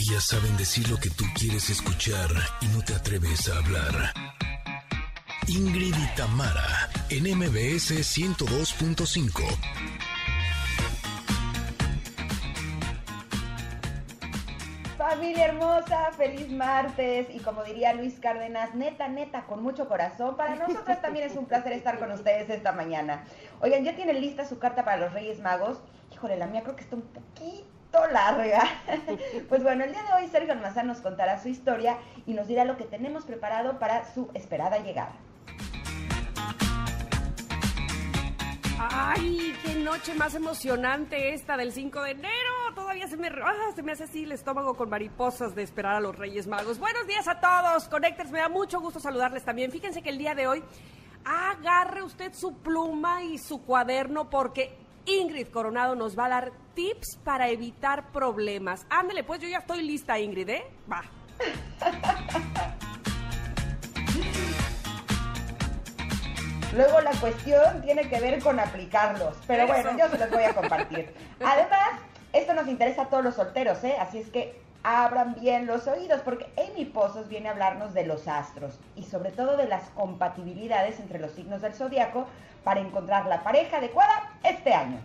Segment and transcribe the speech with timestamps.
[0.00, 4.12] Ellas saben decir lo que tú quieres escuchar y no te atreves a hablar.
[5.48, 9.42] Ingrid y Tamara, en MBS 102.5.
[14.96, 20.36] Familia hermosa, feliz martes y como diría Luis Cárdenas, neta, neta, con mucho corazón.
[20.36, 23.24] Para nosotros también es un placer estar con ustedes esta mañana.
[23.60, 25.80] Oigan, ¿ya tienen lista su carta para los Reyes Magos?
[26.12, 27.77] Híjole, la mía creo que está un poquito
[28.12, 28.68] larga.
[29.48, 31.96] Pues bueno, el día de hoy Sergio Almazán nos contará su historia
[32.26, 35.12] y nos dirá lo que tenemos preparado para su esperada llegada.
[38.78, 42.52] ¡Ay, qué noche más emocionante esta del 5 de enero!
[42.74, 46.00] Todavía se me, ah, se me hace así el estómago con mariposas de esperar a
[46.00, 46.78] los Reyes Magos.
[46.78, 49.72] Buenos días a todos, Connectors, me da mucho gusto saludarles también.
[49.72, 50.62] Fíjense que el día de hoy
[51.24, 54.76] agarre usted su pluma y su cuaderno porque
[55.08, 58.84] Ingrid Coronado nos va a dar tips para evitar problemas.
[58.90, 60.64] Ándele, pues yo ya estoy lista, Ingrid, ¿eh?
[60.90, 61.02] Va.
[66.74, 69.72] Luego la cuestión tiene que ver con aplicarlos, pero Eso.
[69.72, 71.14] bueno, yo se los voy a compartir.
[71.40, 72.00] Además,
[72.34, 73.96] esto nos interesa a todos los solteros, ¿eh?
[73.98, 78.28] Así es que abran bien los oídos, porque Amy Pozos viene a hablarnos de los
[78.28, 82.26] astros y sobre todo de las compatibilidades entre los signos del zodiaco
[82.64, 85.00] para encontrar la pareja adecuada este año.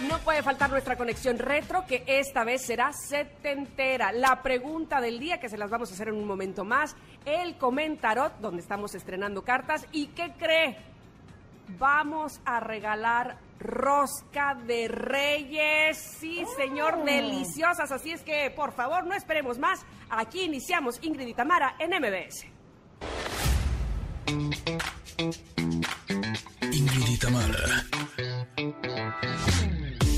[0.00, 4.12] No puede faltar nuestra conexión retro, que esta vez será setentera.
[4.12, 6.94] La pregunta del día, que se las vamos a hacer en un momento más.
[7.24, 9.86] El comentarot, donde estamos estrenando cartas.
[9.90, 10.78] ¿Y qué cree?
[11.78, 15.98] Vamos a regalar rosca de reyes.
[15.98, 17.90] Sí, señor, deliciosas.
[17.90, 19.84] Así es que, por favor, no esperemos más.
[20.10, 22.46] Aquí iniciamos Ingrid y Tamara en MBS.
[26.70, 27.86] Ingrid y Tamara.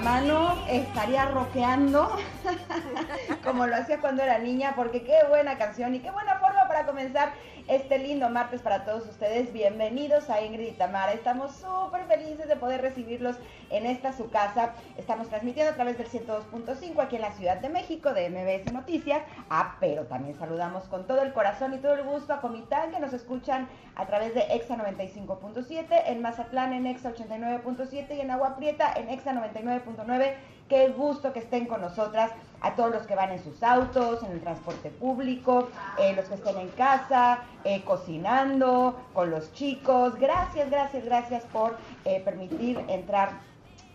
[0.06, 2.16] mano, estaría rockeando
[3.44, 6.86] como lo hacía cuando era niña, porque qué buena canción y qué buena forma para
[6.86, 7.34] comenzar
[7.68, 9.52] este lindo martes para todos ustedes.
[9.52, 11.12] Bienvenidos a Ingrid y Tamara.
[11.12, 13.38] Estamos súper felices de poder recibirlos
[13.76, 14.74] en esta su casa.
[14.98, 19.22] Estamos transmitiendo a través del 102.5 aquí en la Ciudad de México de MBS Noticias.
[19.50, 23.00] Ah, pero también saludamos con todo el corazón y todo el gusto a Comitán que
[23.00, 28.56] nos escuchan a través de EXA 95.7, en Mazatlán en EXA 89.7 y en Agua
[28.56, 30.34] Prieta en EXA 99.9.
[30.70, 32.32] Qué gusto que estén con nosotras,
[32.62, 35.70] a todos los que van en sus autos, en el transporte público,
[36.00, 40.16] eh, los que estén en casa, eh, cocinando, con los chicos.
[40.16, 43.30] Gracias, gracias, gracias por eh, permitir entrar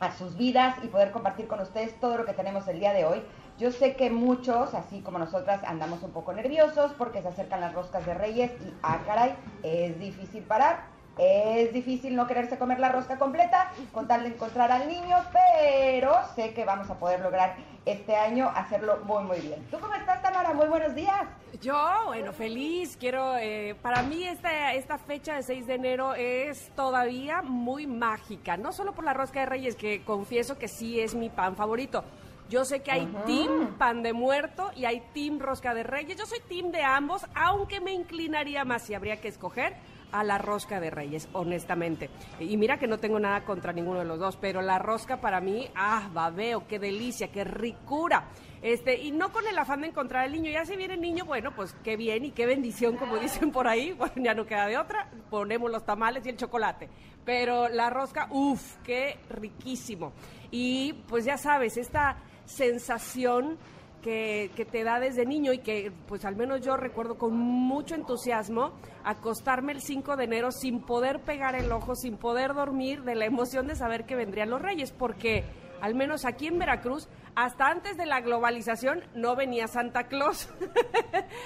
[0.00, 3.04] a sus vidas y poder compartir con ustedes todo lo que tenemos el día de
[3.04, 3.22] hoy.
[3.58, 7.74] Yo sé que muchos, así como nosotras, andamos un poco nerviosos porque se acercan las
[7.74, 10.84] roscas de Reyes y, ah, caray, es difícil parar.
[11.18, 16.14] Es difícil no quererse comer la rosca completa con tal de encontrar al niño, pero
[16.34, 17.56] sé que vamos a poder lograr
[17.86, 19.64] este año hacerlo muy, muy bien.
[19.70, 20.52] ¿Tú cómo estás, Tamara?
[20.52, 21.26] Muy buenos días.
[21.60, 22.96] Yo, bueno, feliz.
[22.98, 28.56] Quiero, eh, para mí esta, esta fecha de 6 de enero es todavía muy mágica.
[28.56, 32.04] No solo por la rosca de reyes, que confieso que sí es mi pan favorito.
[32.48, 36.18] Yo sé que hay team pan de muerto y hay team rosca de reyes.
[36.18, 39.76] Yo soy team de ambos, aunque me inclinaría más si habría que escoger
[40.12, 42.10] a la rosca de reyes, honestamente.
[42.38, 45.40] Y mira que no tengo nada contra ninguno de los dos, pero la rosca para
[45.40, 48.28] mí, ah, babeo, qué delicia, qué ricura.
[48.62, 51.24] Este, y no con el afán de encontrar al niño, ya si viene el niño,
[51.24, 54.66] bueno, pues qué bien y qué bendición, como dicen por ahí, bueno, ya no queda
[54.66, 56.88] de otra, ponemos los tamales y el chocolate.
[57.24, 60.12] Pero la rosca, uff, qué riquísimo.
[60.50, 63.58] Y pues ya sabes, esta sensación
[64.00, 67.94] que, que, te da desde niño y que pues al menos yo recuerdo con mucho
[67.94, 68.72] entusiasmo
[69.04, 73.26] acostarme el 5 de enero sin poder pegar el ojo, sin poder dormir de la
[73.26, 75.44] emoción de saber que vendrían los reyes, porque
[75.80, 80.48] al menos aquí en Veracruz, hasta antes de la globalización no venía Santa Claus.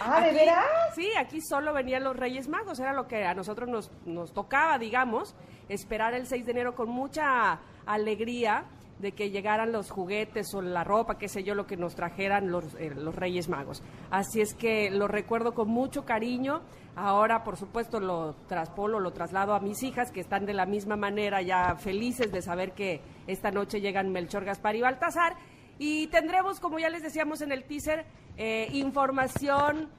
[0.00, 0.64] Ah, ¿de Aquí- veras?
[0.94, 4.78] Sí, aquí solo venían los Reyes Magos, era lo que a nosotros nos, nos tocaba,
[4.78, 5.34] digamos,
[5.68, 8.64] esperar el 6 de enero con mucha alegría
[9.04, 12.50] de que llegaran los juguetes o la ropa, qué sé yo, lo que nos trajeran
[12.50, 13.82] los, eh, los Reyes Magos.
[14.10, 16.62] Así es que lo recuerdo con mucho cariño.
[16.96, 20.96] Ahora, por supuesto, lo traspolo, lo traslado a mis hijas, que están de la misma
[20.96, 25.36] manera ya felices de saber que esta noche llegan Melchor, Gaspar y Baltasar.
[25.78, 28.06] Y tendremos, como ya les decíamos en el teaser,
[28.38, 29.90] eh, información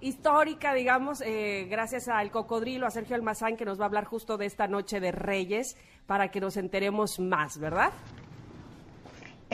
[0.00, 4.36] histórica, digamos, eh, gracias al cocodrilo, a Sergio Almazán, que nos va a hablar justo
[4.36, 5.76] de esta noche de Reyes,
[6.06, 7.92] para que nos enteremos más, ¿verdad?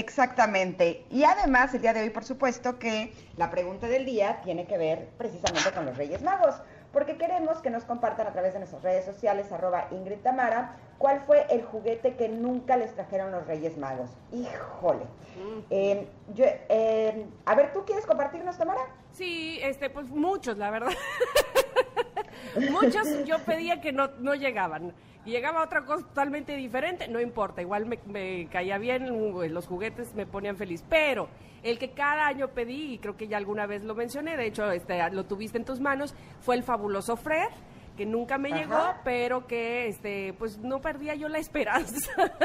[0.00, 1.04] Exactamente.
[1.10, 4.78] Y además, el día de hoy, por supuesto, que la pregunta del día tiene que
[4.78, 6.54] ver precisamente con los Reyes Magos,
[6.90, 11.20] porque queremos que nos compartan a través de nuestras redes sociales, arroba Ingrid Tamara, cuál
[11.26, 14.10] fue el juguete que nunca les trajeron los Reyes Magos.
[14.32, 15.04] Híjole.
[15.68, 18.80] Eh, yo, eh, a ver, ¿tú quieres compartirnos, Tamara?
[19.12, 20.92] Sí, este, pues muchos, la verdad.
[22.70, 24.94] muchos yo pedía que no, no llegaban.
[25.24, 29.66] Y llegaba otra cosa totalmente diferente, no importa, igual me, me caía bien, uh, los
[29.66, 30.82] juguetes me ponían feliz.
[30.88, 31.28] Pero
[31.62, 34.70] el que cada año pedí, y creo que ya alguna vez lo mencioné, de hecho
[34.72, 37.50] este, lo tuviste en tus manos, fue el fabuloso Fred,
[37.96, 38.58] que nunca me Ajá.
[38.58, 42.10] llegó, pero que este, pues no perdía yo la esperanza.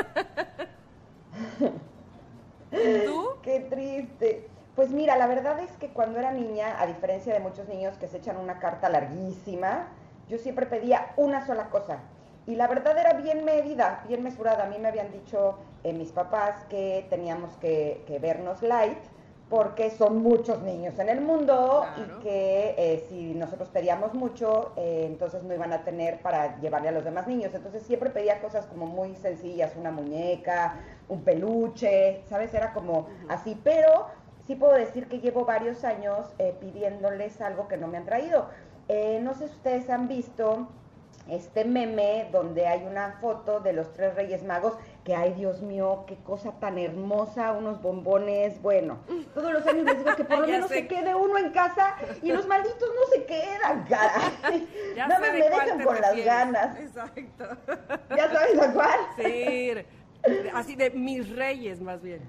[3.05, 3.37] ¿Tú?
[3.41, 4.49] Qué triste.
[4.75, 8.09] Pues mira, la verdad es que cuando era niña, a diferencia de muchos niños que
[8.09, 9.87] se echan una carta larguísima,
[10.27, 11.99] yo siempre pedía una sola cosa.
[12.47, 14.65] Y la verdad era bien medida, bien mesurada.
[14.65, 18.99] A mí me habían dicho eh, mis papás que teníamos que, que vernos light
[19.49, 22.19] porque son muchos niños en el mundo Claro.
[22.19, 26.89] y que eh, si nosotros pedíamos mucho, eh, entonces no iban a tener para llevarle
[26.89, 27.53] a los demás niños.
[27.53, 30.77] Entonces siempre pedía cosas como muy sencillas, una muñeca,
[31.09, 32.53] un peluche, ¿sabes?
[32.55, 34.07] Era como así, pero
[34.47, 36.27] sí puedo decir que llevo varios años
[36.59, 38.47] pidiéndoles algo que no me han traído.
[39.21, 40.67] No sé si ustedes han visto
[41.29, 44.73] este meme donde hay una foto de los tres Reyes Magos,
[45.03, 48.99] que ay Dios mío, qué cosa tan hermosa, unos bombones, bueno,
[49.33, 50.75] todos los años les digo que por lo menos sé.
[50.75, 54.67] se quede uno en casa y los malditos no se quedan, caray.
[54.95, 56.79] Ya no me, dejan con las ganas.
[56.79, 57.45] Exacto.
[58.15, 58.99] ¿Ya sabes a cuál?
[59.17, 59.71] Sí,
[60.53, 62.21] así de mis reyes más bien.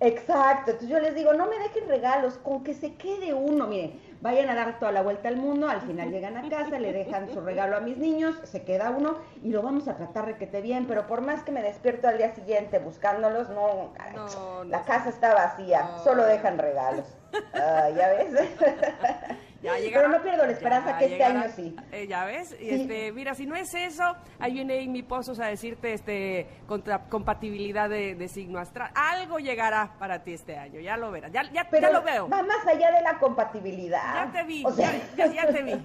[0.00, 4.00] Exacto, entonces yo les digo, no me dejen regalos, con que se quede uno, miren,
[4.20, 7.30] vayan a dar toda la vuelta al mundo, al final llegan a casa, le dejan
[7.32, 10.44] su regalo a mis niños, se queda uno y lo vamos a tratar de que
[10.44, 14.64] esté bien, pero por más que me despierto al día siguiente buscándolos, no, caray, No,
[14.64, 16.04] no la casa está vacía, No.
[16.04, 17.06] solo dejan regalos.
[17.54, 18.32] ¿Ya ves?
[19.62, 21.76] Ya Pero no pierdo la esperanza que este año sí.
[21.92, 24.02] Eh, ya ves, Y, este, mira, si no es eso,
[24.40, 28.90] ahí viene Amy Pozos a decirte este contra, compatibilidad de, de signo astral.
[28.94, 31.30] Algo llegará para ti este año, ya lo verás.
[31.32, 32.28] Ya, ya, Pero ya lo veo.
[32.28, 34.26] va más allá de la compatibilidad.
[34.26, 35.80] Ya te vi, O sea, ya, te vi.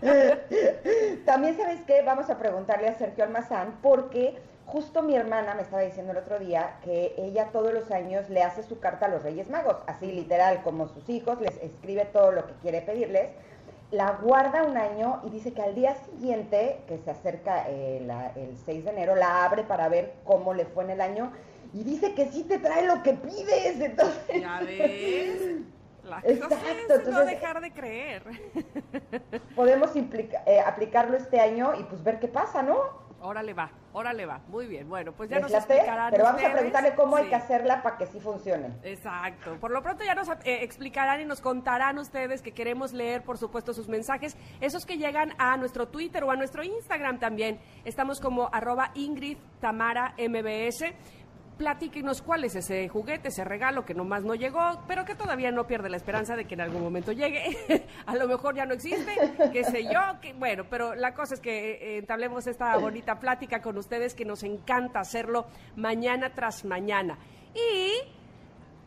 [1.26, 4.38] También sabes qué, vamos a preguntarle a Sergio Almazán porque
[4.70, 8.42] justo mi hermana me estaba diciendo el otro día que ella todos los años le
[8.42, 12.30] hace su carta a los Reyes Magos, así literal como sus hijos, les escribe todo
[12.32, 13.30] lo que quiere pedirles,
[13.90, 18.32] la guarda un año y dice que al día siguiente, que se acerca eh, la-
[18.36, 21.32] el 6 de enero, la abre para ver cómo le fue en el año
[21.72, 24.40] y dice que sí te trae lo que pides, entonces...
[24.40, 25.62] Ya ves.
[26.04, 28.22] La Exacto, cosa es no entonces- dejar de creer.
[29.54, 32.99] podemos implica- eh, aplicarlo este año y pues ver qué pasa, ¿no?
[33.22, 33.70] Órale va.
[33.92, 34.88] Órale va, muy bien.
[34.88, 35.74] Bueno, pues ya ¿Les nos late?
[35.74, 38.70] explicarán Pero vamos a preguntarle cómo hay que hacerla para que sí funcione.
[38.82, 39.56] Exacto.
[39.60, 43.36] Por lo pronto ya nos eh, explicarán y nos contarán ustedes que queremos leer, por
[43.36, 47.58] supuesto, sus mensajes, esos que llegan a nuestro Twitter o a nuestro Instagram también.
[47.84, 50.84] Estamos como arroba Ingrid Tamara MBS.
[51.60, 55.66] Platíquenos cuál es ese juguete, ese regalo que nomás no llegó, pero que todavía no
[55.66, 57.54] pierde la esperanza de que en algún momento llegue.
[58.06, 59.14] a lo mejor ya no existe,
[59.52, 63.60] qué sé yo, que, bueno, pero la cosa es que eh, entablemos esta bonita plática
[63.60, 67.18] con ustedes que nos encanta hacerlo mañana tras mañana.
[67.54, 68.08] Y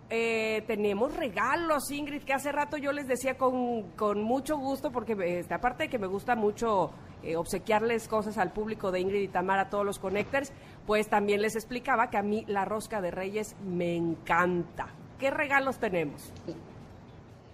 [0.10, 5.15] eh, tenemos regalos, Ingrid, que hace rato yo les decía con, con mucho gusto, porque
[5.39, 6.91] este, aparte de que me gusta mucho
[7.24, 10.51] eh, obsequiarles cosas al público de Ingrid y Tamara, a todos los connectors,
[10.86, 14.88] pues también les explicaba que a mí la rosca de Reyes me encanta.
[15.19, 16.33] ¿Qué regalos tenemos?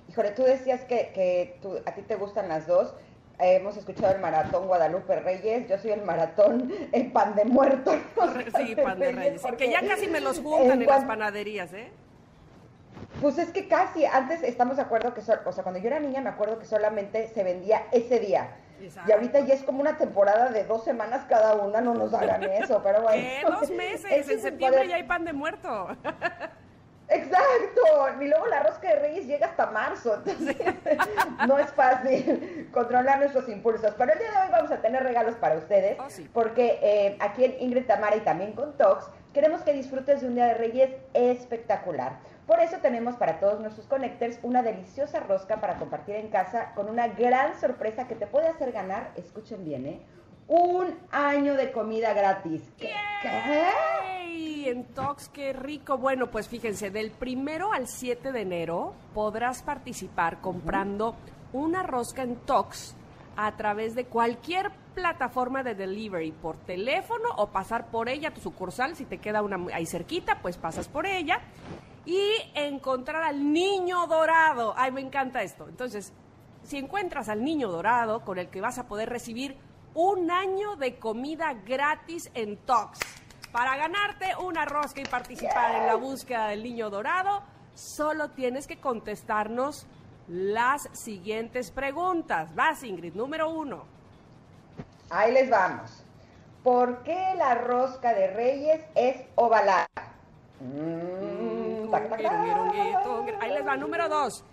[0.09, 2.93] Híjole, tú decías que, que tú- a ti te gustan las dos.
[3.39, 7.91] Eh, hemos escuchado el maratón Guadalupe Reyes, yo soy el maratón el pan de muerto.
[8.57, 9.41] Sí, pan de Reyes.
[9.41, 11.91] porque Que ya casi me los juntan en, las panaderías, ¿eh?
[13.21, 15.99] Pues es que casi, antes estamos de acuerdo que, sol- o sea, cuando yo era
[15.99, 18.51] niña me acuerdo que solamente se vendía ese día.
[18.81, 19.09] Exacto.
[19.09, 22.43] Y ahorita ya es como una temporada de dos semanas cada una, no nos hagan
[22.51, 23.21] eso, pero bueno.
[23.21, 23.41] ¿Qué?
[23.45, 24.11] Dos meses.
[24.11, 25.87] Ese En septiembre ya hay pan de muerto.
[27.11, 27.81] Exacto,
[28.21, 30.55] y luego la rosca de Reyes llega hasta marzo, entonces
[31.47, 33.95] no es fácil controlar nuestros impulsos.
[33.97, 36.29] Pero el día de hoy vamos a tener regalos para ustedes, Oh, sí.
[36.31, 40.35] porque eh, aquí en Ingrid Tamara y también con Tox, queremos que disfrutes de un
[40.35, 42.19] día de Reyes espectacular.
[42.49, 46.89] Por eso tenemos para todos nuestros connectors una deliciosa rosca para compartir en casa con
[46.89, 50.01] una gran sorpresa que te puede hacer ganar, escuchen bien, ¿eh?
[50.47, 52.63] Un año de comida gratis.
[52.79, 52.91] ¿Qué?
[54.23, 54.67] ¡Ey!
[54.67, 55.99] En Tox, qué rico.
[55.99, 61.17] Bueno, pues fíjense, del primero al 7 de enero podrás participar comprando
[61.53, 62.95] una rosca en Tox
[63.37, 68.41] a través de cualquier plataforma de delivery, por teléfono o pasar por ella a tu
[68.41, 68.95] sucursal.
[68.95, 71.41] Si te queda una ahí cerquita, pues pasas por ella.
[72.09, 74.73] Y encontrar al niño dorado.
[74.75, 75.69] Ay, me encanta esto.
[75.69, 76.11] Entonces,
[76.63, 79.55] si encuentras al niño dorado con el que vas a poder recibir
[79.93, 82.97] un año de comida gratis en Tox.
[83.51, 87.43] Para ganarte una rosca y participar en la búsqueda del niño dorado,
[87.75, 89.85] solo tienes que contestarnos
[90.27, 92.55] las siguientes preguntas.
[92.55, 93.83] Vas, Ingrid, número uno.
[95.11, 96.03] Ahí les vamos.
[96.63, 99.85] ¿Por qué la rosca de Reyes es ovalada?
[100.59, 101.28] Mm.
[103.41, 104.43] Ahí les va, número dos.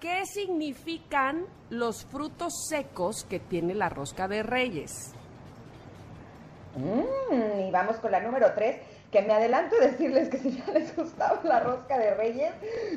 [0.00, 5.14] ¿Qué significan los frutos secos que tiene la rosca de Reyes?
[6.76, 8.76] Mm, y vamos con la número 3,
[9.10, 12.52] que me adelanto a decirles que si ya les gustaba la rosca de Reyes,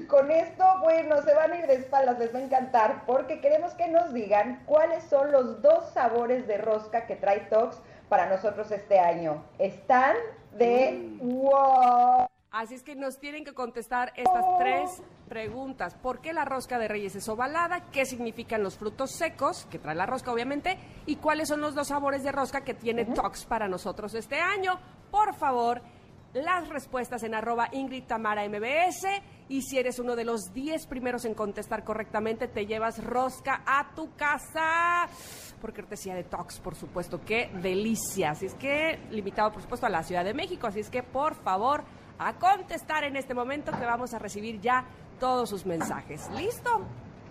[0.08, 3.74] con esto, bueno, se van a ir de espaldas, les va a encantar, porque queremos
[3.74, 8.72] que nos digan cuáles son los dos sabores de rosca que trae Tox para nosotros
[8.72, 9.44] este año.
[9.58, 10.16] Están
[10.52, 12.28] de wow.
[12.54, 15.96] Así es que nos tienen que contestar estas tres preguntas.
[15.96, 17.90] ¿Por qué la rosca de Reyes es ovalada?
[17.90, 20.78] ¿Qué significan los frutos secos que trae la rosca, obviamente?
[21.08, 24.80] ¿Y cuáles son los dos sabores de rosca que tiene Tox para nosotros este año?
[25.10, 25.82] Por favor,
[26.34, 29.08] las respuestas en arroba Ingrid Tamara MBS.
[29.50, 33.96] Y si eres uno de los 10 primeros en contestar correctamente, te llevas rosca a
[33.96, 35.08] tu casa.
[35.60, 37.20] Por cortesía de Tox, por supuesto.
[37.26, 38.30] ¡Qué delicia!
[38.30, 40.68] Así es que, limitado, por supuesto, a la Ciudad de México.
[40.68, 41.84] Así es que, por favor,
[42.20, 44.86] a contestar en este momento que vamos a recibir ya
[45.20, 46.30] todos sus mensajes.
[46.32, 46.82] ¿Listo?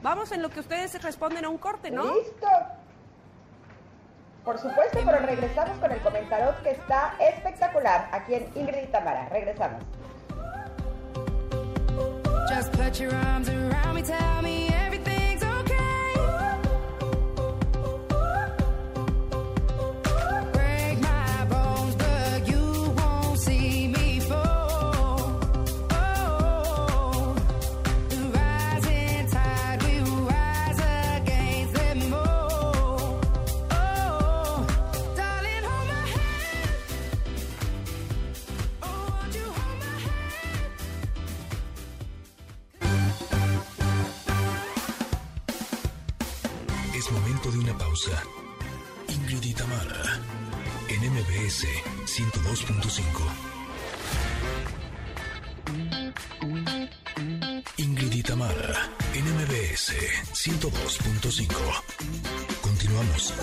[0.02, 2.14] Vamos en lo que ustedes responden a un corte, ¿no?
[2.14, 2.48] ¿Listo?
[4.44, 9.28] Por supuesto, pero regresamos con el comentario que está espectacular aquí en Ingrid y Tamara.
[9.28, 9.82] Regresamos.
[12.48, 15.11] Just put your arms around me, tell me everything's
[51.52, 51.68] MBS
[52.06, 53.02] 102.5.
[57.76, 59.92] Ingrid y Tamara, en MBS
[60.32, 61.52] 102.5.
[62.62, 63.34] Continuamos.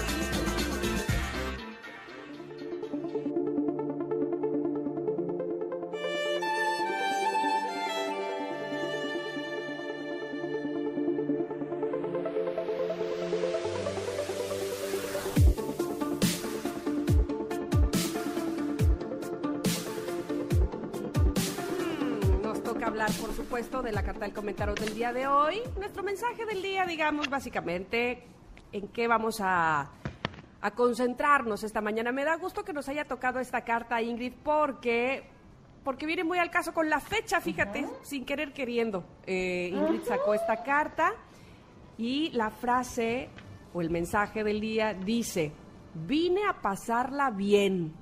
[24.39, 25.61] Comentario del día de hoy.
[25.77, 28.23] Nuestro mensaje del día, digamos, básicamente,
[28.71, 29.89] en qué vamos a,
[30.61, 32.13] a concentrarnos esta mañana.
[32.13, 35.25] Me da gusto que nos haya tocado esta carta, Ingrid, porque,
[35.83, 39.03] porque viene muy al caso con la fecha, fíjate, sin querer queriendo.
[39.27, 41.11] Eh, Ingrid sacó esta carta
[41.97, 43.27] y la frase
[43.73, 45.51] o el mensaje del día dice,
[45.93, 47.93] vine a pasarla bien.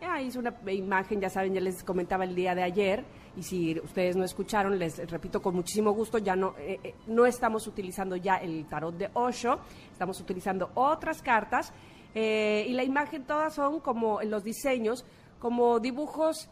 [0.00, 3.04] Ahí hice una imagen, ya saben, ya les comentaba el día de ayer,
[3.36, 7.26] y si ustedes no escucharon, les repito con muchísimo gusto, ya no, eh, eh, no
[7.26, 9.60] estamos utilizando ya el tarot de Osho,
[9.90, 11.72] estamos utilizando otras cartas,
[12.14, 15.04] eh, y la imagen todas son como los diseños,
[15.38, 16.48] como dibujos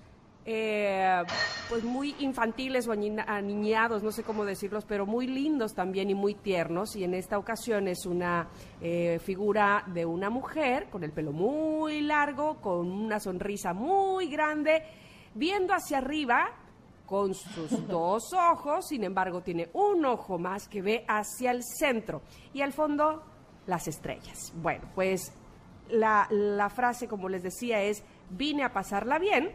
[0.46, 1.22] eh,
[1.68, 6.34] pues muy infantiles o aniñados, no sé cómo decirlos, pero muy lindos también y muy
[6.34, 6.96] tiernos.
[6.96, 8.49] Y en esta ocasión es una
[8.80, 14.82] eh, figura de una mujer con el pelo muy largo, con una sonrisa muy grande,
[15.34, 16.49] viendo hacia arriba
[17.11, 22.23] con sus dos ojos, sin embargo tiene un ojo más que ve hacia el centro
[22.55, 23.25] y al fondo
[23.67, 24.52] las estrellas.
[24.62, 25.33] Bueno, pues
[25.90, 29.50] la, frase, como les decía, es vine a pasarla bien.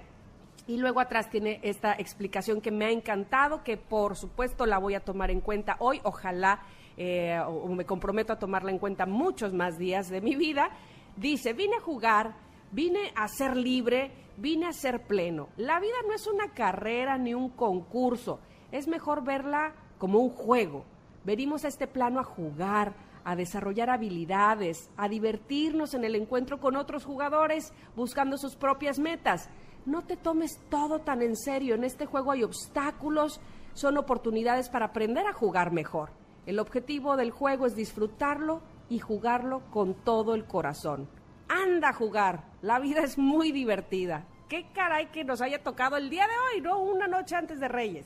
[0.67, 4.95] Y luego atrás tiene esta explicación que me ha encantado, que por supuesto la voy
[4.95, 6.01] a tomar en cuenta hoy.
[6.03, 6.63] Ojalá,
[6.97, 10.71] eh, o me comprometo a tomarla en cuenta muchos más días de mi vida.
[11.15, 12.35] Dice, vine a jugar,
[12.71, 15.49] vine a ser libre, vine a ser pleno.
[15.57, 18.39] La vida no es una carrera ni un concurso,
[18.71, 20.85] es mejor verla como un juego.
[21.23, 26.75] Venimos a este plano a jugar, a desarrollar habilidades, a divertirnos en el encuentro con
[26.75, 29.49] otros jugadores buscando sus propias metas.
[29.85, 31.75] No te tomes todo tan en serio.
[31.75, 33.41] En este juego hay obstáculos,
[33.73, 36.11] son oportunidades para aprender a jugar mejor.
[36.45, 41.09] El objetivo del juego es disfrutarlo y jugarlo con todo el corazón.
[41.47, 44.25] Anda a jugar, la vida es muy divertida.
[44.49, 46.79] Qué caray que nos haya tocado el día de hoy, ¿no?
[46.79, 48.05] Una noche antes de Reyes.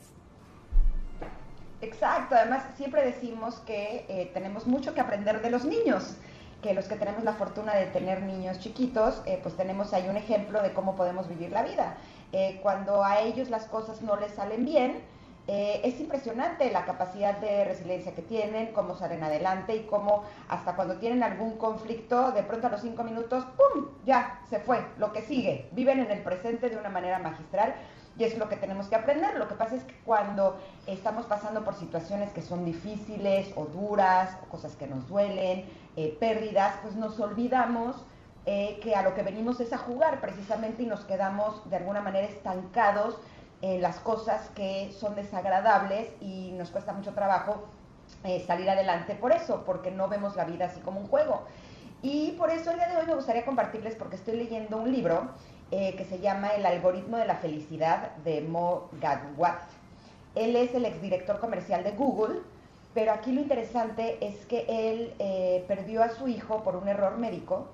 [1.80, 6.16] Exacto, además siempre decimos que eh, tenemos mucho que aprender de los niños,
[6.62, 10.18] que los que tenemos la fortuna de tener niños chiquitos, eh, pues tenemos ahí un
[10.18, 11.96] ejemplo de cómo podemos vivir la vida.
[12.32, 15.00] Eh, cuando a ellos las cosas no les salen bien,
[15.52, 20.76] eh, es impresionante la capacidad de resiliencia que tienen, cómo salen adelante y cómo hasta
[20.76, 23.86] cuando tienen algún conflicto, de pronto a los cinco minutos, ¡pum!
[24.06, 25.68] Ya, se fue, lo que sigue.
[25.72, 27.74] Viven en el presente de una manera magistral
[28.16, 29.36] y es lo que tenemos que aprender.
[29.38, 34.38] Lo que pasa es que cuando estamos pasando por situaciones que son difíciles o duras,
[34.44, 35.64] o cosas que nos duelen,
[35.96, 37.96] eh, pérdidas, pues nos olvidamos
[38.46, 42.02] eh, que a lo que venimos es a jugar precisamente y nos quedamos de alguna
[42.02, 43.18] manera estancados
[43.62, 47.64] en las cosas que son desagradables y nos cuesta mucho trabajo
[48.24, 51.42] eh, salir adelante por eso, porque no vemos la vida así como un juego.
[52.02, 55.30] Y por eso el día de hoy me gustaría compartirles, porque estoy leyendo un libro
[55.70, 59.60] eh, que se llama El algoritmo de la felicidad de Mo Gadwat.
[60.34, 62.40] Él es el exdirector comercial de Google,
[62.94, 67.18] pero aquí lo interesante es que él eh, perdió a su hijo por un error
[67.18, 67.68] médico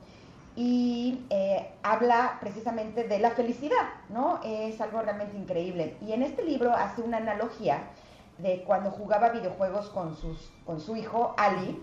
[0.57, 4.41] y eh, habla precisamente de la felicidad, ¿no?
[4.43, 5.99] Es algo realmente increíble.
[6.01, 7.91] Y en este libro hace una analogía
[8.39, 11.83] de cuando jugaba videojuegos con, sus, con su hijo Ali.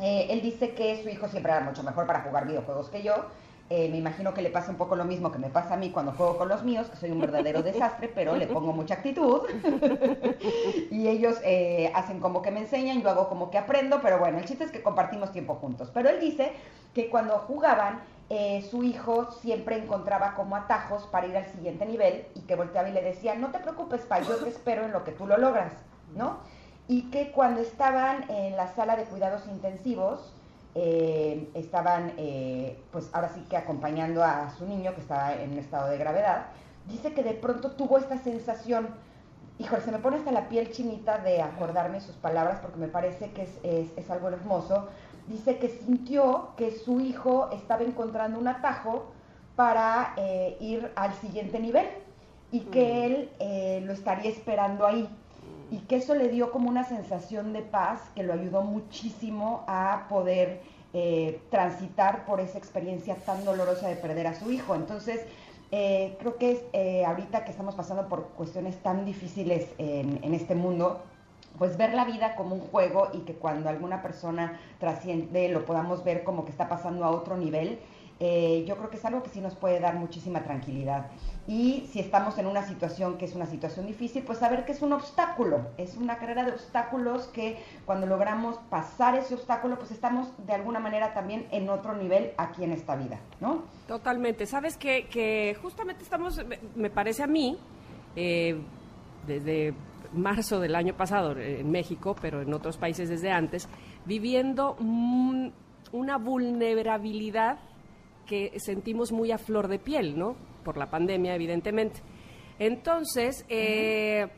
[0.00, 3.14] Eh, él dice que su hijo siempre era mucho mejor para jugar videojuegos que yo.
[3.70, 5.90] Eh, me imagino que le pasa un poco lo mismo que me pasa a mí
[5.90, 9.42] cuando juego con los míos, que soy un verdadero desastre, pero le pongo mucha actitud.
[10.90, 14.38] y ellos eh, hacen como que me enseñan, yo hago como que aprendo, pero bueno,
[14.38, 15.90] el chiste es que compartimos tiempo juntos.
[15.94, 16.52] Pero él dice
[16.92, 22.26] que cuando jugaban, eh, su hijo siempre encontraba como atajos para ir al siguiente nivel
[22.34, 25.04] y que volteaba y le decía, no te preocupes, pa, yo te espero en lo
[25.04, 25.72] que tú lo logras,
[26.14, 26.38] ¿no?
[26.88, 30.34] Y que cuando estaban en la sala de cuidados intensivos,
[30.74, 35.58] eh, estaban, eh, pues ahora sí que acompañando a su niño que estaba en un
[35.58, 36.46] estado de gravedad,
[36.86, 38.88] dice que de pronto tuvo esta sensación,
[39.58, 43.30] híjole, se me pone hasta la piel chinita de acordarme sus palabras porque me parece
[43.32, 44.88] que es, es, es algo hermoso.
[45.28, 49.12] Dice que sintió que su hijo estaba encontrando un atajo
[49.56, 51.86] para eh, ir al siguiente nivel
[52.50, 55.08] y que él eh, lo estaría esperando ahí
[55.72, 60.04] y que eso le dio como una sensación de paz que lo ayudó muchísimo a
[60.10, 60.60] poder
[60.92, 64.74] eh, transitar por esa experiencia tan dolorosa de perder a su hijo.
[64.74, 65.22] Entonces,
[65.70, 70.34] eh, creo que es eh, ahorita que estamos pasando por cuestiones tan difíciles en, en
[70.34, 71.00] este mundo,
[71.56, 76.04] pues ver la vida como un juego y que cuando alguna persona trasciende lo podamos
[76.04, 77.78] ver como que está pasando a otro nivel,
[78.20, 81.06] yo creo que es algo que sí nos puede dar muchísima tranquilidad.
[81.48, 84.80] Y si estamos en una situación que es una situación difícil, pues saber que es
[84.80, 90.28] un obstáculo, es una carrera de obstáculos que cuando logramos pasar ese obstáculo, pues estamos
[90.46, 93.62] de alguna manera también en otro nivel aquí en esta vida, ¿no?
[93.88, 94.46] Totalmente.
[94.46, 96.40] Sabes que, que justamente estamos,
[96.76, 97.58] me- parece a mí,
[98.14, 98.56] eh,
[99.26, 99.74] desde
[100.12, 103.68] marzo del año pasado eh, en México, pero en otros países desde antes,
[104.04, 104.76] viviendo
[105.92, 107.58] una vulnerabilidad
[108.26, 110.36] que sentimos muy a flor de piel, ¿no?
[110.64, 112.00] Por la pandemia, evidentemente.
[112.58, 114.28] Entonces, eh,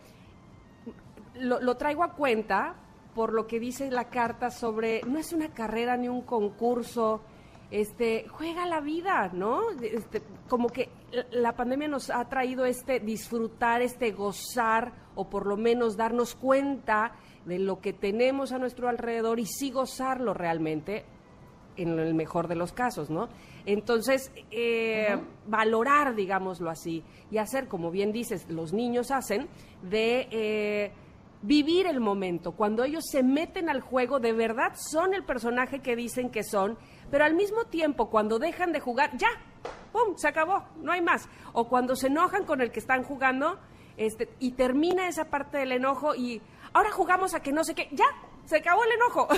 [1.35, 2.77] lo, lo traigo a cuenta
[3.15, 7.21] por lo que dice la carta sobre, no es una carrera ni un concurso,
[7.71, 9.61] este, juega la vida, ¿no?
[9.81, 15.47] Este, como que la- la pandemia nos ha traído este disfrutar, este gozar, o por
[15.47, 17.13] lo menos darnos cuenta
[17.45, 21.05] de lo que tenemos a nuestro alrededor y sí gozarlo realmente,
[21.77, 23.29] en el mejor de los casos, ¿no?
[23.67, 29.49] Entonces, eh, valorar, digámoslo así, y hacer, como bien dices, los niños hacen,
[29.83, 30.93] de eh,
[31.43, 32.53] vivir el momento.
[32.53, 36.79] Cuando ellos se meten al juego, de verdad son el personaje que dicen que son,
[37.11, 39.29] pero al mismo tiempo, cuando dejan de jugar, ya,
[39.93, 41.29] ¡pum!, se acabó, no hay más.
[41.53, 43.59] O cuando se enojan con el que están jugando,
[43.97, 47.89] este, y termina esa parte del enojo y ahora jugamos a que no sé qué,
[47.93, 48.07] ya,
[48.47, 49.29] se acabó el enojo.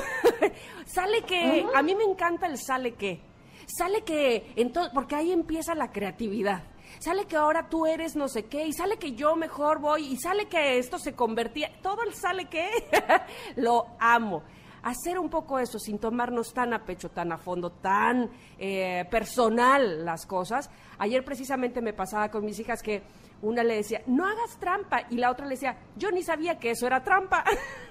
[0.87, 3.21] sale que, a mí me encanta el sale que.
[3.67, 6.63] Sale que, entonces, porque ahí empieza la creatividad.
[6.99, 10.17] Sale que ahora tú eres no sé qué, y sale que yo mejor voy, y
[10.17, 12.69] sale que esto se convertía, todo el sale que,
[13.57, 14.43] lo amo.
[14.83, 20.05] Hacer un poco eso sin tomarnos tan a pecho, tan a fondo, tan eh, personal
[20.05, 20.71] las cosas.
[20.99, 23.03] Ayer precisamente me pasaba con mis hijas que
[23.43, 26.71] una le decía, no hagas trampa, y la otra le decía, yo ni sabía que
[26.71, 27.45] eso era trampa.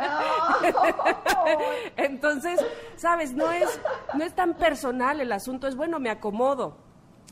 [1.96, 2.60] Entonces,
[2.96, 3.80] sabes, no es,
[4.14, 6.76] no es tan personal el asunto, es bueno, me acomodo.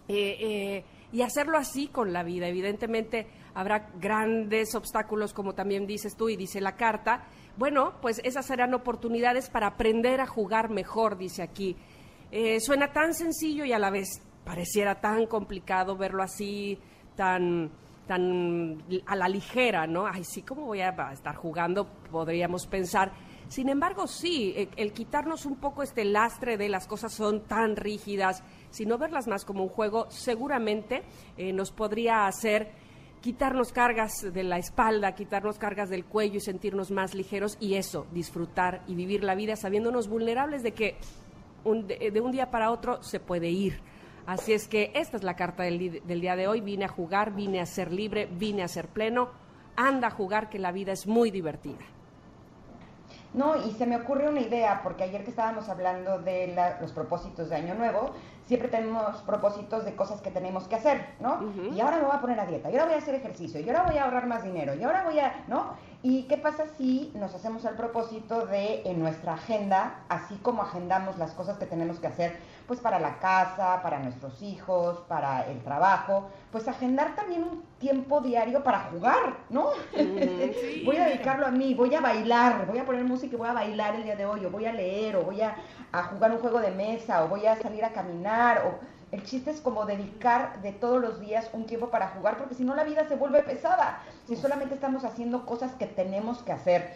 [0.08, 2.48] Eh, eh, y hacerlo así con la vida.
[2.48, 7.24] Evidentemente habrá grandes obstáculos, como también dices tú y dice la carta.
[7.56, 11.76] Bueno, pues esas serán oportunidades para aprender a jugar mejor, dice aquí.
[12.30, 16.78] Eh, suena tan sencillo y a la vez pareciera tan complicado verlo así,
[17.16, 17.70] tan
[18.08, 20.06] tan a la ligera, ¿no?
[20.06, 21.86] Ay, sí, ¿cómo voy a estar jugando?
[22.10, 23.12] Podríamos pensar.
[23.46, 27.76] Sin embargo, sí, el, el quitarnos un poco este lastre de las cosas son tan
[27.76, 31.02] rígidas, sino verlas más como un juego, seguramente
[31.36, 32.72] eh, nos podría hacer
[33.20, 38.06] quitarnos cargas de la espalda, quitarnos cargas del cuello y sentirnos más ligeros y eso,
[38.12, 40.96] disfrutar y vivir la vida sabiéndonos vulnerables de que
[41.64, 43.80] un- de un día para otro se puede ir.
[44.28, 46.60] Así es que esta es la carta del, día de hoy.
[46.60, 49.30] Vine a jugar, vine a ser libre, vine a ser pleno.
[49.74, 51.78] Anda a jugar que la vida es muy divertida.
[53.32, 56.92] No, y se me ocurre una idea, porque ayer que estábamos hablando de la- los
[56.92, 58.10] propósitos de Año Nuevo,
[58.46, 61.40] siempre tenemos propósitos de cosas que tenemos que hacer, ¿no?
[61.74, 63.68] Y ahora me voy a poner a dieta, y ahora voy a hacer ejercicio, y
[63.68, 65.74] ahora voy a ahorrar más dinero, y ahora voy a, ¿no?
[66.02, 71.18] ¿Y qué pasa si nos hacemos el propósito de en nuestra agenda, así como agendamos
[71.18, 72.36] las cosas que tenemos que hacer,
[72.68, 78.20] pues para la casa, para nuestros hijos, para el trabajo, pues agendar también un tiempo
[78.20, 79.70] diario para jugar, ¿no?
[80.84, 83.54] voy a dedicarlo a mí, voy a bailar, voy a poner música y voy a
[83.54, 85.56] bailar el día de hoy, o voy a leer, o voy a,
[85.92, 89.50] a jugar un juego de mesa, o voy a salir a caminar, o el chiste
[89.50, 92.84] es como dedicar de todos los días un tiempo para jugar, porque si no la
[92.84, 94.02] vida se vuelve pesada.
[94.26, 96.92] Si solamente estamos haciendo cosas que tenemos que hacer,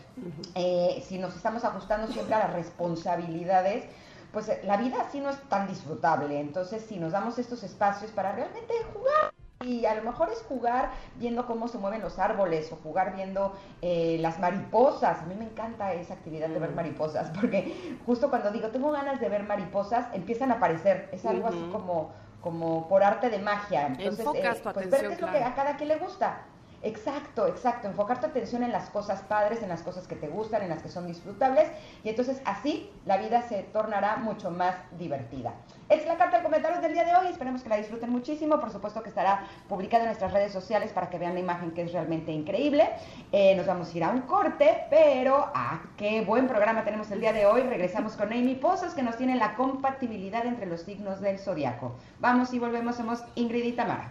[0.55, 3.85] eh, si nos estamos ajustando siempre a las responsabilidades,
[4.33, 6.41] pues eh, la vida así no es tan disfrutable.
[6.41, 9.33] Entonces, si nos damos estos espacios para realmente jugar,
[9.65, 13.53] y a lo mejor es jugar viendo cómo se mueven los árboles o jugar viendo
[13.81, 15.23] eh, las mariposas.
[15.23, 19.21] A mí me encanta esa actividad de ver mariposas porque justo cuando digo tengo ganas
[19.21, 21.09] de ver mariposas, empiezan a aparecer.
[21.13, 23.87] Es algo así como, como por arte de magia.
[23.87, 26.43] Entonces, tu pues ver qué es lo que a cada quien le gusta.
[26.85, 27.87] Exacto, exacto.
[27.87, 30.83] Enfocar tu atención en las cosas padres, en las cosas que te gustan, en las
[30.83, 31.71] que son disfrutables.
[32.03, 35.55] Y entonces así la vida se tornará mucho más divertida.
[35.89, 37.29] Es la carta de comentarios del día de hoy.
[37.29, 38.59] Esperemos que la disfruten muchísimo.
[38.59, 41.83] Por supuesto que estará publicada en nuestras redes sociales para que vean la imagen que
[41.83, 42.91] es realmente increíble.
[43.31, 47.21] Eh, nos vamos a ir a un corte, pero ¡ah, qué buen programa tenemos el
[47.21, 47.63] día de hoy!
[47.63, 51.95] Regresamos con Amy Pozos que nos tiene la compatibilidad entre los signos del zodiaco.
[52.19, 52.97] Vamos y volvemos.
[52.97, 54.11] Somos Ingrid y Tamara.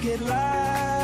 [0.00, 0.97] get lost.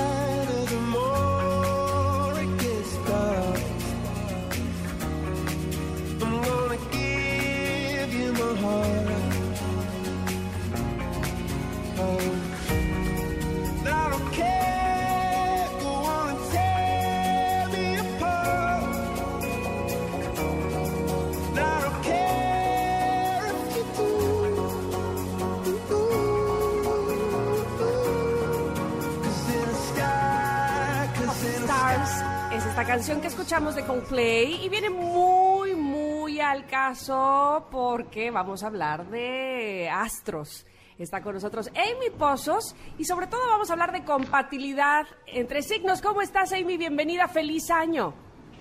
[32.87, 39.07] Canción que escuchamos de Coldplay y viene muy, muy al caso porque vamos a hablar
[39.09, 40.67] de astros.
[40.99, 46.03] Está con nosotros Amy Pozos y sobre todo vamos a hablar de compatibilidad entre signos.
[46.03, 46.77] ¿Cómo estás, Amy?
[46.77, 48.13] Bienvenida, feliz año.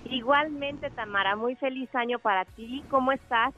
[0.06, 2.82] Igualmente, Tamara, muy feliz año para ti.
[2.90, 3.54] ¿Cómo estás?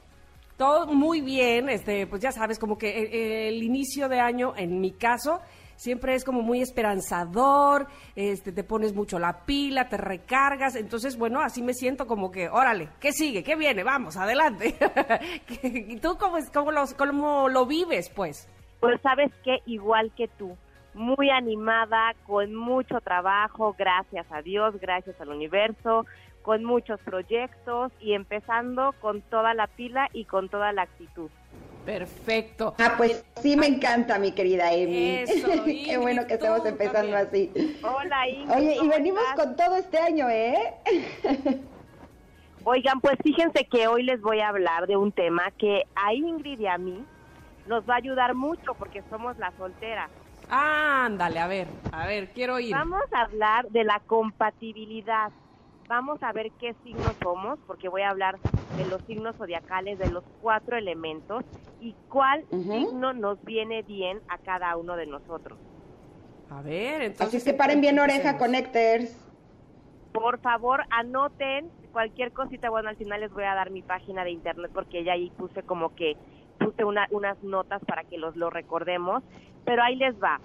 [0.56, 4.80] Todo muy bien, este, pues ya sabes, como que eh, el inicio de año, en
[4.80, 5.40] mi caso,
[5.76, 11.40] siempre es como muy esperanzador, este, te pones mucho la pila, te recargas, entonces, bueno,
[11.40, 13.42] así me siento como que, órale, ¿qué sigue?
[13.42, 13.84] ¿Qué viene?
[13.84, 14.74] Vamos, adelante.
[15.62, 18.48] ¿Y tú cómo, cómo, cómo lo vives, pues?
[18.80, 20.56] Pues sabes que igual que tú,
[20.94, 26.06] muy animada, con mucho trabajo, gracias a Dios, gracias al universo,
[26.46, 31.28] con muchos proyectos y empezando con toda la pila y con toda la actitud.
[31.84, 32.72] Perfecto.
[32.78, 34.72] Ah, pues sí me encanta, mi querida.
[34.72, 37.50] Eso, Qué bueno que tú estemos empezando también.
[37.56, 37.80] así.
[37.82, 38.56] Hola, Ingrid.
[38.56, 39.44] Oye, y ¿cómo venimos estás?
[39.44, 40.74] con todo este año, ¿eh?
[42.62, 46.60] Oigan, pues fíjense que hoy les voy a hablar de un tema que a Ingrid
[46.60, 47.04] y a mí
[47.66, 50.10] nos va a ayudar mucho porque somos las solteras.
[50.48, 52.72] Ándale, a ver, a ver, quiero ir.
[52.72, 55.32] Vamos a hablar de la compatibilidad.
[55.88, 58.38] Vamos a ver qué signos somos, porque voy a hablar
[58.76, 61.44] de los signos zodiacales, de los cuatro elementos
[61.78, 65.58] y cuál signo nos viene bien a cada uno de nosotros.
[66.48, 67.28] A ver, entonces...
[67.28, 69.22] Así es que paren bien oreja, connectors.
[70.12, 72.70] Por favor, anoten cualquier cosita.
[72.70, 75.62] Bueno, al final les voy a dar mi página de internet porque ya ahí puse
[75.62, 76.16] como que
[76.58, 79.22] puse una- unas notas para que los lo recordemos.
[79.64, 80.40] Pero ahí les va.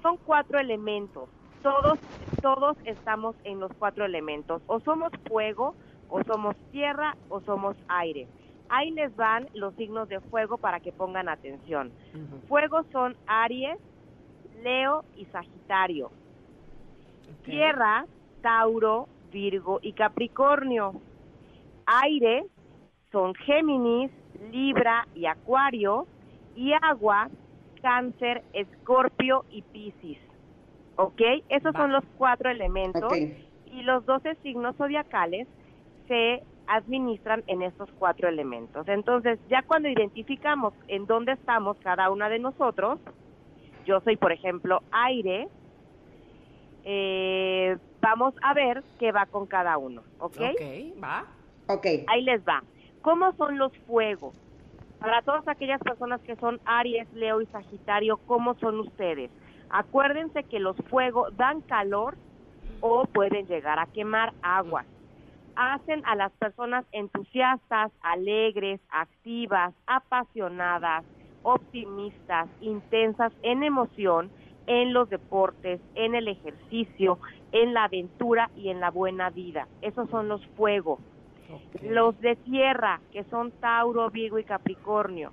[0.00, 1.28] Son cuatro elementos.
[1.64, 1.98] Todos,
[2.42, 4.60] todos estamos en los cuatro elementos.
[4.66, 5.74] O somos fuego,
[6.10, 8.28] o somos tierra, o somos aire.
[8.68, 11.90] Ahí les van los signos de fuego para que pongan atención.
[12.48, 13.78] Fuego son Aries,
[14.62, 16.10] Leo y Sagitario.
[17.46, 18.04] Tierra,
[18.42, 21.00] Tauro, Virgo y Capricornio.
[21.86, 22.44] Aire
[23.10, 24.10] son Géminis,
[24.52, 26.06] Libra y Acuario.
[26.56, 27.30] Y agua,
[27.80, 30.23] Cáncer, Escorpio y Piscis.
[30.96, 31.20] ¿Ok?
[31.48, 31.80] Esos Va.
[31.80, 33.12] son los cuatro elementos.
[33.66, 35.48] Y los 12 signos zodiacales
[36.06, 38.86] se administran en estos cuatro elementos.
[38.88, 43.00] Entonces, ya cuando identificamos en dónde estamos cada una de nosotros,
[43.84, 45.48] yo soy, por ejemplo, aire,
[46.84, 50.36] eh, vamos a ver qué va con cada uno, ¿ok?
[50.36, 51.24] Ok, va.
[51.68, 51.86] Ok.
[52.06, 52.62] Ahí les va.
[53.02, 54.34] ¿Cómo son los fuegos?
[54.98, 59.30] Para todas aquellas personas que son Aries, Leo y Sagitario, ¿cómo son ustedes?
[59.74, 62.14] Acuérdense que los fuegos dan calor
[62.80, 64.84] o pueden llegar a quemar agua.
[65.56, 71.04] Hacen a las personas entusiastas, alegres, activas, apasionadas,
[71.42, 74.30] optimistas, intensas en emoción,
[74.68, 77.18] en los deportes, en el ejercicio,
[77.50, 79.66] en la aventura y en la buena vida.
[79.82, 81.00] Esos son los fuegos.
[81.82, 85.32] Los de tierra, que son Tauro, Virgo y Capricornio,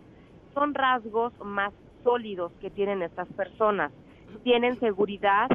[0.56, 1.72] son rasgos más
[2.04, 3.92] sólidos que tienen estas personas.
[4.44, 5.50] Tienen seguridad,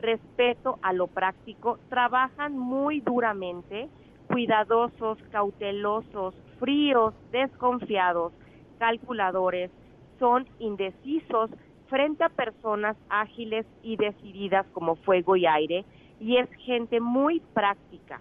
[0.00, 3.88] respeto a lo práctico, trabajan muy duramente,
[4.26, 8.32] cuidadosos, cautelosos, fríos, desconfiados,
[8.78, 9.70] calculadores,
[10.18, 11.50] son indecisos
[11.88, 15.84] frente a personas ágiles y decididas como fuego y aire,
[16.20, 18.20] y es gente muy práctica.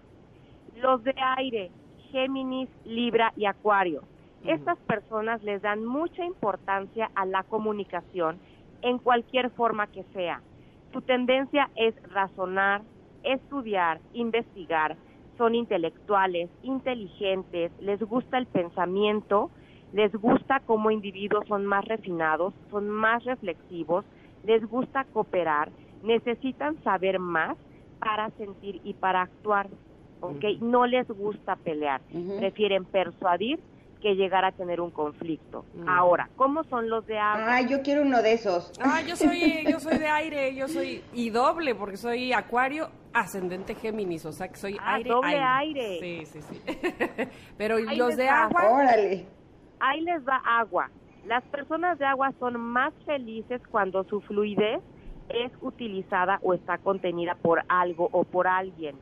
[0.76, 1.72] Los de aire,
[2.12, 4.02] Géminis, Libra y Acuario.
[4.46, 8.40] Estas personas les dan mucha importancia a la comunicación
[8.82, 10.42] en cualquier forma que sea.
[10.94, 12.82] Su tendencia es razonar,
[13.24, 14.98] estudiar, investigar.
[15.38, 19.50] Son intelectuales, inteligentes, les gusta el pensamiento,
[19.94, 24.06] les gusta como individuos son más refinados, son más reflexivos,
[24.44, 25.72] les gusta cooperar,
[26.04, 27.58] necesitan saber más
[28.00, 29.68] para sentir y para actuar,
[30.22, 30.44] ¿ok?
[30.62, 32.02] No les gusta pelear,
[32.40, 33.60] prefieren persuadir
[34.02, 35.64] que llegar a tener un conflicto.
[35.76, 35.88] Mm.
[35.88, 37.46] Ahora, ¿cómo son los de agua?
[37.56, 38.72] Ay, yo quiero uno de esos.
[38.82, 43.76] Ah, yo soy, yo soy de aire, yo soy y doble porque soy acuario ascendente
[43.76, 45.10] Géminis, o sea que soy Ah, aire.
[45.10, 46.00] doble aire.
[46.00, 46.62] Sí, sí, sí.
[47.58, 48.44] Pero Ahí los les de va.
[48.46, 49.26] agua, Órale.
[49.80, 50.90] Ahí les va agua.
[51.28, 54.82] Las personas de agua son más felices cuando su fluidez
[55.30, 58.96] es utilizada o está contenida por algo o por alguien.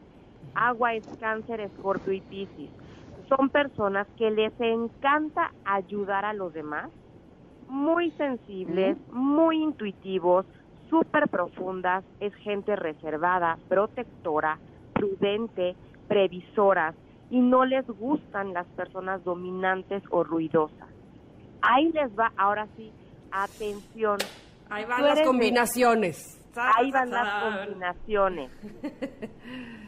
[0.56, 2.70] Agua es cáncer, escorpio y piscis.
[3.30, 6.90] Son personas que les encanta ayudar a los demás,
[7.68, 10.48] muy sensibles, muy intuitivos,
[10.90, 14.58] súper profundas, es gente reservada, protectora,
[14.94, 15.76] prudente,
[16.08, 16.96] previsoras
[17.30, 20.90] y no les gustan las personas dominantes o ruidosas.
[21.62, 22.92] Ahí les va, ahora sí,
[23.32, 24.18] atención,
[24.72, 26.42] ahí van las combinaciones.
[26.56, 28.52] ahí van las combinaciones.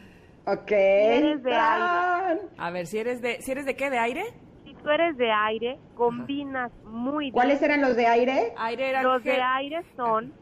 [0.46, 0.70] Ok.
[0.72, 2.38] eres de Tan.
[2.58, 4.24] A ver, si eres de, si eres de qué, de aire?
[4.64, 7.34] Si tú eres de aire, combinas muy bien.
[7.34, 8.52] ¿Cuáles eran los de aire?
[8.56, 10.32] Aire Los de aire son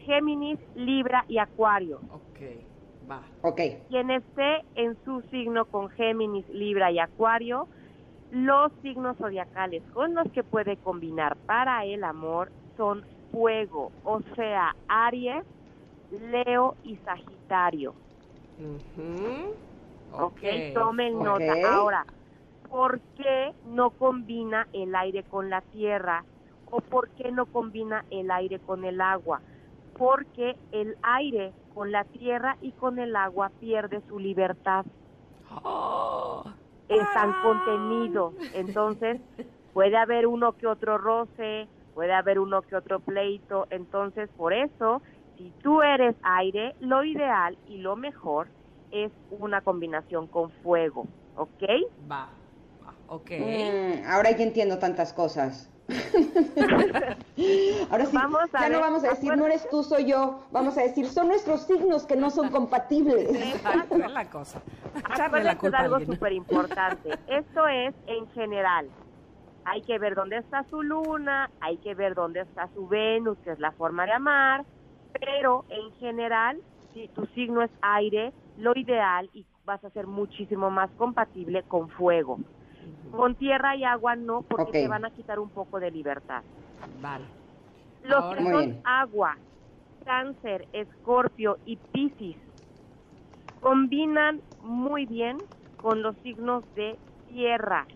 [0.00, 2.00] Géminis, Libra y Acuario.
[2.10, 2.40] Ok,
[3.10, 3.22] va.
[3.42, 3.60] Ok.
[3.88, 7.68] Quien esté en su signo con Géminis, Libra y Acuario,
[8.30, 14.74] los signos zodiacales con los que puede combinar para el amor son fuego, o sea,
[14.88, 15.44] Aries,
[16.10, 17.94] Leo y Sagitario.
[18.58, 19.54] Ujú.
[20.10, 20.40] Ok,
[20.74, 21.54] tomen nota.
[21.72, 22.04] Ahora,
[22.68, 26.24] ¿por qué no combina el aire con la tierra?
[26.64, 29.42] ¿O por qué no combina el aire con el agua?
[29.92, 34.84] Porque el aire con la tierra y con el agua pierde su libertad.
[35.62, 36.42] Oh.
[36.88, 37.40] Están Ah.
[37.42, 38.34] contenidos.
[38.54, 39.20] Entonces,
[39.72, 43.66] puede haber uno que otro roce, puede haber uno que otro pleito.
[43.70, 45.02] Entonces, por eso,
[45.38, 48.48] si tú eres aire, lo ideal y lo mejor
[48.90, 51.06] es una combinación con fuego.
[51.36, 51.62] ¿Ok?
[52.10, 52.28] Va,
[52.84, 53.30] va, ok.
[53.30, 55.70] Mm, ahora ya entiendo tantas cosas.
[57.90, 60.44] ahora sí, Vamos a ya no ver, vamos a decir, no eres tú, soy yo.
[60.50, 63.30] Vamos a decir, son nuestros signos que no son compatibles.
[63.54, 64.60] Exacto, es la cosa.
[65.14, 67.10] Echarle la de culpa a algo súper importante.
[67.28, 68.88] Esto es en general.
[69.64, 73.52] Hay que ver dónde está su luna, hay que ver dónde está su Venus, que
[73.52, 74.64] es la forma de amar,
[75.12, 76.58] pero en general,
[76.92, 81.88] si tu signo es aire, lo ideal y vas a ser muchísimo más compatible con
[81.90, 82.38] fuego.
[83.10, 86.42] Con tierra y agua no, porque te van a quitar un poco de libertad.
[87.00, 87.24] Vale.
[88.02, 89.38] Los Ahora- que son agua,
[90.04, 92.36] cáncer, escorpio y piscis
[93.60, 95.38] combinan muy bien
[95.76, 97.86] con los signos de tierra,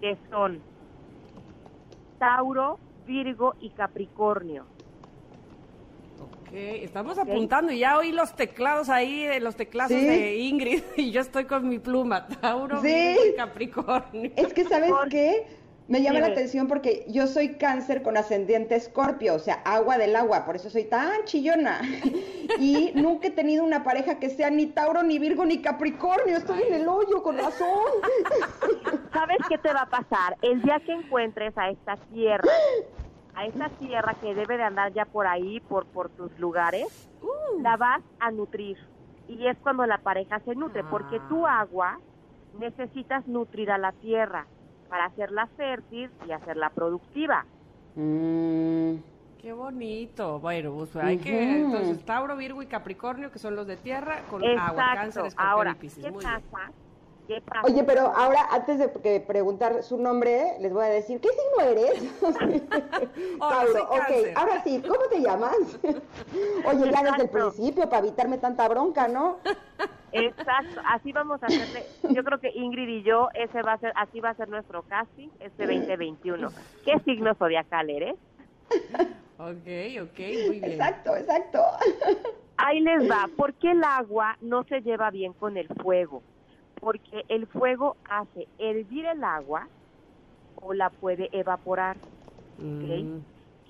[0.00, 0.62] que son
[2.18, 4.66] Tauro, Virgo y Capricornio.
[6.20, 10.06] Ok, estamos apuntando y ya oí los teclados ahí, de los teclados Sí.
[10.06, 13.16] de Ingrid y yo estoy con mi pluma, Tauro, Sí.
[13.36, 14.30] Capricornio.
[14.36, 15.46] Es que, ¿sabes qué?
[15.88, 20.16] Me llama la atención porque yo soy cáncer con ascendiente escorpio, o sea, agua del
[20.16, 21.80] agua, por eso soy tan chillona.
[22.58, 26.36] Y nunca he tenido una pareja que sea ni Tauro, ni Virgo, ni Capricornio.
[26.38, 27.68] Estoy en el hoyo, con razón.
[29.12, 30.36] ¿Sabes qué te va a pasar?
[30.42, 32.48] El día que encuentres a esta tierra,
[33.36, 36.86] a esta tierra que debe de andar ya por ahí, por, por tus lugares,
[37.62, 38.78] la vas a nutrir.
[39.28, 41.98] Y es cuando la pareja se nutre, porque tu agua
[42.52, 44.46] necesitas nutrir a la tierra
[44.88, 47.46] para hacerla fértil y hacerla productiva.
[47.94, 48.96] Mm,
[49.38, 50.40] Qué bonito.
[50.40, 51.60] Bueno, pues hay que.
[51.60, 55.26] Entonces, Tauro, Virgo y Capricornio, que son los de tierra, con agua, cáncer, Exacto.
[55.26, 56.04] escorpión Ahora, y Piscis.
[56.04, 56.42] ¿qué Muy bien.
[57.26, 57.34] Pasa?
[57.34, 57.62] ¿Qué pasa?
[57.64, 61.70] Oye, pero ahora, antes de que preguntar su nombre, les voy a decir, ¿qué signo
[61.70, 62.20] eres?
[63.38, 65.56] Tauro, ok, ahora sí, ¿cómo te llamas?
[66.66, 69.38] Oye, ya desde el principio, para evitarme tanta bronca, ¿no?
[70.12, 71.84] Exacto, así vamos a hacerle.
[72.10, 74.82] Yo creo que Ingrid y yo, ese va a ser, así va a ser nuestro
[74.82, 76.50] casting este 2021.
[76.84, 78.16] ¿Qué signo zodiacal eres?
[79.38, 79.68] Ok,
[80.02, 80.18] ok,
[80.48, 80.72] muy bien.
[80.72, 81.62] Exacto, exacto.
[82.56, 83.28] Ahí les va.
[83.36, 86.22] ¿Por qué el agua no se lleva bien con el fuego?
[86.80, 89.66] Porque el fuego hace hervir el agua
[90.60, 91.96] o la puede evaporar.
[92.58, 93.18] Mm.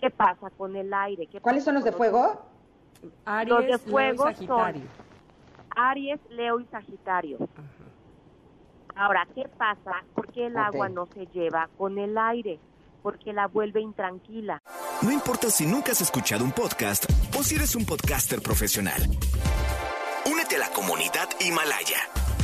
[0.01, 1.27] ¿Qué pasa con el aire?
[1.27, 2.45] ¿Qué ¿Cuáles son los de fuego?
[3.25, 4.83] Aries, Los de Leo y fuego son- Sagitario.
[5.77, 7.39] Aries, Leo y Sagitario.
[8.95, 10.03] Ahora, ¿qué pasa?
[10.15, 12.59] ¿Por qué el agua no se lleva con el aire?
[13.03, 14.61] Porque la vuelve intranquila.
[15.03, 17.05] No importa si nunca has escuchado un podcast
[17.39, 19.01] o si eres un podcaster profesional.
[20.31, 21.99] Únete a la comunidad Himalaya.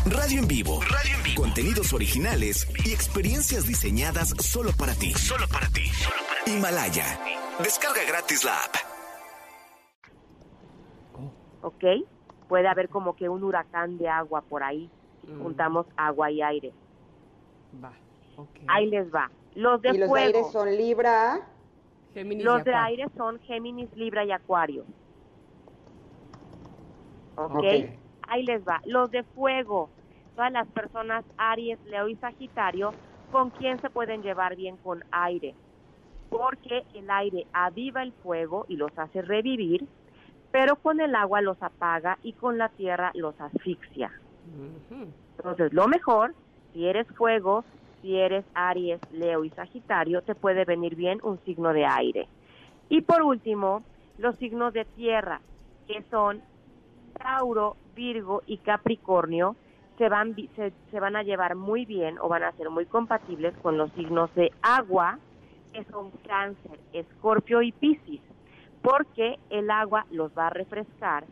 [0.05, 0.81] Radio en vivo.
[0.83, 1.43] Radio en vivo.
[1.43, 5.13] Contenidos originales y experiencias diseñadas solo para ti.
[5.13, 5.91] Solo para ti.
[6.47, 7.05] Himalaya.
[7.63, 8.93] Descarga gratis la app.
[11.63, 11.85] ¿ok?
[12.49, 14.91] Puede haber como que un huracán de agua por ahí.
[15.27, 15.43] Mm.
[15.43, 16.73] Juntamos agua y aire.
[17.83, 17.93] Va,
[18.37, 18.59] ok.
[18.67, 19.31] Ahí les va.
[19.55, 20.27] Los de y los de fuego.
[20.27, 21.49] aire son Libra.
[22.13, 24.85] Géminis y Los de aire son Géminis, Libra y Acuario.
[27.37, 27.55] ¿Ok?
[27.55, 28.02] Ok.
[28.33, 28.81] Ahí les va.
[28.87, 29.91] Los de fuego.
[30.35, 32.95] Todas las personas Aries, Leo y Sagitario,
[33.31, 35.55] ¿con quién se pueden llevar bien con aire?
[36.31, 39.87] Porque el aire aviva el fuego y los hace revivir,
[40.51, 44.11] pero con el agua los apaga y con la tierra los asfixia.
[45.37, 46.35] Entonces, lo mejor,
[46.73, 47.67] si eres fuego,
[48.01, 52.29] si eres Aries, Leo y Sagitario, te puede venir bien un signo de aire.
[52.89, 53.85] Y por último,
[54.17, 55.43] los signos de tierra,
[55.87, 56.43] que son
[57.23, 59.57] Tauro, Virgo y Capricornio,
[59.99, 62.87] se van, vi- se, se van a llevar muy bien o van a ser muy
[62.87, 65.19] compatibles con los signos de agua,
[65.73, 68.21] que son Cáncer, Escorpio y Piscis,
[68.83, 71.25] porque el agua los va a refrescar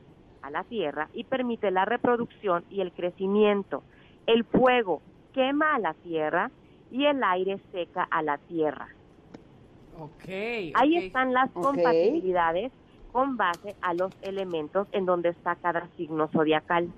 [0.43, 3.83] a la tierra y permite la reproducción y el crecimiento.
[4.27, 6.51] El fuego quema a la tierra
[6.91, 8.89] y el aire seca a la tierra.
[9.99, 10.29] Ok.
[10.75, 12.73] Ahí están las compatibilidades
[13.13, 16.89] con base a los elementos en donde está cada signo zodiacal.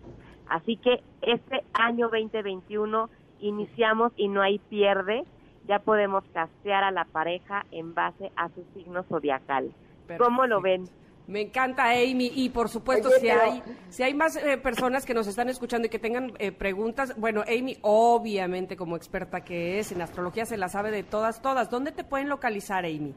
[0.49, 3.09] Así que este año 2021
[3.41, 5.25] iniciamos y no hay pierde.
[5.69, 9.73] Ya podemos castear a la pareja en base a su signo zodiacal.
[10.19, 10.85] ¿Cómo lo ven?
[11.29, 12.33] Me encanta, Amy.
[12.35, 15.49] Y por supuesto, Oye, si, pero- hay, si hay más eh, personas que nos están
[15.49, 20.45] escuchando y que tengan eh, preguntas, bueno, Amy, obviamente, como experta que es en astrología,
[20.45, 21.71] se la sabe de todas, todas.
[21.71, 23.15] ¿Dónde te pueden localizar, Amy?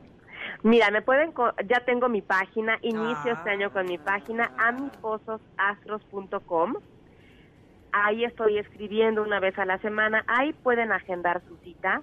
[0.65, 1.31] Mira, me pueden,
[1.67, 3.35] ya tengo mi página, inicio Ah.
[3.37, 6.73] este año con mi página amipozosastros.com.
[7.91, 10.23] Ahí estoy escribiendo una vez a la semana.
[10.25, 12.01] Ahí pueden agendar su cita,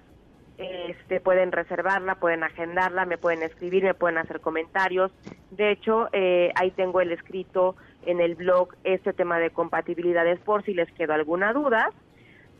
[0.57, 5.11] este, pueden reservarla, pueden agendarla, me pueden escribir, me pueden hacer comentarios.
[5.51, 10.63] De hecho, eh, ahí tengo el escrito en el blog este tema de compatibilidades por
[10.63, 11.89] si les quedó alguna duda.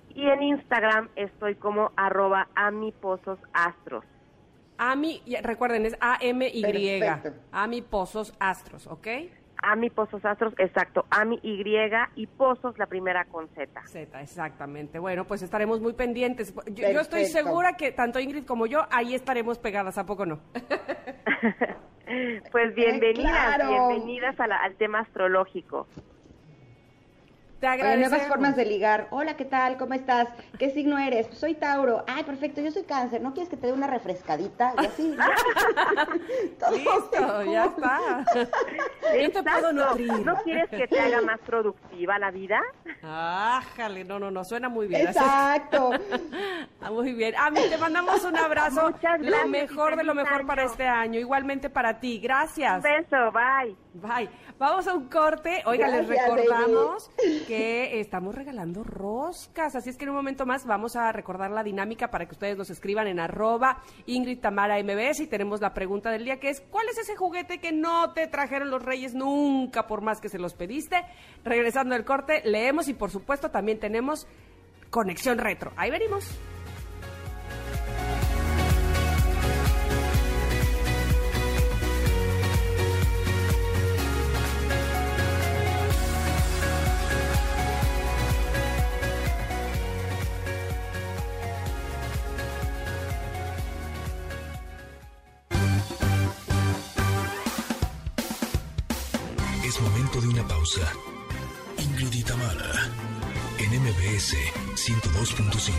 [0.10, 4.04] Y en Instagram estoy como arroba amipozosastros.
[4.78, 7.00] Ami, y recuerden, es A-M-Y.
[7.00, 7.40] Perfecto.
[7.52, 9.08] Ami Pozos Astros, ¿ok?
[9.66, 11.06] Ami Pozos Astros, exacto.
[11.10, 11.64] Ami Y
[12.16, 13.82] y Pozos, la primera con Z.
[13.88, 15.00] Z, exactamente.
[15.00, 16.54] Bueno, pues estaremos muy pendientes.
[16.68, 20.40] Yo, yo estoy segura que tanto Ingrid como yo ahí estaremos pegadas, ¿a poco no?
[22.52, 23.70] Pues bienvenidas, claro.
[23.70, 25.88] bienvenidas a la- al tema astrológico.
[27.64, 28.10] Te Oye, agradecemos.
[28.10, 29.08] nuevas formas de ligar.
[29.12, 29.78] Hola, ¿qué tal?
[29.78, 30.28] ¿Cómo estás?
[30.60, 31.28] ¿Qué signo eres?
[31.28, 32.04] Pues soy Tauro.
[32.08, 33.22] Ay, perfecto, yo soy cáncer.
[33.22, 34.74] ¿No quieres que te dé una refrescadita?
[34.82, 35.16] Y así.
[36.60, 38.26] Todo Listo, ya está.
[39.22, 40.26] Yo te puedo nutrir.
[40.26, 42.60] ¿No quieres que te haga más productiva la vida?
[43.02, 45.08] Ájale, no, no, no, suena muy bien.
[45.08, 45.92] Exacto.
[46.86, 47.34] Ah, Muy bien.
[47.38, 48.92] Ami, te mandamos un abrazo.
[48.92, 51.18] Muchas Lo gracias y mejor de lo mejor para este año.
[51.18, 52.18] Igualmente para ti.
[52.18, 52.84] Un Gracias.
[52.84, 53.74] beso, bye.
[53.94, 54.30] Bye.
[54.64, 55.62] Vamos a un corte.
[55.66, 59.76] Oiga, les recordamos que que estamos regalando roscas.
[59.76, 62.58] Así es que en un momento más vamos a recordar la dinámica para que ustedes
[62.58, 66.62] nos escriban en arroba Ingrid Tamara MBS y tenemos la pregunta del día que es
[66.62, 70.40] ¿cuál es ese juguete que no te trajeron los reyes nunca por más que se
[70.40, 71.04] los pediste?
[71.44, 74.28] Regresando al corte, leemos y por supuesto también tenemos
[74.90, 75.74] conexión retro.
[75.76, 76.40] Ahí venimos.
[100.64, 100.88] Pausa.
[101.78, 102.26] Ingrid
[103.60, 104.32] en MBS
[104.76, 105.70] 102.5.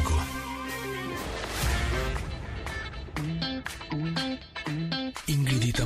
[5.26, 5.80] Ingrid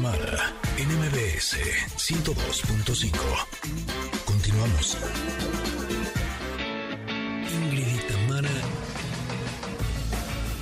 [0.78, 1.57] en MBS
[1.96, 3.12] 102.5.
[4.24, 4.96] Continuamos.
[7.55, 8.03] Ingrid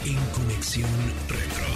[0.05, 0.91] en Conexión
[1.29, 1.76] Retro.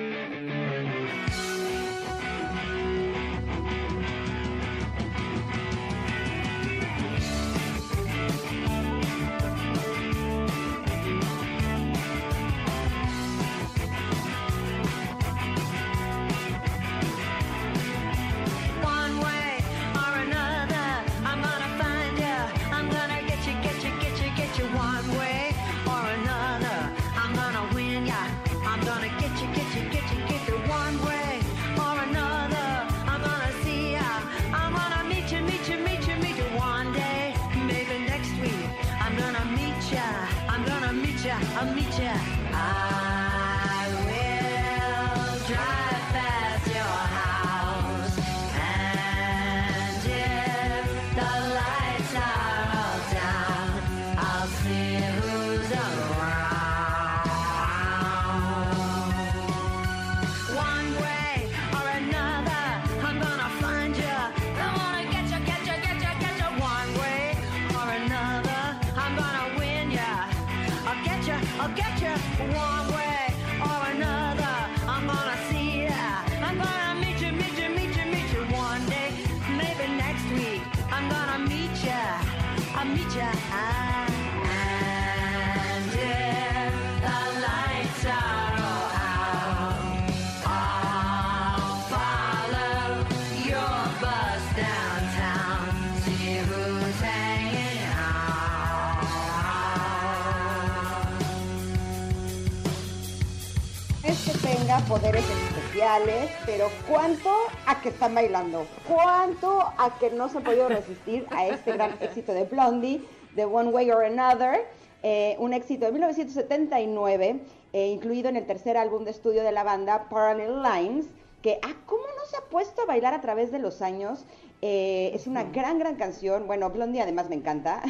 [104.91, 107.29] Poderes especiales, pero ¿cuánto
[107.65, 108.67] a que están bailando?
[108.85, 113.01] ¿Cuánto a que no se ha podido resistir a este gran éxito de Blondie,
[113.33, 114.67] de One Way or Another?
[115.01, 117.39] Eh, un éxito de 1979,
[117.71, 121.05] eh, incluido en el tercer álbum de estudio de la banda, Parallel Lines,
[121.41, 124.25] que, ah, ¿cómo no se ha puesto a bailar a través de los años?
[124.63, 126.45] Eh, es una gran, gran canción.
[126.45, 127.81] Bueno, Blondie además me encanta.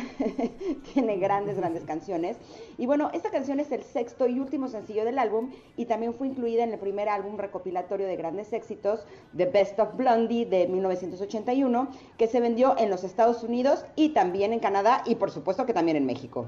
[0.94, 2.38] Tiene grandes, grandes canciones.
[2.78, 6.28] Y bueno, esta canción es el sexto y último sencillo del álbum y también fue
[6.28, 9.06] incluida en el primer álbum recopilatorio de grandes éxitos,
[9.36, 14.54] The Best of Blondie de 1981, que se vendió en los Estados Unidos y también
[14.54, 16.48] en Canadá y por supuesto que también en México.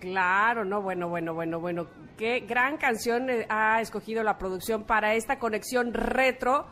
[0.00, 1.86] Claro, no, bueno, bueno, bueno, bueno.
[2.16, 6.66] Qué gran canción eh, ha escogido la producción para esta conexión retro.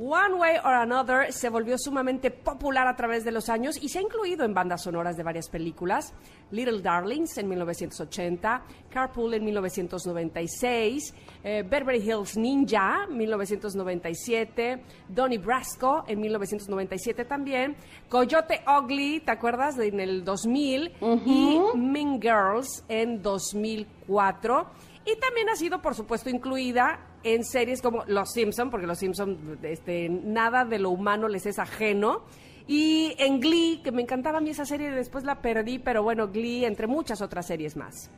[0.00, 3.98] One Way or Another se volvió sumamente popular a través de los años y se
[3.98, 6.14] ha incluido en bandas sonoras de varias películas.
[6.52, 16.20] Little Darlings en 1980, Carpool en 1996, eh, Beverly Hills Ninja 1997, Donnie Brasco en
[16.20, 17.76] 1997 también,
[18.08, 19.76] Coyote Ugly, ¿te acuerdas?
[19.76, 20.92] De- en el 2000
[21.26, 24.66] y Mean Girls en 2004.
[25.04, 29.58] Y también ha sido, por supuesto, incluida en series como Los Simpson, porque Los Simpson,
[29.62, 32.22] este, nada de lo humano les es ajeno.
[32.66, 36.28] Y en Glee, que me encantaba a mí esa serie, después la perdí, pero bueno,
[36.28, 38.10] Glee, entre muchas otras series más.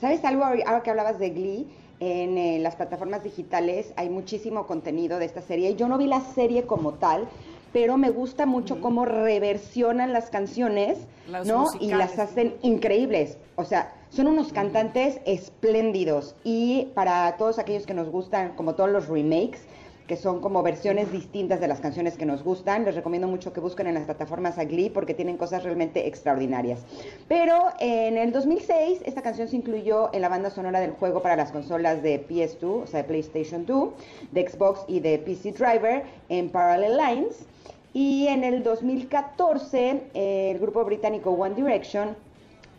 [0.00, 1.66] ¿Sabes algo ahora que hablabas de Glee?
[1.98, 5.76] En eh, las plataformas digitales hay muchísimo contenido de esta serie.
[5.76, 7.28] Yo no vi la serie como tal,
[7.72, 10.98] pero me gusta mucho cómo reversionan las canciones,
[11.44, 11.66] ¿no?
[11.80, 13.38] Y las hacen increíbles.
[13.56, 16.34] O sea, son unos cantantes espléndidos.
[16.44, 19.60] Y para todos aquellos que nos gustan, como todos los remakes,
[20.06, 22.84] que son como versiones distintas de las canciones que nos gustan.
[22.84, 26.80] Les recomiendo mucho que busquen en las plataformas a porque tienen cosas realmente extraordinarias.
[27.28, 31.36] Pero en el 2006 esta canción se incluyó en la banda sonora del juego para
[31.36, 33.90] las consolas de PS2, o sea, de PlayStation 2,
[34.32, 37.46] de Xbox y de PC Driver en Parallel Lines.
[37.94, 42.16] Y en el 2014 eh, el grupo británico One Direction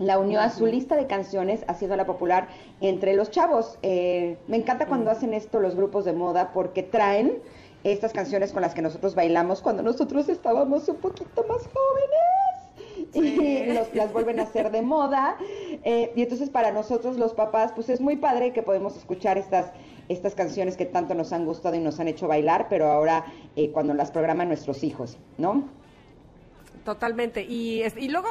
[0.06, 2.47] la unió a su lista de canciones, haciéndola popular
[2.82, 3.78] entre los chavos.
[3.82, 7.39] Eh, me encanta cuando hacen esto los grupos de moda porque traen
[7.84, 12.20] estas canciones con las que nosotros bailamos cuando nosotros estábamos un poquito más jóvenes.
[13.16, 15.38] Y nos, las vuelven a hacer de moda.
[15.84, 19.72] Eh, y entonces para nosotros los papás, pues es muy padre que podemos escuchar estas,
[20.10, 23.26] estas canciones que tanto nos han gustado y nos han hecho bailar, pero ahora
[23.56, 25.66] eh, cuando las programan nuestros hijos, ¿no?
[26.86, 27.43] Totalmente.
[27.43, 28.28] Y, es- y luego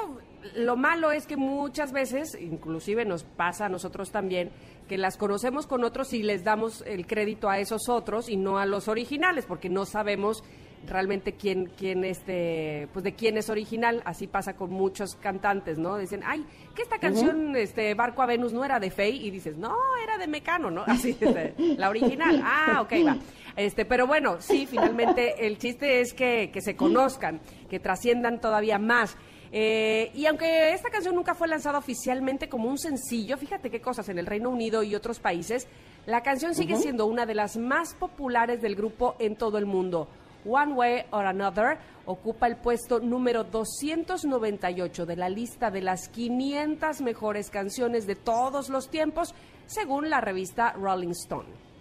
[0.57, 4.51] lo malo es que muchas veces, inclusive nos pasa a nosotros también,
[4.89, 8.59] que las conocemos con otros y les damos el crédito a esos otros y no
[8.59, 10.43] a los originales, porque no sabemos
[10.87, 14.03] realmente quién, quién este, pues de quién es original.
[14.05, 15.97] Así pasa con muchos cantantes, ¿no?
[15.97, 19.57] Dicen, ay, que esta canción, este, Barco a Venus no era de Fey, y dices,
[19.57, 20.85] no, era de Mecano, ¿no?
[20.87, 22.43] Así, este, la original.
[22.45, 23.17] Ah, ok, va.
[23.57, 28.79] Este, pero bueno, sí, finalmente el chiste es que, que se conozcan, que trasciendan todavía
[28.79, 29.17] más.
[29.55, 34.09] Eh, y aunque esta canción nunca fue lanzada oficialmente como un sencillo, fíjate qué cosas
[34.09, 35.69] en el Reino Unido y otros países,
[36.07, 40.09] la canción sigue siendo una de las más populares del grupo en todo el mundo.
[40.45, 47.03] One Way or Another ocupa el puesto número 298 de la lista de las 500
[47.03, 49.35] mejores canciones de todos los tiempos,
[49.67, 51.72] según la revista Rolling Stone.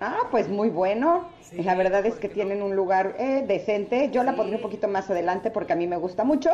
[0.00, 1.24] Ah, pues muy bueno.
[1.42, 2.34] Sí, la verdad es ¿por que no?
[2.34, 4.10] tienen un lugar eh, decente.
[4.10, 6.50] Yo la pondré un poquito más adelante porque a mí me gusta mucho.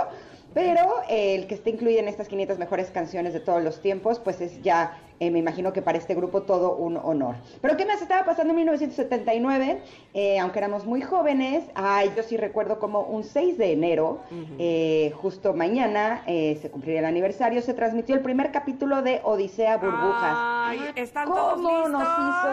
[0.55, 4.20] Pero eh, el que esté incluido en estas 500 mejores canciones de todos los tiempos,
[4.20, 7.36] pues es ya, eh, me imagino que para este grupo todo un honor.
[7.60, 9.80] Pero ¿qué más estaba pasando en 1979?
[10.14, 14.18] Eh, aunque éramos muy jóvenes, ay, yo sí recuerdo como un 6 de enero,
[14.58, 20.36] eh, justo mañana, se cumpliría el aniversario, se transmitió el primer capítulo de Odisea Burbujas.
[20.36, 22.02] Ay, están todos ¿Cómo nos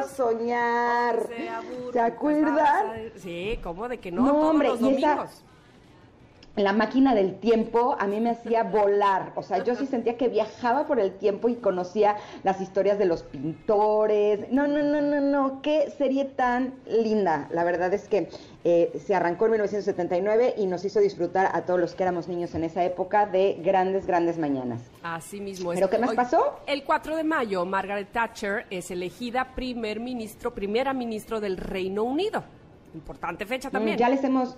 [0.06, 1.16] hizo soñar?
[1.18, 2.86] Odisea, burbujas, ¿Se acuerdan?
[3.16, 4.22] Sí, ¿cómo de que no?
[4.22, 5.44] No, Todos hombre, los y esa- domingos.
[6.60, 10.28] La máquina del tiempo a mí me hacía volar, o sea, yo sí sentía que
[10.28, 14.52] viajaba por el tiempo y conocía las historias de los pintores.
[14.52, 17.48] No, no, no, no, no, qué serie tan linda.
[17.52, 18.30] La verdad es que
[18.66, 22.54] eh, se arrancó en 1979 y nos hizo disfrutar a todos los que éramos niños
[22.56, 24.82] en esa época de grandes, grandes mañanas.
[25.02, 25.78] Así mismo es.
[25.80, 26.60] ¿Pero qué más Hoy- pasó?
[26.68, 32.44] El 4 de mayo, Margaret Thatcher es elegida primer ministro, primera ministro del Reino Unido.
[32.94, 33.96] Importante fecha también.
[33.96, 34.58] Mm, Ya les hemos,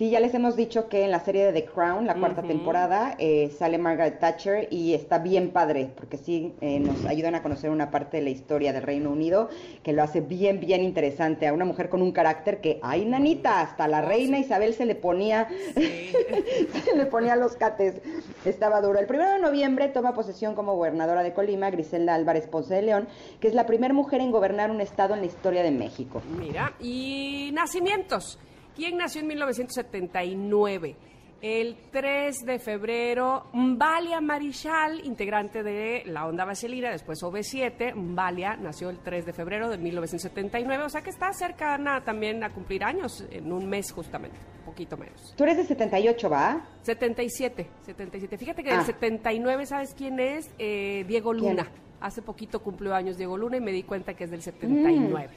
[0.00, 3.16] sí, ya les hemos dicho que en la serie de The Crown, la cuarta temporada,
[3.18, 7.68] eh, sale Margaret Thatcher y está bien padre, porque sí eh, nos ayudan a conocer
[7.68, 9.50] una parte de la historia del Reino Unido
[9.82, 11.46] que lo hace bien, bien interesante.
[11.46, 14.94] A una mujer con un carácter que, ay, nanita, hasta la reina Isabel se le
[14.94, 18.00] ponía, se le ponía los cates.
[18.46, 19.00] Estaba duro.
[19.00, 23.06] El primero de noviembre toma posesión como gobernadora de Colima Griselda Álvarez Ponce de León,
[23.38, 26.22] que es la primera mujer en gobernar un estado en la historia de México.
[26.38, 28.38] Mira, y nacimientos.
[28.74, 30.96] ¿Quién nació en 1979?
[31.42, 37.94] El 3 de febrero, Mbalia Marichal, integrante de la Onda Vaselina, después OV7.
[37.94, 42.50] Mbalia nació el 3 de febrero de 1979, o sea que está cercana también a
[42.52, 45.34] cumplir años, en un mes justamente, un poquito menos.
[45.34, 46.62] Tú eres de 78, ¿va?
[46.82, 48.36] 77, 77.
[48.36, 48.76] Fíjate que Ah.
[48.76, 50.50] del 79, ¿sabes quién es?
[50.58, 51.56] Eh, Diego ¿Quién?
[51.56, 51.70] Luna.
[52.02, 55.30] Hace poquito cumplió años Diego Luna y me di cuenta que es del 79.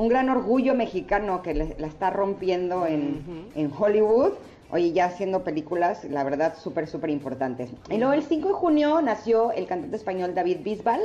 [0.00, 4.32] Un gran orgullo mexicano que le- la está rompiendo en, en Hollywood.
[4.70, 7.70] Oye, ya haciendo películas, la verdad, súper, súper importantes.
[7.90, 11.00] Y luego el 5 de junio nació el cantante español David Bisbal.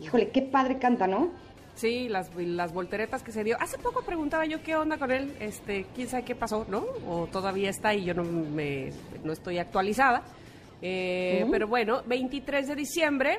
[0.00, 1.30] Híjole, qué padre canta, ¿no?
[1.76, 3.56] Sí, las, las volteretas que se dio.
[3.60, 6.84] Hace poco preguntaba yo qué onda con él, este, quién sabe qué pasó, ¿no?
[7.08, 8.90] O todavía está ahí, yo no, me,
[9.24, 10.22] no estoy actualizada.
[10.82, 13.38] Eh, Pero bueno, 23 de diciembre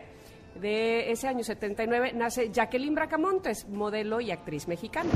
[0.62, 5.10] de ese año 79 nace Jacqueline Bracamontes, modelo y actriz mexicana.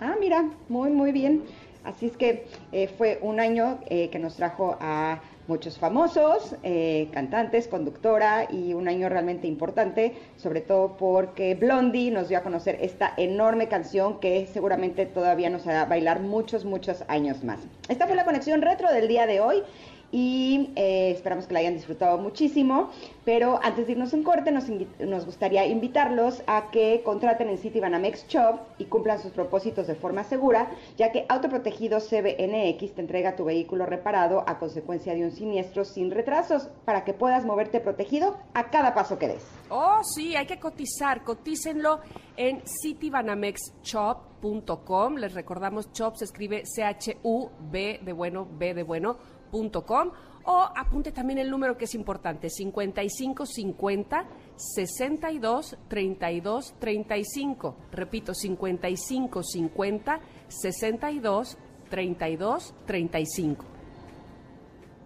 [0.00, 1.44] Ah, mira, muy, muy bien.
[1.84, 7.08] Así es que eh, fue un año eh, que nos trajo a muchos famosos, eh,
[7.12, 12.78] cantantes, conductora y un año realmente importante, sobre todo porque Blondie nos dio a conocer
[12.80, 17.60] esta enorme canción que seguramente todavía nos hará bailar muchos, muchos años más.
[17.88, 19.62] Esta fue la conexión retro del día de hoy
[20.12, 22.90] y eh, esperamos que la hayan disfrutado muchísimo.
[23.24, 28.28] Pero antes de irnos en corte, nos, gustaría invitarlos a que contraten en City Banamex
[28.28, 33.44] Shop y cumplan sus propósitos de forma segura, ya que Autoprotegido CBNX te entrega tu
[33.44, 38.70] vehículo reparado a consecuencia de un siniestro sin retrasos para que puedas moverte protegido a
[38.70, 39.44] cada paso que des.
[39.70, 41.24] Oh, sí, hay que cotizar.
[41.24, 41.98] Cotícenlo
[42.36, 45.16] en citybanamex.shop.com.
[45.16, 49.16] Les recordamos, shop se escribe C-H-U-B de bueno, B de bueno,
[49.84, 50.12] com.
[50.48, 54.26] O apunte también el número que es importante, 5550
[54.56, 57.76] 62 32 35.
[57.90, 61.58] Repito, 5550 62
[61.90, 63.75] 32 35.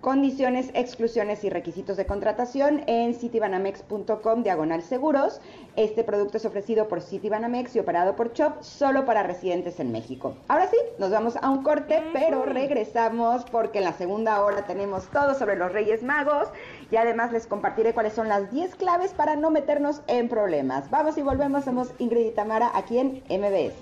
[0.00, 5.40] Condiciones, exclusiones y requisitos de contratación en citibanamex.com diagonal seguros.
[5.76, 10.34] Este producto es ofrecido por Citibanamex y operado por Chop solo para residentes en México.
[10.48, 15.06] Ahora sí, nos vamos a un corte, pero regresamos porque en la segunda hora tenemos
[15.08, 16.48] todo sobre los Reyes Magos
[16.90, 20.90] y además les compartiré cuáles son las 10 claves para no meternos en problemas.
[20.90, 23.74] Vamos y volvemos, somos Ingrid y Tamara aquí en MBS.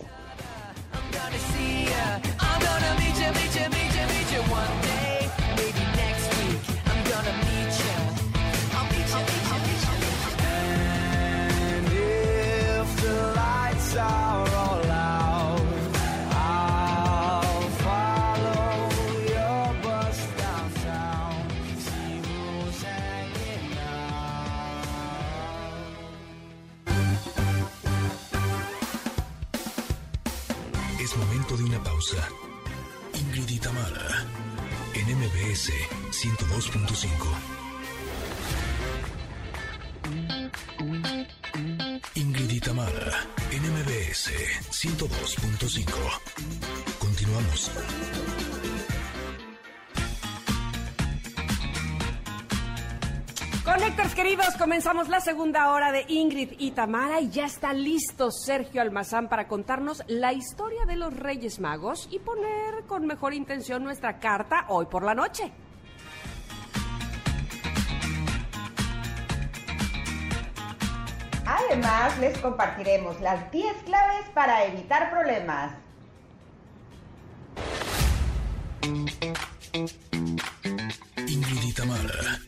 [1.12, 2.20] gonna see ya.
[2.40, 5.07] I'm gonna meet you, meet you, meet you, meet you one day.
[31.56, 32.28] De una pausa.
[33.14, 34.26] Ingrid y Tamara,
[34.94, 37.14] en MBS 102.5.
[42.16, 44.32] Ingrid y Tamara, en MBS
[44.68, 45.86] 102.5.
[46.98, 47.70] Continuamos.
[53.64, 58.82] Conectores queridos, comenzamos la segunda hora de Ingrid y Tamara y ya está listo Sergio
[58.82, 64.18] Almazán para contarnos la historia de los Reyes Magos y poner con mejor intención nuestra
[64.18, 65.52] carta hoy por la noche.
[71.70, 75.72] Además, les compartiremos las 10 claves para evitar problemas.
[81.26, 82.40] Ingrid y Tamara,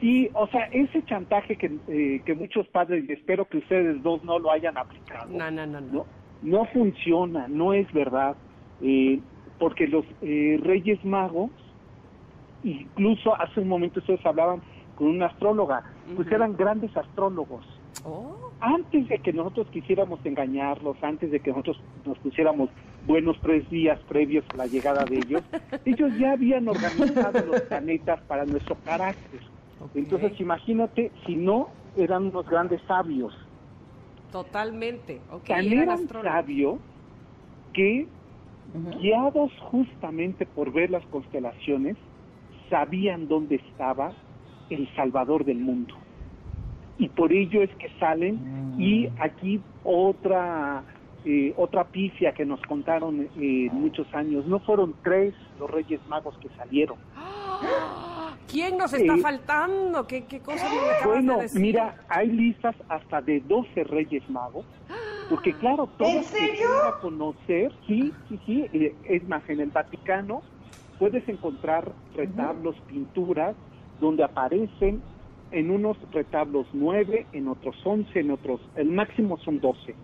[0.00, 4.22] Sí, o sea, ese chantaje que, eh, que muchos padres, y espero que ustedes dos
[4.24, 5.92] no lo hayan aplicado, No, no, no, no.
[5.92, 6.06] no,
[6.42, 8.36] no funciona, no es verdad,
[8.82, 9.20] eh,
[9.58, 11.50] porque los eh, Reyes Magos,
[12.62, 14.60] incluso hace un momento ustedes hablaban
[14.96, 15.82] con una astróloga,
[16.14, 16.36] pues Ujú.
[16.36, 17.64] eran grandes astrólogos.
[18.04, 22.70] Oh, Antes de que nosotros quisiéramos engañarlos, antes de que nosotros nos pusiéramos
[23.02, 25.42] buenos tres días previos a la llegada de ellos,
[25.84, 29.40] ellos ya habían organizado los planetas para nuestro carácter.
[29.94, 33.34] Entonces, imagínate si no eran unos grandes sabios.
[34.30, 35.20] Totalmente.
[35.30, 36.80] Ok, Tan eran sabios
[37.72, 38.08] que,
[39.00, 41.96] guiados justamente por ver las constelaciones,
[42.68, 44.12] sabían dónde estaba
[44.70, 46.03] el salvador del mundo.
[46.98, 50.84] Y por ello es que salen y aquí otra
[51.24, 54.46] eh, otra pifia que nos contaron eh, muchos años.
[54.46, 56.98] No fueron tres los Reyes Magos que salieron.
[58.50, 60.06] ¿Quién nos está Eh, faltando?
[60.06, 61.60] ¿Qué, qué cosa me Bueno, de decir?
[61.60, 64.66] mira, hay listas hasta de 12 Reyes Magos,
[65.30, 70.42] porque claro, todos quieran conocer, sí, sí, sí, eh, es más, en el Vaticano
[70.98, 73.56] puedes encontrar retablos, pinturas,
[74.00, 75.02] donde aparecen
[75.54, 79.94] en unos retablos nueve, en otros once, en otros, el máximo son doce,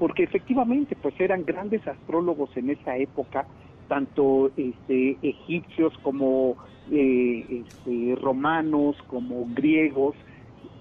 [0.00, 3.46] porque efectivamente pues eran grandes astrólogos en esa época,
[3.88, 6.56] tanto este, egipcios como
[6.90, 10.16] eh, este, romanos, como griegos,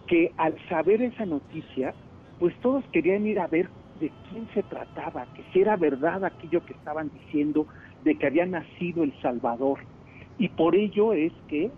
[0.07, 1.93] que al saber esa noticia,
[2.39, 3.69] pues todos querían ir a ver
[3.99, 7.67] de quién se trataba, que si era verdad aquello que estaban diciendo
[8.03, 9.79] de que había nacido el Salvador.
[10.39, 11.71] Y por ello es que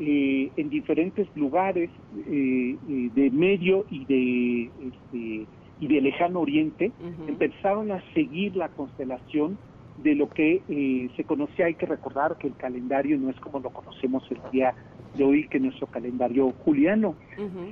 [0.00, 1.90] eh, en diferentes lugares
[2.26, 5.46] eh, eh, de Medio y de, este,
[5.80, 6.92] y de Lejano Oriente
[7.28, 9.58] empezaron a seguir la constelación
[10.02, 11.66] de lo que eh, se conocía.
[11.66, 14.74] Hay que recordar que el calendario no es como lo conocemos el día
[15.16, 17.14] de hoy, que nuestro calendario juliano,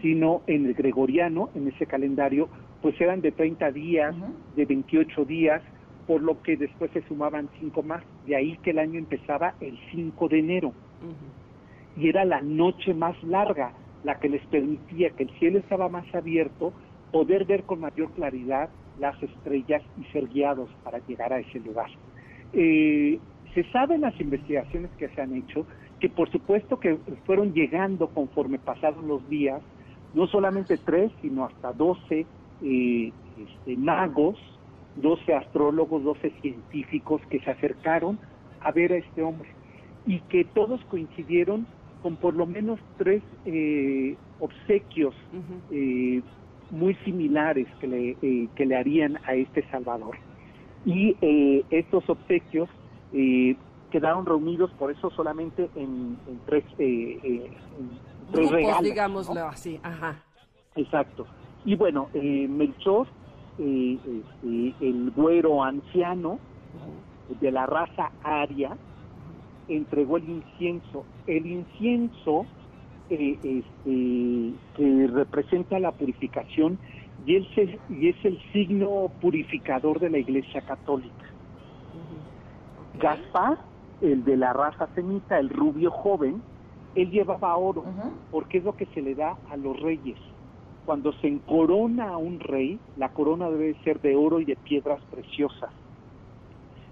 [0.00, 2.48] sino en el gregoriano, en ese calendario,
[2.80, 4.14] pues eran de 30 días,
[4.54, 5.60] de 28 días,
[6.06, 8.04] por lo que después se sumaban cinco más.
[8.26, 10.72] De ahí que el año empezaba el 5 de enero.
[11.96, 13.72] Y era la noche más larga,
[14.04, 16.72] la que les permitía que el cielo estaba más abierto,
[17.10, 21.90] poder ver con mayor claridad las estrellas y ser guiados para llegar a ese lugar.
[22.52, 23.18] Eh,
[23.54, 25.66] se sabe en las investigaciones que se han hecho
[26.00, 29.62] que por supuesto que fueron llegando conforme pasaron los días,
[30.14, 32.26] no solamente tres, sino hasta doce
[32.60, 34.36] eh, este, magos,
[34.96, 38.18] doce astrólogos, doce científicos que se acercaron
[38.60, 39.48] a ver a este hombre
[40.04, 41.66] y que todos coincidieron
[42.02, 45.14] con por lo menos tres eh, obsequios
[45.70, 46.20] eh,
[46.70, 50.16] muy similares que le, eh, que le harían a este Salvador.
[50.84, 52.68] Y eh, estos obsequios
[53.12, 53.54] eh,
[53.90, 57.42] quedaron reunidos por eso solamente en, en tres, eh, en
[58.32, 58.82] tres Grupos, regalos.
[58.82, 59.46] digámoslo ¿no?
[59.46, 59.78] así.
[59.82, 60.22] Ajá.
[60.74, 61.26] Exacto.
[61.64, 63.06] Y bueno, eh, Melchor,
[63.58, 66.38] el güero anciano
[67.40, 68.76] de la raza aria,
[69.68, 71.04] entregó el incienso.
[71.26, 72.46] El incienso
[73.10, 76.78] eh, este, que representa la purificación
[77.26, 81.26] y es, el, y es el signo purificador de la Iglesia Católica.
[82.98, 83.58] Gaspar,
[84.00, 86.42] el de la raza semita, el rubio joven,
[86.94, 87.84] él llevaba oro
[88.30, 90.18] porque es lo que se le da a los reyes.
[90.84, 95.00] Cuando se encorona a un rey, la corona debe ser de oro y de piedras
[95.10, 95.70] preciosas.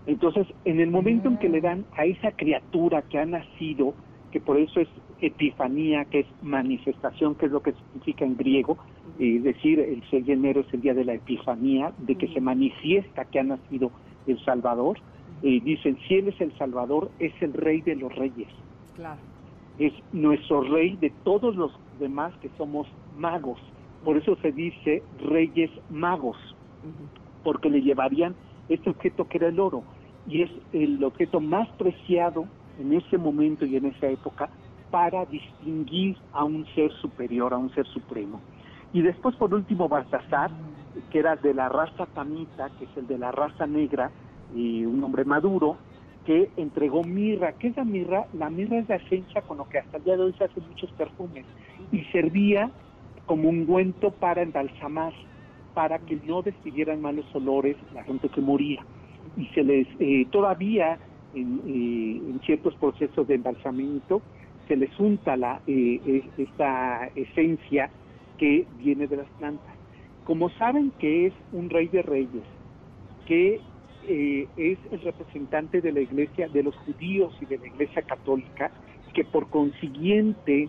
[0.07, 3.95] Entonces, en el momento en que le dan a esa criatura que ha nacido,
[4.33, 4.89] que por eso es
[5.21, 8.79] epifanía, que es manifestación, que es lo que significa en griego,
[9.19, 12.29] eh, es decir, el 6 de enero es el día de la epifanía, de que
[12.29, 13.91] se manifiesta que ha nacido
[14.27, 14.99] el Salvador,
[15.43, 18.49] eh, dicen, si Él es el Salvador, es el rey de los reyes.
[18.97, 19.21] Claro.
[19.79, 22.87] es nuestro rey de todos los demás que somos
[23.17, 23.59] magos.
[24.05, 26.37] Por eso se dice reyes magos,
[27.43, 28.35] porque le llevarían
[28.71, 29.83] este objeto que era el oro.
[30.27, 32.47] Y es el objeto más preciado
[32.79, 34.49] en ese momento y en esa época
[34.91, 38.41] para distinguir a un ser superior, a un ser supremo.
[38.93, 40.51] Y después, por último, Baltasar,
[41.11, 44.11] que era de la raza tamita, que es el de la raza negra,
[44.55, 45.77] y un hombre maduro,
[46.27, 47.53] que entregó mirra.
[47.53, 48.27] ¿Qué es la mirra?
[48.33, 50.65] La mirra es la esencia con lo que hasta el día de hoy se hacen
[50.69, 51.45] muchos perfumes
[51.93, 52.71] y servía
[53.27, 55.13] como ungüento para embalsamar,
[55.81, 58.85] para que no despidieran malos olores la gente que moría.
[59.39, 60.99] Y se les, eh, todavía
[61.35, 64.21] en, eh, en ciertos procesos de embalsamiento,
[64.69, 67.89] se les unta la, eh, esta esencia
[68.37, 69.75] que viene de las plantas.
[70.25, 72.45] Como saben que es un rey de reyes,
[73.25, 73.59] que
[74.07, 78.71] eh, es el representante de la iglesia, de los judíos y de la iglesia católica,
[79.15, 80.69] que por consiguiente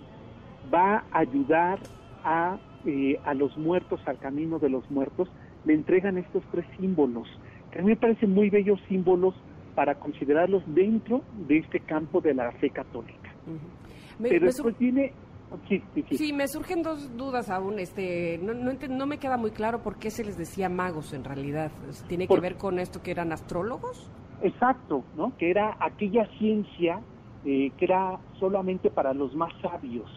[0.73, 1.79] va a ayudar
[2.23, 5.29] a, eh, a los muertos, al camino de los muertos,
[5.65, 7.27] le entregan estos tres símbolos,
[7.71, 9.35] que a mí me parecen muy bellos símbolos
[9.75, 13.29] para considerarlos dentro de este campo de la fe católica.
[13.45, 13.57] Ujú.
[14.19, 15.13] Me- Pero me después viene...
[15.67, 16.17] Sí, sí, sí.
[16.17, 17.77] Sí, me surgen dos dudas aún.
[17.77, 21.25] Este, no, no, no me queda muy claro por qué se les decía magos en
[21.25, 21.71] realidad.
[22.07, 24.09] ¿Tiene que ver con esto que eran astrólogos?
[24.41, 25.35] Exacto, ¿no?
[25.37, 27.01] Que era aquella ciencia
[27.43, 30.09] eh, que era solamente para los más sabios.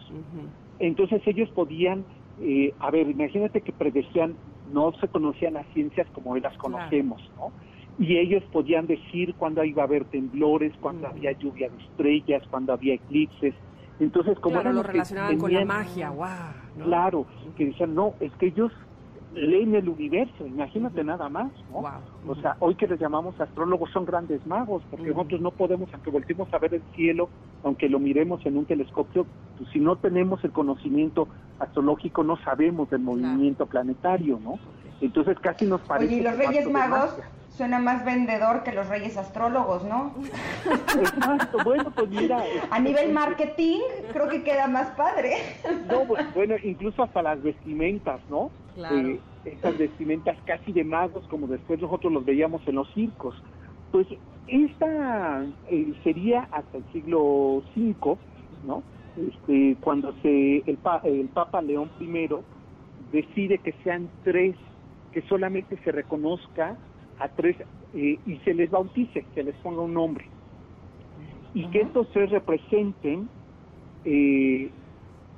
[0.79, 2.05] Entonces ellos podían,
[2.37, 7.21] eh, a ver, imagínate que predecían, no se conocían las ciencias como hoy las conocemos,
[7.35, 7.53] ¿no?
[7.97, 11.15] Y ellos podían decir cuándo iba a haber temblores, cuándo Ujú.
[11.15, 13.55] había lluvia de estrellas, cuándo había eclipses.
[13.99, 16.27] Entonces, como claro, lo relacionaban con la magia, wow.
[16.75, 16.83] ¿no?
[16.85, 18.73] Claro, que decían, no, es que ellos
[19.35, 21.81] leen el universo, imagínate nada más, ¿no?
[21.81, 21.91] Wow.
[22.27, 26.09] O sea, hoy que les llamamos astrólogos son grandes magos, porque nosotros no podemos, aunque
[26.09, 27.29] volvimos a ver el cielo,
[27.63, 29.25] aunque lo miremos en un telescopio,
[29.57, 31.27] pues si no tenemos el conocimiento
[31.59, 34.57] astrológico, no sabemos del movimiento planetario, ¿no?
[35.01, 36.13] Entonces casi nos parece...
[36.13, 37.29] Oye, y los Reyes Magos magia.
[37.55, 40.13] Suena más vendedor que los Reyes Astrólogos, ¿no?
[40.99, 42.43] Exacto, bueno, pues mira...
[42.69, 43.79] A nivel marketing,
[44.11, 45.35] creo que queda más padre.
[45.87, 48.51] No, bu- bueno, incluso hasta las vestimentas, ¿no?
[48.75, 48.97] Claro.
[48.97, 53.41] Eh, estas vestimentas casi de magos, como después nosotros los veíamos en los circos.
[53.91, 54.07] Pues
[54.47, 58.17] esta eh, sería hasta el siglo V,
[58.65, 58.83] ¿no?
[59.15, 62.27] Este, cuando se el, pa- el Papa León I
[63.13, 64.55] decide que sean tres,
[65.13, 66.75] que solamente se reconozca
[67.19, 67.55] a tres
[67.93, 70.25] eh, y se les bautice, se les ponga un nombre.
[71.53, 73.29] Y que estos tres representen
[74.03, 74.69] eh,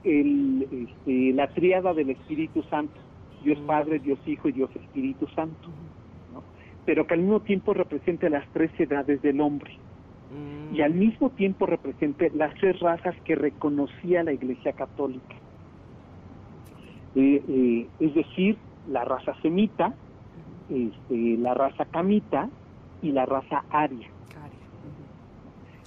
[0.04, 3.00] el, este, la triada del Espíritu Santo.
[3.44, 5.70] Dios Padre, Dios Hijo y Dios Espíritu Santo.
[6.34, 6.42] ¿no?
[6.86, 9.78] Pero que al mismo tiempo represente las tres edades del hombre.
[10.32, 10.76] Mm.
[10.76, 15.36] Y al mismo tiempo represente las tres razas que reconocía la Iglesia Católica.
[17.16, 18.58] Eh, eh, es decir,
[18.90, 19.94] la raza semita,
[20.70, 22.50] este, la raza camita
[23.02, 24.08] y la raza aria.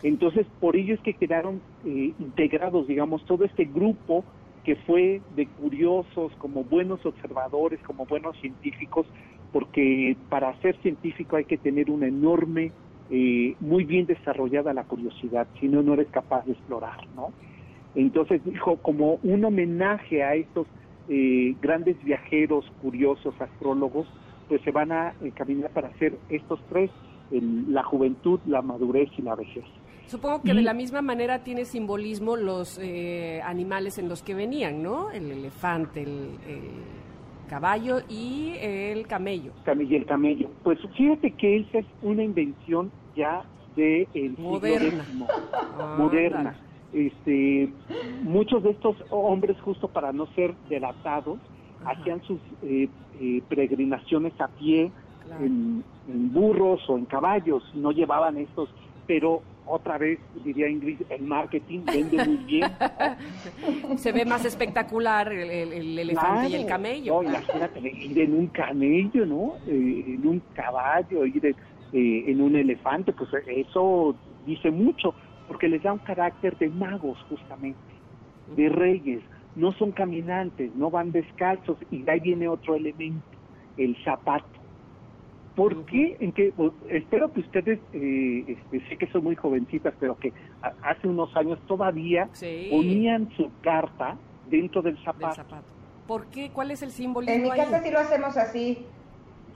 [0.03, 4.25] Entonces, por ello es que quedaron eh, integrados, digamos, todo este grupo
[4.65, 9.07] que fue de curiosos, como buenos observadores, como buenos científicos,
[9.53, 12.73] porque para ser científico hay que tener una enorme,
[13.11, 17.33] eh, muy bien desarrollada la curiosidad, si no, no eres capaz de explorar, ¿no?
[17.95, 20.67] Entonces dijo, como un homenaje a estos
[21.09, 24.07] eh, grandes viajeros, curiosos, astrólogos,
[24.51, 26.91] pues se van a encaminar para hacer estos tres,
[27.31, 29.65] el- la juventud, la madurez y la vejez.
[30.09, 34.35] Supongo que Y- de la misma manera tiene simbolismo los eh, animales en los que
[34.35, 35.13] venían, ¿no?
[35.13, 39.53] El elefante, el, el caballo y el camello.
[39.65, 40.51] Cam- y el camello.
[40.65, 43.45] Pues fíjate que esa es una invención ya
[43.77, 45.05] del siglo Moderna.
[45.05, 45.29] X,
[45.79, 46.57] Ah, moderna.
[46.93, 47.73] Este,
[48.25, 51.39] muchos de estos hombres, justo para no ser delatados.
[51.87, 52.89] Hacían sus eh,
[53.21, 55.45] eh, peregrinaciones a pie, Claro.
[55.45, 58.71] en, en burros o en caballos, no llevaban estos,
[59.07, 62.73] pero otra vez, diría Ingrid, el marketing vende muy bien.
[63.97, 67.23] Se ve más espectacular el, el- el elefante y el camello.
[67.23, 69.53] No, imagínate, ir en un camello, ¿no?
[69.67, 71.57] Eh, en un caballo, ir en,
[71.93, 74.17] eh, en un elefante, pues eso
[74.47, 75.15] dice mucho,
[75.47, 77.79] porque les da un carácter de magos, justamente,
[78.57, 79.23] de reyes.
[79.61, 83.29] No son caminantes, no van descalzos, y de ahí viene otro elemento,
[83.77, 84.59] el zapato.
[85.55, 86.17] ¿Por qué?
[86.21, 90.33] En que, pues, espero que ustedes, eh, este, sé que son muy jovencitas, pero que
[90.63, 92.69] a- hace unos años todavía Sí.
[92.71, 95.35] ponían su carta dentro del Del zapato.
[95.35, 95.75] zapato.
[96.07, 96.51] ¿Por qué?
[96.53, 97.59] ¿Cuál es el simbolismo En mi ahí?
[97.59, 98.89] casa sí lo hacemos así.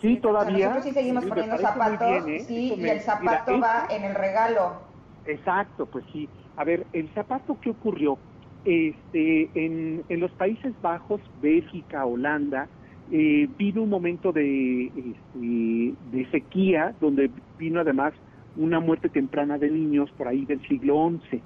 [0.01, 0.67] Sí, O sea, todavía.
[0.69, 2.45] nosotros sí seguimos Sí, poniendo zapatos, bien, ¿eh?
[2.47, 4.83] sí, y el zapato mira, va esto- en el regalo.
[5.25, 6.31] Exacto, pues sí.
[6.57, 8.21] A ver, el zapato, ¿qué ocurrió?
[8.65, 12.69] Este, en, los Países Bajos, Bélgica, Holanda,
[13.13, 18.15] eh, vino un momento de, este, de sequía, donde vino además
[18.57, 21.43] una muerte temprana de niños por ahí del siglo XI.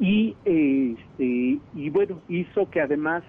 [0.00, 3.22] Y, este, y bueno, hizo que además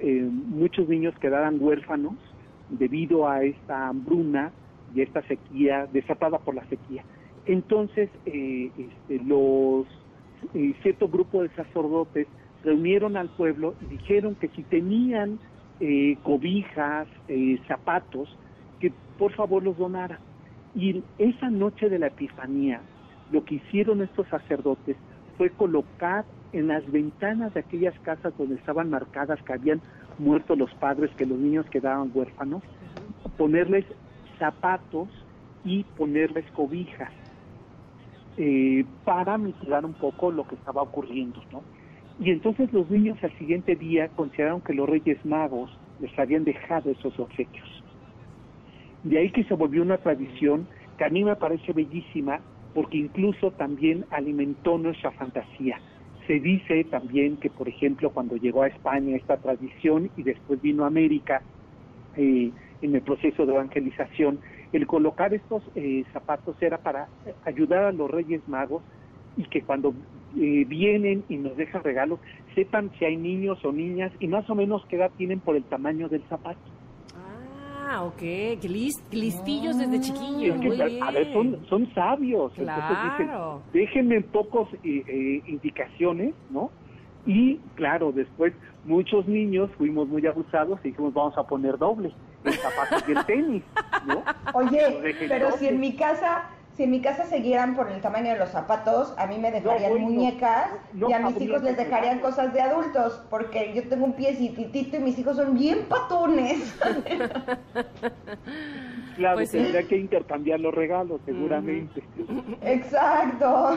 [0.00, 2.14] eh, muchos niños quedaran huérfanos
[2.70, 4.50] debido a esta hambruna
[4.94, 7.04] y esta sequía desatada por la sequía.
[7.46, 9.86] Entonces, eh, este, los
[10.54, 12.26] eh, cierto grupo de sacerdotes
[12.64, 15.38] reunieron al pueblo y dijeron que si tenían
[15.80, 18.28] eh, cobijas, eh, zapatos,
[18.80, 20.18] que por favor los donara.
[20.74, 22.80] Y esa noche de la Epifanía,
[23.30, 24.96] lo que hicieron estos sacerdotes
[25.36, 29.80] fue colocar en las ventanas de aquellas casas donde estaban marcadas que habían
[30.18, 32.62] muerto los padres, que los niños quedaban huérfanos,
[33.36, 33.84] ponerles
[34.38, 35.08] zapatos
[35.64, 37.12] y ponerles cobijas
[38.36, 41.62] eh, para mitigar un poco lo que estaba ocurriendo, ¿no?
[42.20, 46.90] Y entonces los niños al siguiente día consideraron que los Reyes Magos les habían dejado
[46.90, 47.82] esos obsequios.
[49.02, 52.40] De ahí que se volvió una tradición que a mí me parece bellísima
[52.72, 55.80] porque incluso también alimentó nuestra fantasía.
[56.26, 60.84] Se dice también que, por ejemplo, cuando llegó a España esta tradición y después vino
[60.84, 61.42] a América
[62.16, 62.50] eh,
[62.80, 64.40] en el proceso de evangelización,
[64.72, 67.08] el colocar estos eh, zapatos era para
[67.44, 68.82] ayudar a los Reyes Magos
[69.36, 69.94] y que cuando
[70.36, 72.18] eh, vienen y nos dejan regalos,
[72.54, 75.64] sepan si hay niños o niñas y más o menos qué edad tienen por el
[75.64, 76.58] tamaño del zapato.
[77.86, 78.16] Ah, ok.
[78.18, 80.56] Que lis- listillos desde chiquillos.
[80.56, 81.02] Es que, Muy bien.
[81.02, 82.52] a ver, son, son sabios.
[82.56, 83.62] Entonces dicen, Claro.
[83.72, 86.70] déjenme pocos eh, eh, indicaciones, ¿no?
[87.26, 88.52] Y claro, después
[88.84, 92.12] muchos niños fuimos muy abusados y dijimos, vamos a poner doble,
[92.44, 93.62] el zapato y el tenis,
[94.06, 94.22] ¿no?
[94.54, 95.58] Oye, pero doble.
[95.58, 99.14] si en mi casa, si en mi casa siguieran por el tamaño de los zapatos,
[99.16, 102.60] a mí me dejarían bueno, muñecas no y a mis hijos les dejarían cosas de
[102.60, 106.74] adultos, porque yo tengo un piecitito y mis hijos son bien patones.
[109.16, 109.58] Claro, Pues sí.
[109.58, 112.02] tendría que intercambiar los regalos, seguramente.
[112.62, 113.76] Exacto.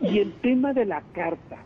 [0.00, 1.58] Y el tema de la carta,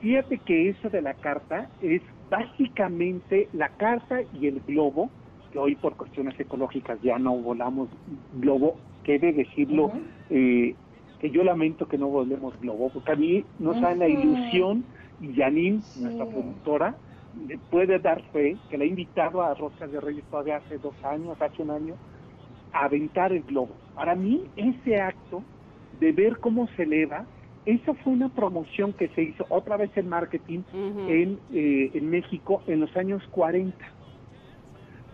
[0.00, 5.10] fíjate que eso de la carta es básicamente la carta y el globo,
[5.54, 7.88] que hoy por cuestiones ecológicas ya no volamos
[8.32, 9.92] globo, que de decirlo,
[10.28, 10.74] eh,
[11.20, 14.18] que yo lamento que no volvemos globo, porque a mí nos da la Ujú.
[14.18, 14.88] ilusión,
[15.20, 16.00] y Janine, Sí.
[16.00, 16.98] nuestra productora,
[17.32, 20.96] le puede dar fe, que la he invitado a Roscas de Reyes todavía hace dos
[21.04, 21.98] años, hace un año,
[22.72, 23.78] a aventar el globo.
[23.94, 25.44] Para mí, ese acto
[25.92, 27.28] de ver cómo se eleva,
[27.64, 30.64] esa fue una promoción que se hizo otra vez en marketing
[31.08, 33.93] en, eh, en México en los años 40.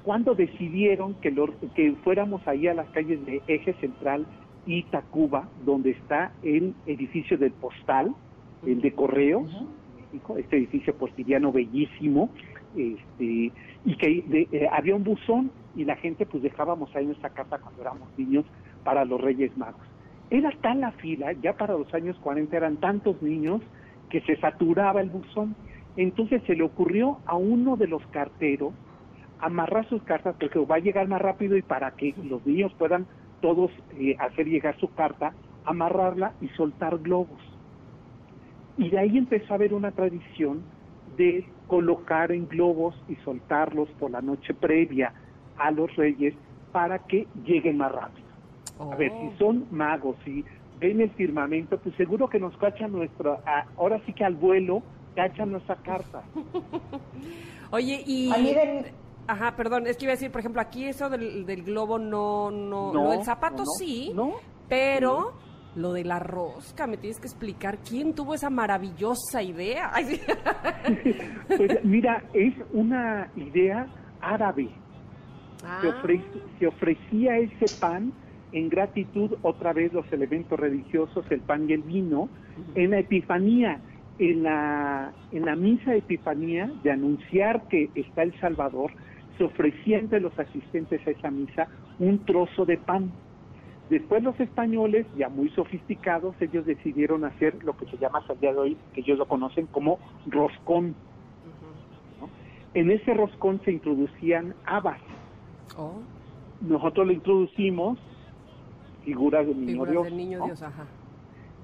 [0.02, 4.26] Cuando decidieron que, lo- que fuéramos ahí a las calles de Eje Central
[4.66, 8.14] y Tacuba, donde está el edificio del postal,
[8.66, 9.50] el de correos,
[9.96, 12.30] México, este edificio portiriano bellísimo,
[12.76, 13.52] este,
[13.84, 17.58] y que de- eh, había un buzón y la gente pues dejábamos ahí nuestra carta
[17.58, 18.44] cuando éramos niños
[18.84, 19.82] para los Reyes Magos.
[20.30, 23.60] Era tal la fila, ya para los años 40 eran tantos niños
[24.08, 25.54] que se saturaba el buzón.
[25.96, 28.72] Entonces se le ocurrió a uno de los carteros
[29.40, 33.06] amarrar sus cartas porque va a llegar más rápido y para que los niños puedan
[33.40, 35.32] todos eh, hacer llegar su carta,
[35.64, 37.40] amarrarla y soltar globos.
[38.76, 40.62] Y de ahí empezó a haber una tradición
[41.16, 45.12] de colocar en globos y soltarlos por la noche previa
[45.56, 46.34] a los reyes
[46.72, 48.28] para que lleguen más rápido.
[48.92, 49.30] A ver, Oh.
[49.30, 50.44] si son magos y
[50.78, 54.82] ven el firmamento, pues seguro que nos cachan nuestro, a- ahora sí que al vuelo,
[55.14, 56.22] cachan nuestra carta.
[57.72, 58.32] Oye, y...
[58.32, 58.92] A mí de-
[59.30, 62.50] Ajá, perdón, es que iba a decir, por ejemplo, aquí eso del, del globo no,
[62.50, 64.32] no, No, lo del zapato no, sí, no.
[64.68, 65.32] pero
[65.76, 69.92] lo de la rosca, me tienes que explicar quién tuvo esa maravillosa idea.
[71.56, 73.86] Pues mira, es una idea
[74.20, 74.68] árabe.
[75.60, 75.80] Se, Ah.
[75.82, 76.24] ofre-
[76.58, 78.12] se ofrecía ese pan
[78.52, 82.28] en gratitud, otra vez los elementos religiosos, el pan y el vino,
[82.74, 83.78] en la Epifanía,
[84.18, 88.90] en la, en la misa de Epifanía, de anunciar que está el Salvador,
[89.40, 91.66] se ofrecía entre los asistentes a esa misa
[91.98, 93.10] un trozo de pan.
[93.88, 98.40] Después los españoles, ya muy sofisticados, ellos decidieron hacer lo que se llama hasta el
[98.40, 100.94] día de hoy, que ellos lo conocen como roscón.
[102.20, 102.28] ¿no?
[102.74, 105.00] En ese roscón se introducían habas.
[105.78, 105.94] Oh,
[106.60, 107.98] Nosotros le introducimos
[109.06, 110.04] figuras del niño figuras Dios.
[110.04, 110.46] del niño ¿no?
[110.46, 110.84] Dios, ajá.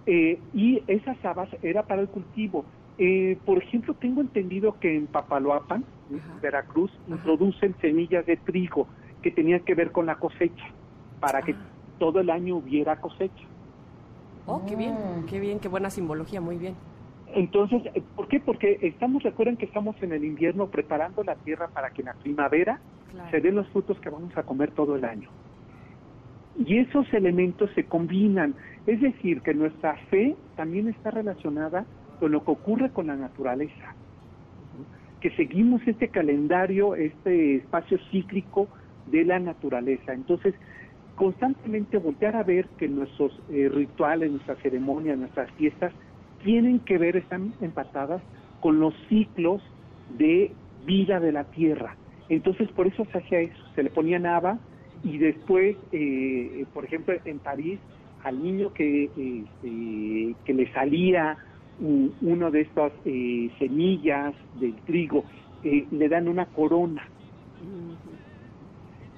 [0.07, 2.64] Eh, y esas habas era para el cultivo.
[2.99, 5.84] Eh, por ejemplo, tengo entendido que en Papaloapan,
[6.14, 6.38] Ajá.
[6.40, 7.16] Veracruz, Ajá.
[7.16, 8.88] introducen semillas de trigo
[9.22, 10.64] que tenían que ver con la cosecha,
[11.20, 11.66] para que Ah.
[11.99, 13.44] todo el año hubiera cosecha.
[14.47, 15.26] Oh, qué bien, Mm.
[15.26, 16.74] qué bien, qué buena simbología, muy bien.
[17.34, 18.38] Entonces, eh, ¿por qué?
[18.40, 22.14] Porque estamos, recuerden que estamos en el invierno preparando la tierra para que en la
[22.14, 22.80] primavera
[23.11, 23.30] Claro.
[23.30, 25.28] se den los frutos que vamos a comer todo el año.
[26.59, 28.55] Y esos elementos se combinan.
[28.86, 31.84] Es decir, que nuestra fe también está relacionada
[32.18, 33.94] con lo que ocurre con la naturaleza.
[35.20, 38.68] Que seguimos este calendario, este espacio cíclico
[39.06, 40.12] de la naturaleza.
[40.12, 40.54] Entonces,
[41.14, 45.92] constantemente voltear a ver que nuestros eh, rituales, nuestras ceremonias, nuestras fiestas
[46.44, 48.22] tienen que ver, están empatadas
[48.60, 49.62] con los ciclos
[50.18, 50.52] de
[50.84, 51.96] vida de la tierra.
[52.28, 54.58] Entonces, por eso se hacía eso, se le ponía nava
[55.02, 57.78] y después, eh, por ejemplo, en París,
[58.24, 61.36] al niño que, este, que le salía
[61.79, 65.24] u- uno de estas eh, semillas del trigo,
[65.62, 67.03] eh, le dan una corona.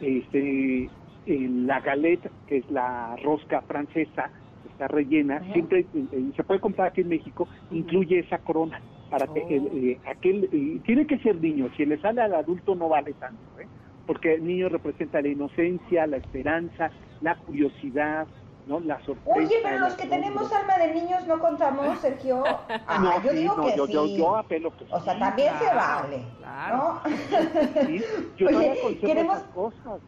[0.01, 0.89] Este,
[1.27, 4.31] en la galette, que es la rosca francesa,
[4.63, 8.81] que está rellena, siempre eh, se puede comprar aquí en México, incluye esa corona
[9.11, 9.49] para que Oh.
[9.51, 13.15] el, eh, aquel eh, tiene que ser niño, si le sale al adulto no vale
[13.15, 13.67] tanto, ¿eh?
[14.07, 16.91] porque el niño representa la inocencia, la esperanza,
[17.21, 18.27] la curiosidad,
[18.69, 18.79] ¿no?
[18.81, 19.39] La sorpresa.
[19.39, 22.43] Oye, pero los que tenemos alma de niños no contamos, Sergio.
[22.87, 23.92] Ah, No, yo sí, digo no, que yo, sí.
[23.92, 26.22] yo, yo apelo que O sea, sí, también se claro, vale.
[26.38, 26.76] claro.
[26.76, 27.87] ¿no?
[27.87, 28.05] sí.
[28.37, 30.01] Yo no Oye, aconsejo queremos- cosas.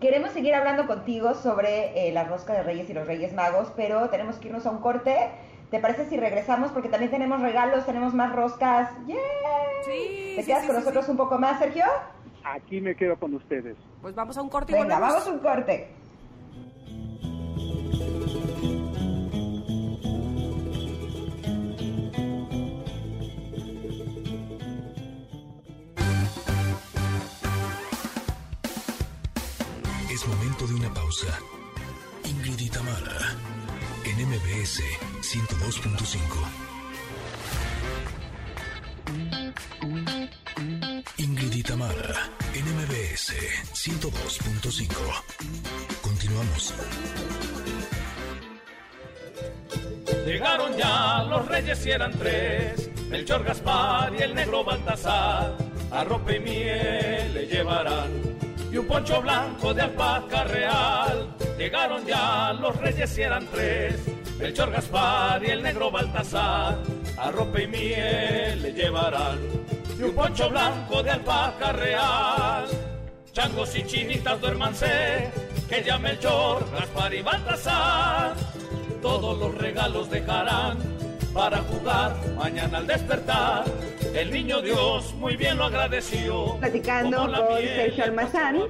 [0.00, 4.08] Queremos seguir hablando contigo sobre eh, la rosca de Reyes y los Reyes Magos, pero
[4.10, 5.30] tenemos que irnos a un corte.
[5.70, 6.70] ¿Te parece si regresamos?
[6.72, 8.90] Porque también tenemos regalos, tenemos más roscas.
[9.06, 9.16] ¡Yeah!
[9.84, 11.10] Sí, ¿Te quedas sí, con sí, nosotros sí.
[11.12, 11.84] un poco más, Sergio?
[12.44, 13.76] Aquí me quedo con ustedes.
[14.02, 15.14] Pues vamos a un corte y Venga, volvemos.
[15.14, 15.88] vamos a un corte.
[30.66, 31.38] De una pausa.
[32.24, 33.36] Ingrid y Tamara,
[34.02, 34.80] en MBS
[35.20, 36.22] 102.5.
[41.18, 43.34] Ingrid y Tamara, en MBS
[43.74, 44.88] 102.5.
[46.00, 46.72] Continuamos.
[50.24, 55.58] Llegaron ya los reyes y eran tres, Melchor Gaspar y el negro Baltasar,
[55.90, 58.43] a ropa y miel le llevarán,
[58.74, 61.28] y un poncho blanco de alpaca real.
[61.56, 64.00] Llegaron ya los reyes y eran tres,
[64.36, 66.78] Melchor Gaspar y el negro Baltasar,
[67.16, 69.38] a ropa y miel le llevarán,
[69.96, 72.66] y un poncho blanco de alpaca real.
[73.32, 75.30] Changos y chinitas duérmanse,
[75.68, 78.34] que ya Melchor, Gaspar y Baltasar
[79.00, 80.78] todos los regalos dejarán
[81.34, 83.64] para jugar mañana al despertar.
[84.14, 86.56] El niño Dios muy bien lo agradeció.
[86.58, 88.60] platicando con Sergio Almazán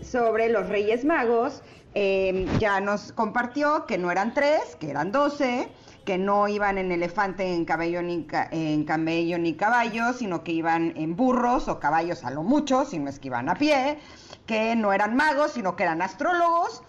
[0.00, 1.62] sobre los Reyes Magos.
[1.94, 5.68] Eh, ya nos compartió que no eran tres, que eran doce,
[6.06, 10.94] que no iban en elefante, en caballo ni, en camello ni caballo, sino que iban
[10.96, 13.98] en burros o caballos a lo mucho, si no es que iban a pie,
[14.46, 16.82] que no eran magos, sino que eran astrólogos.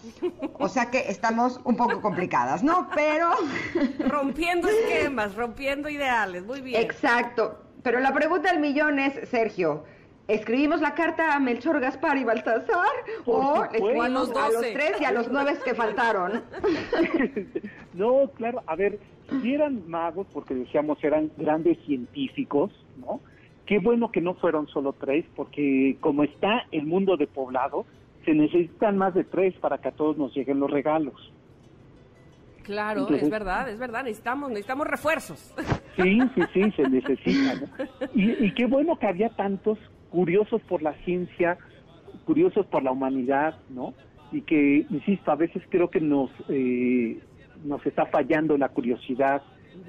[0.60, 2.90] O sea que estamos un poco complicadas, ¿no?
[2.94, 3.32] Pero...
[4.08, 6.46] Rompiendo esquemas, rompiendo ideales.
[6.46, 6.80] Muy bien.
[6.82, 7.60] Exacto.
[7.82, 9.84] Pero la pregunta del millón es, Sergio,
[10.28, 12.86] ¿escribimos la carta a Melchor, Gaspar y Baltasar?
[13.26, 14.74] ¿O escribimos a los a los doce.
[14.74, 16.44] tres y a los nueve que faltaron?
[17.94, 19.00] no, claro, a ver,
[19.42, 23.22] si eran magos, porque decíamos eran grandes científicos, ¿no?
[23.66, 27.86] Qué bueno que no fueron solo tres, porque como está el mundo de poblado,
[28.24, 31.34] se necesitan más de tres para que a todos nos lleguen los regalos.
[32.64, 34.04] Claro, Entonces- es verdad, es verdad.
[34.04, 35.54] Necesitamos, necesitamos refuerzos.
[35.96, 38.08] Sí, sí, sí, se necesita, ¿no?
[38.14, 39.78] Y, y qué bueno que había tantos
[40.18, 41.60] curiosos por la ciencia,
[42.26, 43.94] curiosos por la humanidad, ¿no?
[44.32, 47.20] Y que, insisto, a veces creo que nos, eh,
[47.64, 49.44] nos está fallando la curiosidad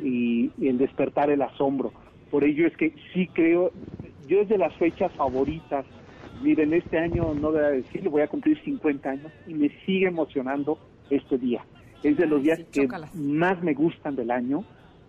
[0.04, 1.94] y, y el despertar el asombro.
[2.30, 3.72] Por ello es que sí creo,
[4.26, 5.86] yo es de las fechas favoritas.
[6.42, 10.08] Miren, este año, no voy a decir, voy a cumplir 50 años y me sigue
[10.08, 10.78] emocionando
[11.08, 11.64] este día.
[12.02, 14.62] Es de los días sí, que más me gustan del año,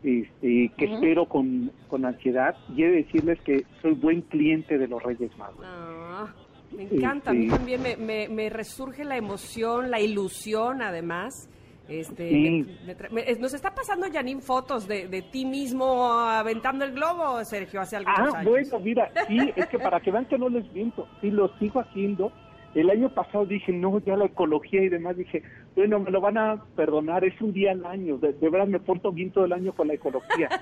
[0.03, 2.55] este, que espero con, con ansiedad.
[2.75, 5.65] Y he de decirles que soy buen cliente de los Reyes Magos.
[5.65, 6.33] Ah,
[6.75, 11.49] me encanta, a mí también me, me- me resurge la emoción, la ilusión además.
[11.87, 12.77] Este, Sí.
[13.09, 17.95] me- nos está pasando, Janine, fotos de, de ti mismo aventando el globo, Sergio, hace
[17.97, 18.51] algunos Ah, años.
[18.51, 21.79] bueno, mira, sí, es que para que vean que no les miento, sí lo sigo
[21.79, 22.31] haciendo.
[22.75, 25.41] El año pasado dije, no, ya la ecología y demás, dije,
[25.75, 28.79] bueno, me lo van a perdonar, es un día al año, de, de verdad me
[28.79, 30.49] porto bien todo el año con la ecología.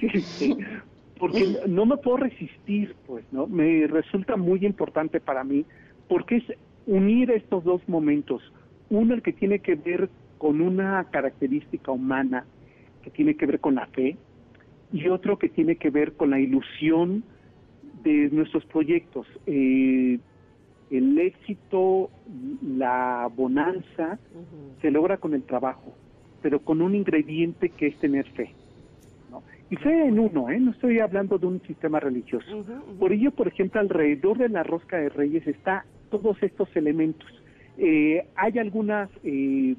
[0.00, 0.56] Este,
[1.18, 3.48] porque no me puedo resistir, pues, ¿no?
[3.48, 5.64] Me resulta muy importante para mí,
[6.08, 6.44] porque es
[6.86, 8.40] unir estos dos momentos.
[8.90, 10.08] Uno, el que tiene que ver
[10.38, 12.46] con una característica humana,
[13.02, 14.16] que tiene que ver con la fe,
[14.92, 17.24] y otro que tiene que ver con la ilusión
[18.02, 19.26] de nuestros proyectos.
[19.46, 20.18] Eh,
[20.90, 22.10] el éxito,
[22.62, 24.18] la bonanza,
[24.80, 25.94] se logra con el trabajo,
[26.42, 28.52] pero con un ingrediente que es tener fe.
[29.30, 29.42] ¿no?
[29.70, 30.58] Y fe en uno, ¿eh?
[30.58, 32.64] no estoy hablando de un sistema religioso.
[32.98, 37.28] Por ello, por ejemplo, alrededor de la rosca de reyes está todos estos elementos.
[37.76, 39.76] Eh, hay algunas eh,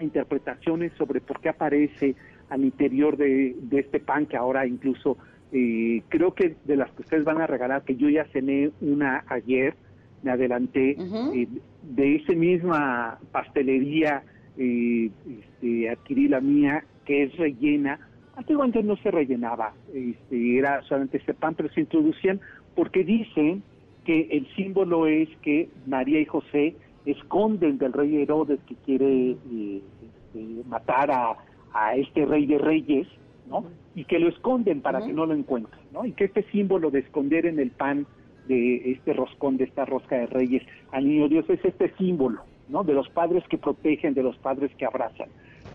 [0.00, 2.14] interpretaciones sobre por qué aparece
[2.48, 5.18] al interior de, de este pan que ahora incluso
[5.50, 9.24] eh, creo que de las que ustedes van a regalar, que yo ya cené una
[9.28, 9.74] ayer,
[10.22, 11.48] me adelanté, eh,
[11.82, 14.22] de esa misma pastelería
[14.56, 17.98] eh, este, adquirí la mía, que es rellena.
[18.36, 22.40] Antiguamente no se rellenaba, este, era solamente este pan, pero se introducían
[22.74, 23.62] porque dicen
[24.04, 29.82] que el símbolo es que María y José esconden del rey Herodes que quiere eh,
[30.02, 31.36] este, matar a,
[31.72, 33.06] a este rey de reyes,
[33.48, 33.64] ¿no?
[33.94, 36.04] Y que lo esconden para que no lo encuentren, ¿no?
[36.04, 38.06] Y que este símbolo de esconder en el pan
[38.48, 42.82] de este roscón, de esta rosca de reyes al niño Dios es este símbolo, ¿no?
[42.82, 45.28] De los padres que protegen, de los padres que abrazan.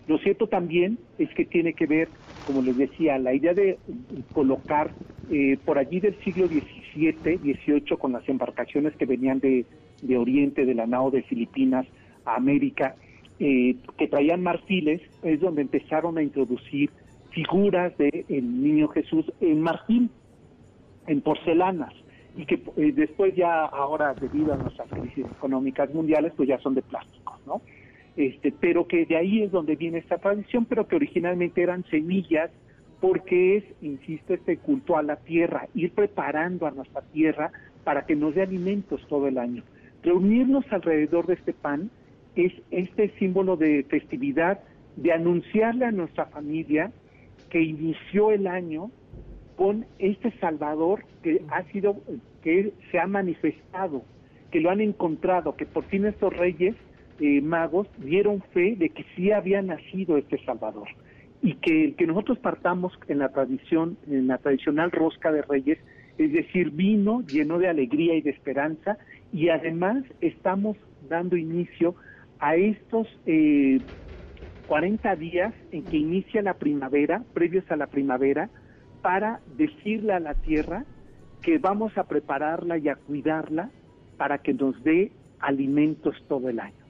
[0.06, 2.08] Lo cierto también es que tiene que ver,
[2.46, 3.78] como les decía, la idea de
[4.34, 4.90] colocar
[5.30, 9.64] eh, por allí del siglo XVII, XVIII, con las embarcaciones que venían de,
[10.02, 11.86] de Oriente, de la nao de Filipinas
[12.26, 12.96] a América,
[13.38, 16.90] eh, que traían marfiles, es donde empezaron a introducir
[17.30, 20.10] figuras del niño Jesús en marfil,
[21.06, 21.92] en porcelanas,
[22.36, 26.74] y que eh, después ya ahora, debido a nuestras crisis económicas mundiales, pues ya son
[26.74, 27.62] de plásticos, ¿no?
[28.16, 32.50] Este, pero que de ahí es donde viene esta tradición, pero que originalmente eran semillas,
[33.00, 37.52] porque es, insisto, este culto a la tierra, ir preparando a nuestra tierra
[37.84, 39.62] para que nos dé alimentos todo el año.
[40.02, 41.90] reunirnos alrededor de este pan
[42.36, 44.60] es este símbolo de festividad,
[44.96, 46.92] de anunciarle a nuestra familia
[47.48, 48.90] que inició el año
[49.56, 51.96] con este Salvador que ha sido,
[52.42, 54.04] que se ha manifestado,
[54.50, 56.74] que lo han encontrado, que por fin estos reyes
[57.20, 60.88] eh, magos dieron fe de que sí había nacido este Salvador.
[61.42, 65.78] Y que que nosotros partamos en la tradición, en la tradicional rosca de reyes,
[66.16, 68.98] es decir, vino lleno de alegría y de esperanza
[69.32, 70.76] y además estamos
[71.08, 71.94] dando inicio
[72.38, 73.80] a estos eh,
[74.68, 78.48] 40 días en que inicia la primavera, previos a la primavera,
[79.04, 80.86] para decirle a la tierra
[81.42, 83.68] que vamos a prepararla y a cuidarla
[84.16, 86.82] para que nos dé alimentos todo el año.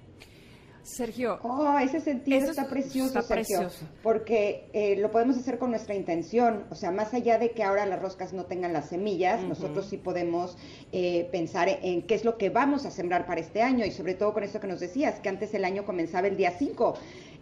[0.82, 1.38] Sergio.
[1.42, 3.88] Oh, ese sentido Eso está es- precioso, está Sergio, precioso.
[4.02, 7.84] porque eh, lo podemos hacer con nuestra intención, o sea, más allá de que ahora
[7.86, 10.56] las roscas no tengan las semillas, nosotros sí podemos
[10.92, 14.14] eh, pensar en qué es lo que vamos a sembrar para este año y sobre
[14.14, 16.94] todo con eso que nos decías, que antes el año comenzaba el día 5.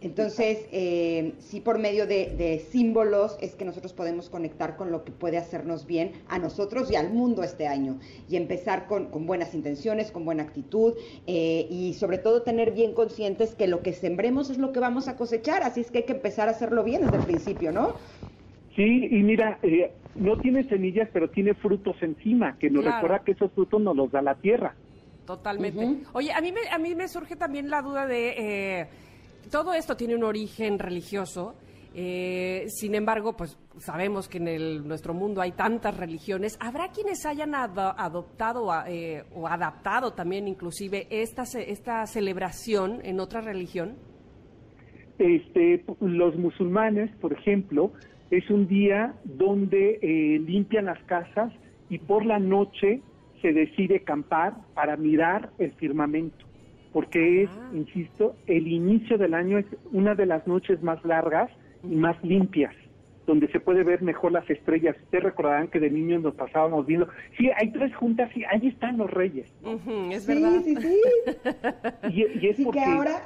[0.02, 5.04] Entonces, eh, sí por medio de, de símbolos es que nosotros podemos conectar con lo
[5.04, 7.98] que puede hacernos bien a nosotros y al mundo este año
[8.28, 10.94] y empezar con, con buenas intenciones, con buena actitud
[11.26, 15.08] eh, y sobre todo tener bien conscientes que lo que sembremos es lo que vamos
[15.08, 17.94] a cosechar, así es que hay que empezar a hacerlo bien desde el principio, ¿no?
[18.74, 22.96] Sí, y mira, eh, no tiene semillas, pero tiene frutos encima, que nos Claro.
[22.96, 24.74] recuerda que esos frutos nos los da la tierra.
[25.26, 25.98] Totalmente.
[26.14, 28.30] Oye, a mí, me, a mí me surge también la duda de,
[28.80, 28.86] eh,
[29.50, 31.54] todo esto tiene un origen religioso,
[31.94, 36.56] eh, sin embargo, pues sabemos que en el, nuestro mundo hay tantas religiones.
[36.60, 43.20] ¿Habrá quienes hayan ado- adoptado a- eh, o adaptado también inclusive esta, esta celebración en
[43.20, 43.96] otra religión?
[45.18, 47.92] Este, los musulmanes, por ejemplo,
[48.30, 51.52] es un día donde eh, limpian las casas
[51.90, 53.02] y por la noche
[53.42, 56.46] se decide acampar para mirar el firmamento,
[56.92, 57.70] porque es, Ah.
[57.74, 61.50] insisto, el inicio del año es una de las noches más largas
[61.82, 62.74] y más limpias,
[63.26, 64.96] donde se puede ver mejor las estrellas.
[65.04, 67.08] Ustedes recordarán que de niños nos pasábamos viendo,
[67.38, 69.46] sí, hay tres juntas y ahí están los reyes.
[70.10, 70.60] Es sí, verdad.
[70.64, 71.00] sí, sí.
[72.10, 73.22] Y, y es Sí porque, que ahora,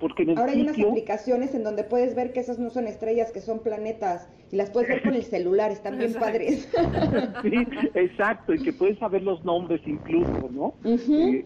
[0.00, 2.86] porque en el ahora hay unas aplicaciones en donde puedes ver que esas no son
[2.86, 6.26] estrellas, que son planetas y las puedes ver con el celular, están bien Exacto.
[6.26, 6.72] padres.
[7.42, 10.74] Sí, exacto, y que puedes saber los nombres incluso, ¿no?
[10.84, 11.44] Eh,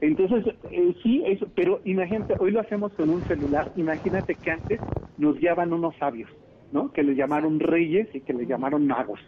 [0.00, 4.80] entonces, eh, sí, eso, pero imagínate, hoy lo hacemos con un celular, imagínate que antes
[5.16, 6.30] nos guiaban unos sabios,
[6.72, 6.92] ¿no?
[6.92, 9.20] Que les llamaron reyes y que les llamaron magos.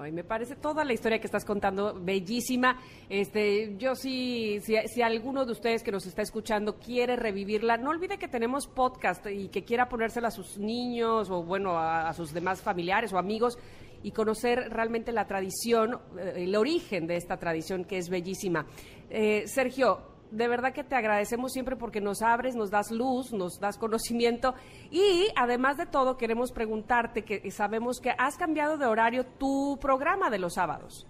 [0.00, 2.78] Ay, me parece toda la historia que estás contando bellísima.
[3.08, 7.90] Este, yo sí, si, si alguno de ustedes que nos está escuchando quiere revivirla, no
[7.90, 12.12] olvide que tenemos podcast y que quiera ponérsela a sus niños o bueno a, a
[12.12, 13.58] sus demás familiares o amigos
[14.02, 18.66] y conocer realmente la tradición, eh, el origen de esta tradición que es bellísima.
[19.10, 19.98] Eh, Sergio,
[20.30, 24.54] de verdad que te agradecemos siempre porque nos abres, nos das luz, nos das conocimiento
[24.90, 30.28] y además de todo queremos preguntarte que sabemos que has cambiado de horario tu programa
[30.30, 31.06] de los sábados.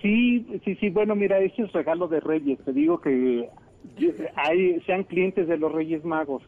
[0.00, 2.58] Sí, sí, sí, bueno, mira, ese es regalo de Reyes.
[2.64, 3.48] Te digo que
[4.36, 6.42] hay, sean clientes de los Reyes Magos.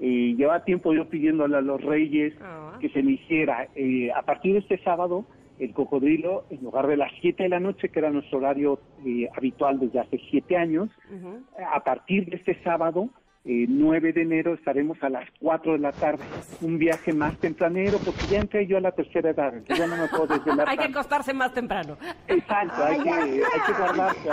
[0.00, 2.76] Eh, lleva tiempo yo pidiéndole a los Reyes Ah.
[2.80, 3.68] que se me hiciera.
[3.74, 5.24] Eh, a partir de este sábado,
[5.62, 9.28] el cocodrilo, en lugar de las 7 de la noche, que era nuestro horario eh,
[9.36, 10.88] habitual desde hace 7 años,
[11.72, 13.08] a partir de este sábado,
[13.44, 16.22] eh, 9 de enero, estaremos a las 4 de la tarde.
[16.62, 20.00] Un viaje más tempranero, porque ya entré yo a la tercera edad, entonces ya no
[20.02, 21.96] me puedo desvelar Hay que acostarse más temprano.
[22.28, 24.28] Exacto, hay Ay, que, hay que guardarse.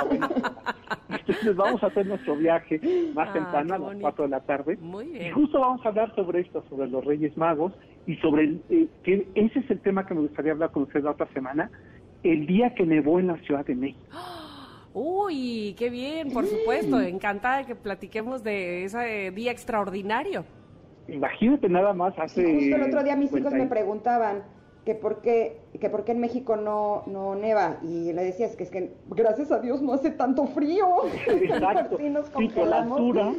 [1.09, 2.79] Entonces vamos a hacer nuestro viaje
[3.15, 4.01] más Ah, temprano, a las bonito.
[4.01, 4.77] 4 de la tarde.
[4.77, 5.33] Muy Y bien.
[5.33, 7.73] justo vamos a hablar sobre esto, sobre los Reyes Magos
[8.09, 11.03] y sobre el, eh, que ese es el tema que me gustaría hablar con usted
[11.03, 11.69] la otra semana,
[12.23, 14.01] el día que nevó en la Ciudad de México.
[14.95, 16.99] Uy, qué bien, por supuesto.
[16.99, 20.43] Encantada de que platiquemos de ese día extraordinario.
[21.07, 22.51] Imagínate nada más hace...
[22.51, 24.41] Justo el otro día mis hijos 50 me preguntaban
[24.85, 28.63] que por qué, que por qué en México no, no neva y le decías que
[28.63, 30.87] es que gracias a Dios no hace tanto frío.
[31.27, 31.95] Exacto.
[31.99, 33.33] Así nos Sí, por la altura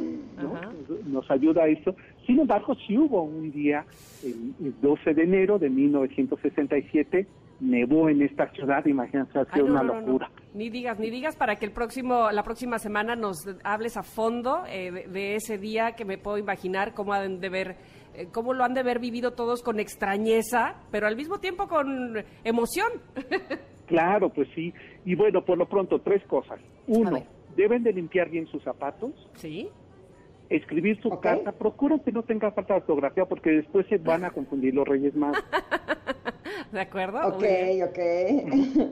[1.05, 1.93] nos ayuda a eso.
[2.25, 3.85] Sin embargo, sí hubo un día,
[4.23, 7.27] el, el 12 de enero de 1967,
[7.59, 10.07] nevó en esta ciudad, imagínense, ha Ay, sido no, una no, no, no.
[10.07, 10.31] locura.
[10.53, 14.63] Ni digas, ni digas para que el próximo, la próxima semana nos hables a fondo
[14.67, 17.75] eh, de, de ese día que me puedo imaginar cómo han de ver,
[18.15, 22.15] eh, cómo lo han de haber vivido todos con extrañeza, pero al mismo tiempo con
[22.43, 22.87] emoción.
[23.87, 24.73] Claro, pues sí.
[25.03, 26.61] Y bueno, por lo pronto, tres cosas.
[26.87, 27.23] Uno,
[27.57, 29.67] deben de limpiar bien sus zapatos, ¿Sí?
[30.55, 31.21] Escribir su Ok.
[31.23, 34.87] carta, procuren que no tenga falta de ortografía porque después se van a confundir los
[34.87, 35.33] reyes más.
[36.71, 37.19] ¿De acuerdo?
[37.27, 37.43] Ok,
[37.89, 37.99] ok.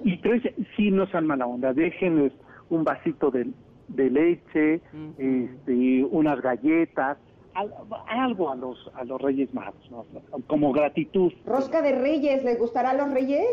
[0.04, 0.42] Y tres,
[0.76, 2.34] sí, no sean mala onda, déjenles
[2.70, 3.48] un vasito de,
[3.88, 4.82] de leche,
[5.18, 7.18] este, unas galletas,
[7.54, 7.74] al-
[8.08, 10.06] algo a los a los Reyes Magos, ¿no?
[10.48, 11.32] como gratitud.
[11.46, 13.46] Rosca de Reyes, ¿les gustará a los Reyes?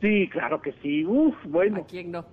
[0.00, 1.04] Sí, claro que sí.
[1.04, 1.78] Uf, bueno.
[1.78, 2.24] ¿A quién no?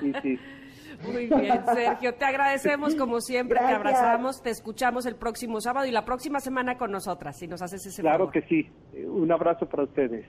[0.00, 0.38] Sí, sí.
[1.04, 3.78] Muy bien, Sergio, te agradecemos como siempre, te Gracias.
[3.80, 7.84] abrazamos, te escuchamos el próximo sábado y la próxima semana con nosotras, si nos haces
[7.86, 8.32] ese Claro favor.
[8.32, 8.70] que sí.
[9.06, 10.26] Un abrazo para ustedes.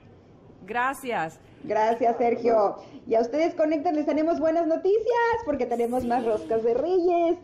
[0.64, 1.40] Gracias.
[1.64, 2.76] Gracias, Sergio.
[3.06, 7.36] Y a ustedes conectan, les tenemos buenas noticias porque tenemos más roscas de Reyes.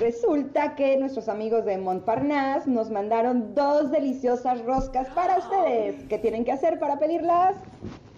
[0.00, 6.04] Resulta que nuestros amigos de Montparnasse nos mandaron dos deliciosas roscas para ustedes.
[6.08, 7.54] ¿Qué tienen que hacer para pedirlas?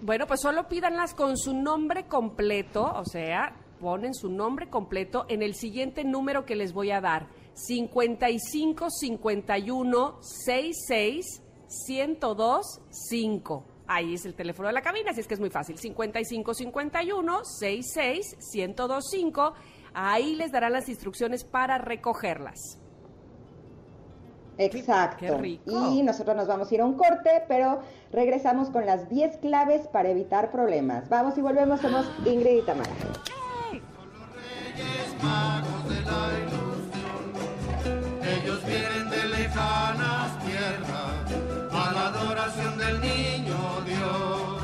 [0.01, 5.41] Bueno, pues solo pídanlas con su nombre completo, o sea, ponen su nombre completo en
[5.41, 7.27] el siguiente número que les voy a dar.
[7.53, 13.63] 55 51 66 102 5.
[13.87, 15.77] Ahí es el teléfono de la cabina, así es que es muy fácil.
[15.77, 19.53] 55 51 66 102 5.
[19.93, 22.79] Ahí les darán las instrucciones para recogerlas.
[24.57, 25.17] Exacto.
[25.19, 25.91] Qué rico.
[25.91, 27.79] Y nosotros nos vamos a ir a un corte, pero
[28.11, 31.09] regresamos con las 10 claves para evitar problemas.
[31.09, 32.91] Vamos y volvemos, somos Ingrid y Tamara.
[35.23, 37.23] Magos de la ilusión.
[38.23, 41.17] Ellos vienen de lejanas tierras
[41.71, 43.37] a la adoración del niño
[43.85, 44.61] Dios,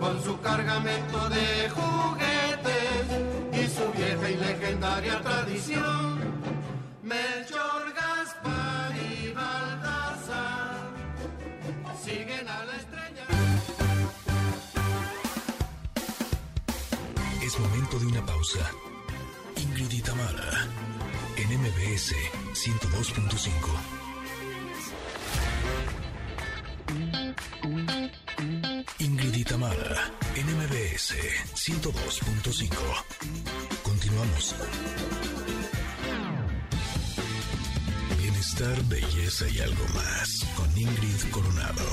[0.00, 3.04] con su cargamento de juguetes
[3.52, 6.20] y su vieja y legendaria tradición.
[7.02, 10.76] Melchor, Gaspar y Baltasar
[12.04, 13.26] siguen a la estrella.
[17.42, 18.85] Es momento de una pausa.
[19.78, 20.66] Ingrid y Tamara,
[21.36, 22.14] en MBS
[22.54, 23.52] 102.5.
[29.00, 31.14] Ingrid y Tamara, en MBS
[31.54, 32.70] 102.5.
[33.82, 34.54] Continuamos.
[38.18, 41.84] Bienestar, belleza y algo más con Ingrid Coronado.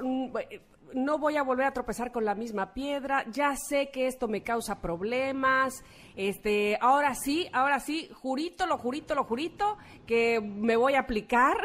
[0.00, 0.32] Mm,
[0.94, 4.42] no voy a volver a tropezar con la misma piedra, ya sé que esto me
[4.42, 5.84] causa problemas,
[6.16, 11.56] este, ahora sí, ahora sí, jurito, lo jurito, lo jurito, que me voy a aplicar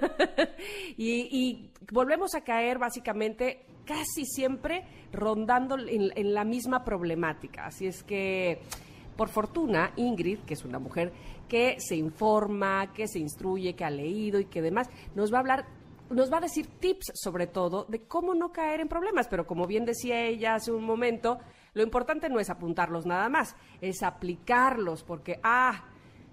[0.96, 7.66] y, y volvemos a caer básicamente casi siempre rondando en, en la misma problemática.
[7.66, 8.60] Así es que,
[9.16, 11.12] por fortuna, Ingrid, que es una mujer
[11.48, 15.40] que se informa, que se instruye, que ha leído y que demás, nos va a
[15.40, 15.66] hablar,
[16.12, 19.28] nos va a decir tips sobre todo de cómo no caer en problemas.
[19.28, 21.38] Pero como bien decía ella hace un momento,
[21.74, 25.84] lo importante no es apuntarlos nada más, es aplicarlos, porque, ah,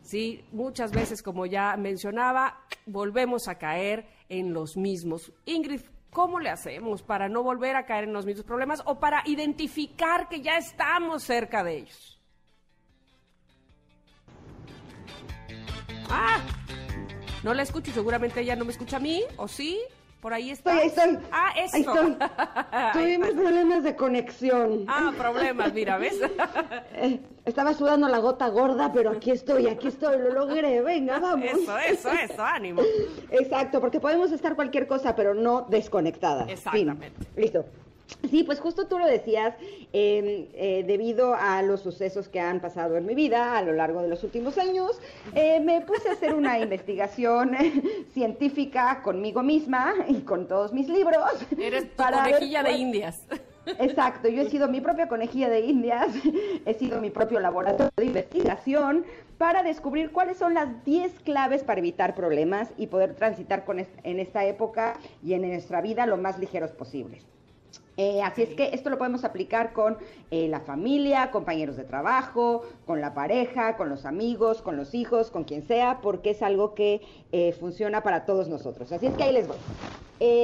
[0.01, 5.31] sí, muchas veces, como ya mencionaba, volvemos a caer en los mismos.
[5.45, 5.81] Ingrid,
[6.11, 10.27] ¿cómo le hacemos para no volver a caer en los mismos problemas o para identificar
[10.27, 12.19] que ya estamos cerca de ellos?
[16.11, 16.39] Ah,
[17.44, 19.80] no la escucho, seguramente ella no me escucha a mí, ¿o sí?
[20.22, 20.82] Por ahí está.
[20.82, 21.28] Estoy, ahí estoy.
[21.32, 21.76] Ah, eso.
[21.78, 22.18] Ahí estoy.
[22.94, 24.84] Tuvimos problemas de conexión.
[24.88, 26.20] Ah, problemas, mira, ¿ves?
[27.02, 30.82] Eh, Estaba sudando la gota gorda, pero aquí estoy, aquí estoy, lo logré.
[30.82, 31.48] Venga, vamos.
[31.49, 32.82] Eso, eso, eso, ánimo.
[33.32, 36.44] Exacto, porque podemos estar cualquier cosa, pero no desconectada.
[36.44, 36.52] Fin.
[36.53, 37.28] Exactamente.
[37.36, 37.66] Listo.
[38.30, 39.56] Sí, pues justo tú lo decías,
[39.94, 44.02] eh, eh, debido a los sucesos que han pasado en mi vida a lo largo
[44.02, 44.99] de los últimos años,
[45.36, 47.52] eh, me puse a hacer una investigación
[48.14, 51.22] científica conmigo misma y con todos mis libros.
[51.57, 53.26] Eres tu para ver conejilla de indias.
[53.80, 56.07] Exacto, yo he sido mi propia conejilla de indias,
[56.65, 59.06] he sido mi propio laboratorio de investigación
[59.38, 63.94] para descubrir cuáles son las 10 claves para evitar problemas y poder transitar con est-
[64.03, 67.26] en esta época y en nuestra vida lo más ligeros posibles.
[67.99, 69.97] Eh, así es que esto lo podemos aplicar con
[70.31, 75.30] eh, la familia, compañeros de trabajo, con la pareja, con los amigos, con los hijos,
[75.30, 77.01] con quien sea, porque es algo que
[77.34, 78.93] eh, funciona para todos nosotros.
[78.93, 79.57] Así es que ahí les voy.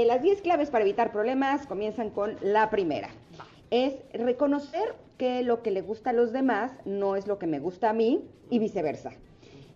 [0.06, 3.08] Las 10 claves para evitar problemas comienzan con la primera.
[3.72, 7.60] Es reconocer que lo que le gusta a los demás no es lo que me
[7.60, 9.12] gusta a mí y viceversa.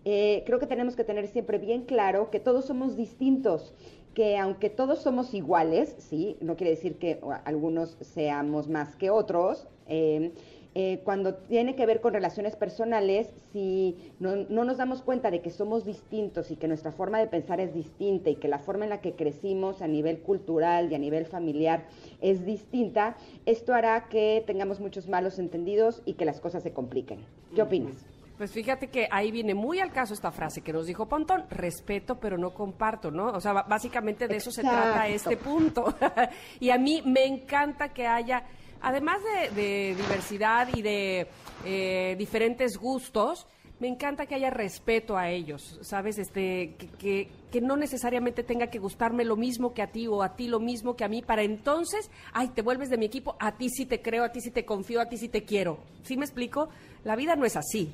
[0.04, 3.74] Creo que tenemos que tener siempre bien claro que todos somos distintos,
[4.14, 9.66] que aunque todos somos iguales, sí, no quiere decir que algunos seamos más que otros,
[9.86, 10.32] eh,
[10.76, 15.40] eh, cuando tiene que ver con relaciones personales, si no, no nos damos cuenta de
[15.40, 18.84] que somos distintos y que nuestra forma de pensar es distinta y que la forma
[18.84, 21.86] en la que crecimos a nivel cultural y a nivel familiar
[22.20, 23.16] es distinta,
[23.46, 27.18] esto hará que tengamos muchos malos entendidos y que las cosas se compliquen.
[27.52, 28.06] ¿Qué opinas?
[28.40, 32.18] Pues fíjate que ahí viene muy al caso esta frase que nos dijo Pontón, respeto
[32.18, 33.26] pero no comparto, ¿no?
[33.26, 35.94] O sea, básicamente de eso se trata este punto.
[36.58, 38.46] y a mí me encanta que haya,
[38.80, 41.26] además de, de diversidad y de
[41.66, 43.46] eh, diferentes gustos,
[43.78, 46.16] me encanta que haya respeto a ellos, ¿sabes?
[46.16, 50.22] Este, que, que, que no necesariamente tenga que gustarme lo mismo que a ti o
[50.22, 53.36] a ti lo mismo que a mí, para entonces, ay, te vuelves de mi equipo,
[53.38, 55.80] a ti sí te creo, a ti sí te confío, a ti sí te quiero.
[56.04, 56.70] ¿Sí me explico?
[57.04, 57.92] La vida no es así.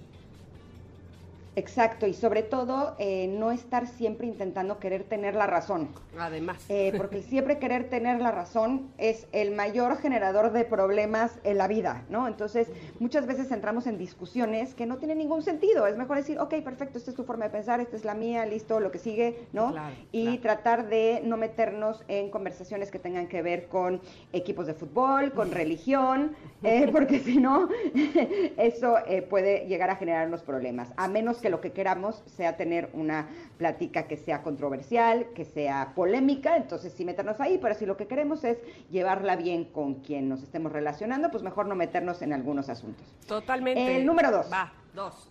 [1.57, 5.89] Exacto, y sobre todo eh, no estar siempre intentando querer tener la razón.
[6.19, 6.63] Además.
[6.69, 11.67] Eh, porque siempre querer tener la razón es el mayor generador de problemas en la
[11.67, 12.29] vida, ¿no?
[12.29, 12.69] Entonces,
[13.01, 15.87] muchas veces entramos en discusiones que no tienen ningún sentido.
[15.87, 18.45] Es mejor decir, ok, perfecto, esta es tu forma de pensar, esta es la mía,
[18.45, 19.73] listo, lo que sigue, ¿no?
[19.73, 24.03] Claro, y tratar de no meternos en conversaciones que tengan que ver con
[24.35, 27.69] equipos de fútbol, con religión, eh, porque si no,
[28.59, 32.91] eso eh, puede llegar a generarnos problemas, a menos que lo que queramos sea tener
[32.93, 33.29] una
[33.59, 38.07] plática que sea controversial, que sea polémica, entonces sí meternos ahí, pero si lo que
[38.07, 38.59] queremos es
[38.91, 43.07] llevarla bien con quien nos estemos relacionando, pues mejor no meternos en algunos asuntos.
[43.27, 43.97] Totalmente.
[43.97, 44.51] El número dos.
[44.53, 45.29] Va, dos.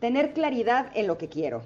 [0.00, 1.62] Tener claridad en lo que quiero.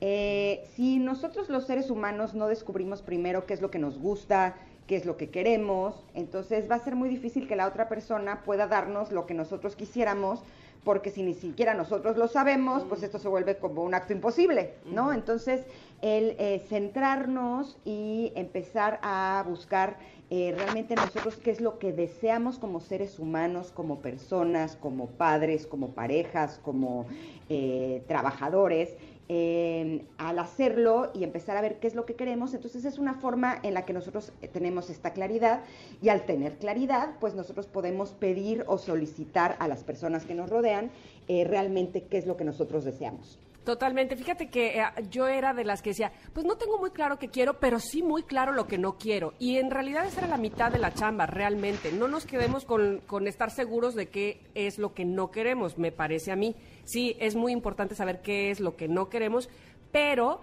[0.00, 4.54] Eh, si nosotros los seres humanos no descubrimos primero qué es lo que nos gusta,
[4.86, 8.42] qué es lo que queremos, entonces va a ser muy difícil que la otra persona
[8.44, 10.40] pueda darnos lo que nosotros quisiéramos,
[10.86, 14.74] porque si ni siquiera nosotros lo sabemos, pues esto se vuelve como un acto imposible,
[14.84, 15.12] ¿no?
[15.12, 15.66] Entonces,
[16.00, 19.96] el eh, centrarnos y empezar a buscar
[20.30, 25.66] eh, realmente nosotros qué es lo que deseamos como seres humanos, como personas, como padres,
[25.66, 27.06] como parejas, como
[27.48, 28.94] eh, trabajadores,
[29.28, 33.58] al hacerlo y empezar a ver qué es lo que queremos, entonces es una forma
[33.62, 35.62] en la que nosotros eh, tenemos esta claridad
[36.00, 40.48] y al tener claridad, pues nosotros podemos pedir o solicitar a las personas que nos
[40.48, 40.90] rodean
[41.28, 43.38] eh, realmente qué es lo que nosotros deseamos.
[43.66, 44.14] Totalmente.
[44.14, 47.30] Fíjate que eh, yo era de las que decía, pues no tengo muy claro qué
[47.30, 49.34] quiero, pero sí muy claro lo que no quiero.
[49.40, 51.90] Y en realidad esa era la mitad de la chamba, realmente.
[51.90, 55.90] No nos quedemos con, con estar seguros de qué es lo que no queremos, me
[55.90, 56.54] parece a mí.
[56.84, 59.48] Sí, es muy importante saber qué es lo que no queremos,
[59.90, 60.42] pero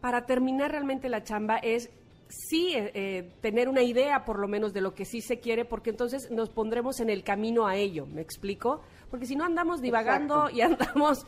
[0.00, 1.90] para terminar realmente la chamba es
[2.28, 5.64] sí eh, eh, tener una idea por lo menos de lo que sí se quiere,
[5.64, 8.80] porque entonces nos pondremos en el camino a ello, ¿me explico?
[9.10, 10.56] Porque si no andamos divagando Exacto.
[10.56, 11.26] y andamos,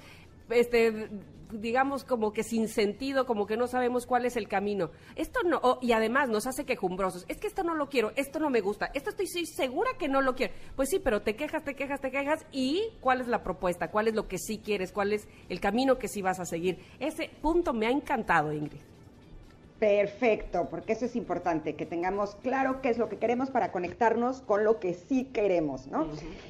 [0.50, 1.08] este,
[1.50, 4.90] digamos como que sin sentido, como que no sabemos cuál es el camino.
[5.14, 7.24] Esto no, oh, y además nos hace quejumbrosos.
[7.28, 10.20] Es que esto no lo quiero, esto no me gusta, esto estoy segura que no
[10.20, 10.54] lo quiero.
[10.74, 12.46] Pues sí, pero te quejas, te quejas, te quejas.
[12.52, 13.90] ¿Y cuál es la propuesta?
[13.90, 14.92] ¿Cuál es lo que sí quieres?
[14.92, 16.78] ¿Cuál es el camino que sí vas a seguir?
[17.00, 18.80] Ese punto me ha encantado, Ingrid.
[19.78, 24.40] Perfecto, porque eso es importante, que tengamos claro qué es lo que queremos para conectarnos
[24.40, 26.08] con lo que sí queremos, ¿no?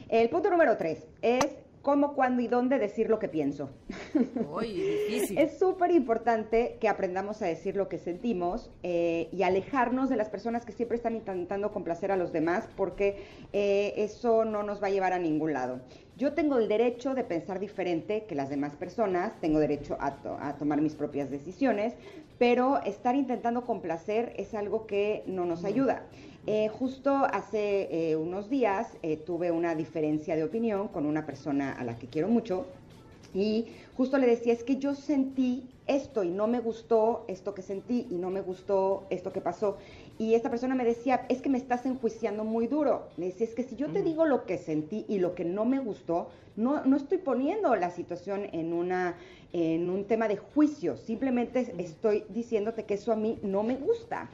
[0.08, 1.44] El punto número tres es
[1.86, 3.70] cómo, cuándo y dónde decir lo que pienso.
[5.36, 10.28] Es súper importante que aprendamos a decir lo que sentimos eh, y alejarnos de las
[10.28, 13.22] personas que siempre están intentando complacer a los demás porque
[13.52, 15.78] eh, eso no nos va a llevar a ningún lado.
[16.16, 20.38] Yo tengo el derecho de pensar diferente que las demás personas, tengo derecho a, to-
[20.40, 21.94] a tomar mis propias decisiones,
[22.38, 26.02] pero estar intentando complacer es algo que no nos ayuda.
[26.48, 31.72] Eh, justo hace eh, unos días eh, tuve una diferencia de opinión con una persona
[31.72, 32.66] a la que quiero mucho
[33.34, 33.66] y
[33.96, 38.06] justo le decía, es que yo sentí esto y no me gustó esto que sentí
[38.10, 39.76] y no me gustó esto que pasó.
[40.18, 43.08] Y esta persona me decía, es que me estás enjuiciando muy duro.
[43.16, 45.64] Le decía, es que si yo te digo lo que sentí y lo que no
[45.64, 49.16] me gustó, no, no estoy poniendo la situación en, una,
[49.52, 54.30] en un tema de juicio, simplemente estoy diciéndote que eso a mí no me gusta.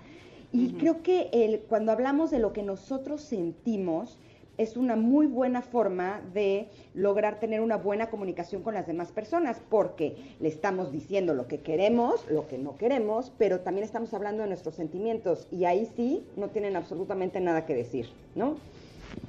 [0.53, 4.19] Y creo que el, cuando hablamos de lo que nosotros sentimos,
[4.59, 9.61] es una muy buena forma de lograr tener una buena comunicación con las demás personas,
[9.71, 14.43] porque le estamos diciendo lo que queremos, lo que no queremos, pero también estamos hablando
[14.43, 18.57] de nuestros sentimientos y ahí sí no tienen absolutamente nada que decir, ¿no?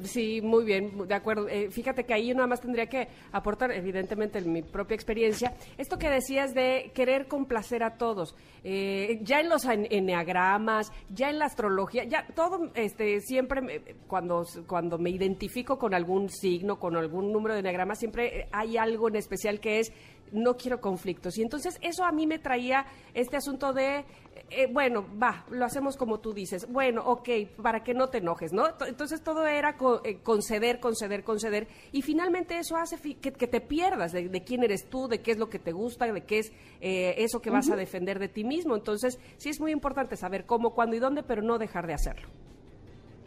[0.04, 1.48] Sí, muy bien, de acuerdo.
[1.48, 5.54] Eh, fíjate que ahí yo nada más tendría que aportar, evidentemente, en mi propia experiencia,
[5.78, 8.36] esto que decías de querer complacer a todos.
[8.64, 13.80] Eh, ya en los en- enneagramas, ya en la astrología, ya todo, este, siempre me-
[14.08, 19.08] cuando, cuando me identifico con algún signo, con algún número de enneagrama, siempre hay algo
[19.10, 19.94] en especial que es
[20.32, 21.38] no quiero conflictos.
[21.38, 24.04] Y entonces eso a mí me traía este asunto de,
[24.50, 26.68] eh, bueno, va, lo hacemos como tú dices.
[26.72, 27.30] Bueno, ok,
[27.62, 28.74] para que no te enojes, ¿no?
[28.74, 31.68] To- Entonces todo era co- eh, conceder, conceder, conceder.
[31.92, 35.22] Y finalmente eso hace fi- que, que te pierdas de, de quién eres tú, de
[35.22, 36.52] qué es lo que te gusta, de qué es
[36.82, 38.76] eh, eso que vas a defender de ti mismo.
[38.76, 42.28] Entonces sí es muy importante saber cómo, cuándo y dónde, pero no dejar de hacerlo.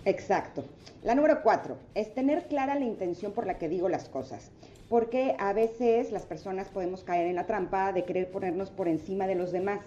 [0.05, 0.65] Exacto.
[1.03, 4.51] La número cuatro es tener clara la intención por la que digo las cosas.
[4.89, 9.27] Porque a veces las personas podemos caer en la trampa de querer ponernos por encima
[9.27, 9.81] de los demás.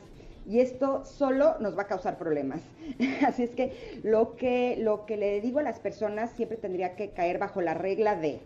[0.45, 2.61] Y esto solo nos va a causar problemas.
[3.26, 7.11] Así es que lo que, lo que le digo a las personas siempre tendría que
[7.11, 8.39] caer bajo la regla de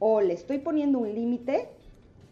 [0.00, 1.68] o le estoy poniendo un límite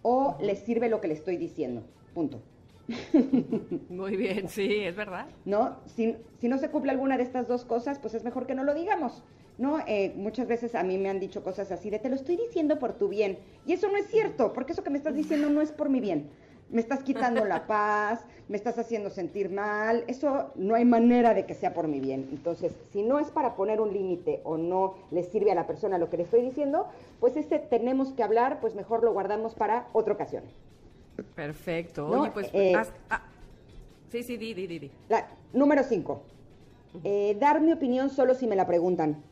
[0.03, 1.83] o le sirve lo que le estoy diciendo.
[2.15, 2.41] Punto.
[3.89, 5.27] Muy bien, sí, es verdad.
[5.45, 5.77] ¿no?
[5.87, 8.65] Si, si no se cumple alguna de estas dos cosas, pues es mejor que no
[8.65, 9.23] lo digamos,
[9.59, 9.79] ¿no?
[9.87, 12.79] Eh, muchas veces a mí me han dicho cosas así de, te lo estoy diciendo
[12.79, 15.61] por tu bien, y eso no es cierto, porque eso que me estás diciendo no
[15.61, 16.29] es por mi bien.
[16.69, 21.47] Me estás quitando la paz, me estás haciendo sentir mal, eso no hay manera de
[21.47, 22.29] que sea por mi bien.
[22.33, 25.97] Entonces, si no es para poner un límite o no le sirve a la persona
[25.97, 26.89] lo que le estoy diciendo,
[27.21, 30.43] pues ese tenemos que hablar, pues mejor lo guardamos para otra ocasión.
[31.37, 32.09] Perfecto.
[32.09, 32.51] No, Oye, pues...
[32.53, 33.23] eh, haz- ah,
[34.11, 34.91] sí, sí, di, di, di.
[35.09, 36.21] La, número 5.
[37.39, 39.23] dar mi opinión solo si me la preguntan.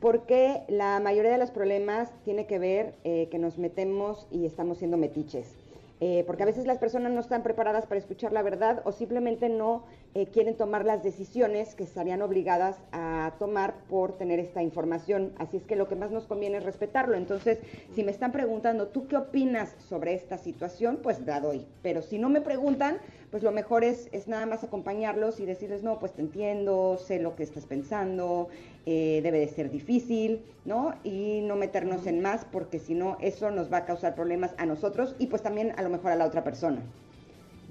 [0.00, 4.78] Porque la mayoría de los problemas tiene que ver eh, que nos metemos y estamos
[4.78, 5.56] siendo metiches.
[6.02, 9.50] Eh, porque a veces las personas no están preparadas para escuchar la verdad o simplemente
[9.50, 15.34] no eh, quieren tomar las decisiones que estarían obligadas a tomar por tener esta información.
[15.36, 17.16] Así es que lo que más nos conviene es respetarlo.
[17.16, 17.58] Entonces,
[17.94, 21.00] si me están preguntando, ¿tú qué opinas sobre esta situación?
[21.02, 21.66] Pues la doy.
[21.82, 22.96] Pero si no me preguntan,
[23.30, 27.20] pues lo mejor es, es nada más acompañarlos y decirles, no, pues te entiendo, sé
[27.20, 28.48] lo que estás pensando,
[28.86, 30.94] eh, debe de ser difícil, ¿no?
[31.04, 34.66] Y no meternos en más porque si no, eso nos va a causar problemas a
[34.66, 36.82] nosotros y pues también a lo mejor a la otra persona.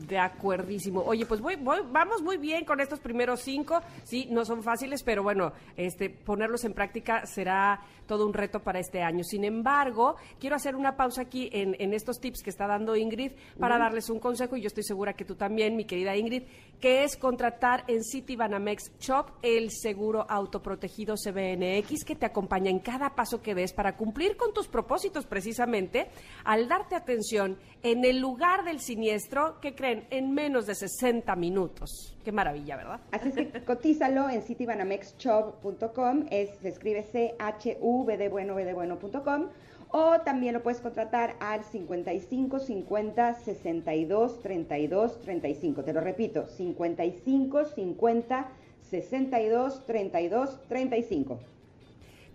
[0.07, 1.01] De acuerdísimo.
[1.01, 3.79] Oye, pues voy, voy- vamos muy bien con estos primeros cinco.
[4.03, 8.79] Sí, no son fáciles, pero bueno, este, ponerlos en práctica será todo un reto para
[8.79, 9.23] este año.
[9.23, 13.33] Sin embargo, quiero hacer una pausa aquí en, en estos tips que está dando Ingrid
[13.59, 16.43] para darles un consejo, y yo estoy segura que tú también, mi querida Ingrid,
[16.79, 22.79] que es contratar en City Banamex Shop el seguro autoprotegido CBNX que te acompaña en
[22.79, 26.07] cada paso que des para cumplir con tus propósitos precisamente
[26.45, 32.15] al darte atención en el lugar del siniestro que creen en menos de 60 minutos.
[32.23, 32.99] Qué maravilla, ¿verdad?
[33.11, 39.47] Así es que cotízalo en citybanamex.com, es, se escribe C-H-U-B de bueno, B de bueno.com,
[39.91, 45.83] o también lo puedes contratar al 55 50 62 32 35.
[45.83, 48.47] Te lo repito, 55 50
[48.81, 51.39] 62 32 35.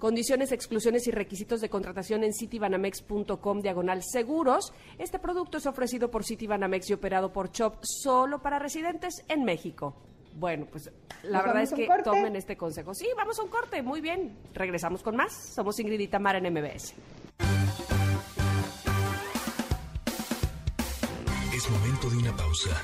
[0.05, 4.70] Condiciones, exclusiones y requisitos de contratación en citibanamex.com diagonal seguros.
[4.98, 9.97] Este producto es ofrecido por Citibanamex y operado por Chop solo para residentes en México.
[10.35, 12.02] Bueno, pues la ¿Nos verdad es que corte?
[12.02, 12.93] tomen este consejo.
[12.93, 14.36] Sí, vamos a un corte, muy bien.
[14.52, 15.32] Regresamos con más.
[15.55, 16.93] Somos Ingrid y Tamara en MBS.
[21.55, 22.78] Es momento de una pausa.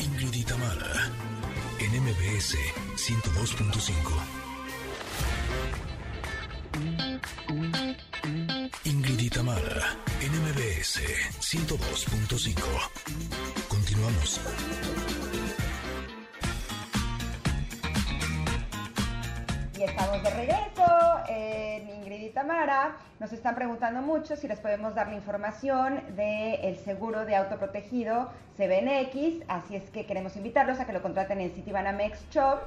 [0.00, 1.10] Ingrid y Tamara,
[1.80, 2.58] en MBS
[2.96, 4.45] 102.5.
[8.84, 11.00] Ingrid y Tamara, en MBS
[11.40, 12.60] 102.5.
[13.68, 14.40] Continuamos.
[19.78, 20.86] Y estamos de regreso
[21.28, 22.96] en Ingrid y y Tamara.
[23.20, 29.44] Nos están preguntando mucho si les podemos dar la información del seguro de autoprotegido CBNX,
[29.48, 32.60] así es que queremos invitarlos a que lo contraten en Citibanamex Shop.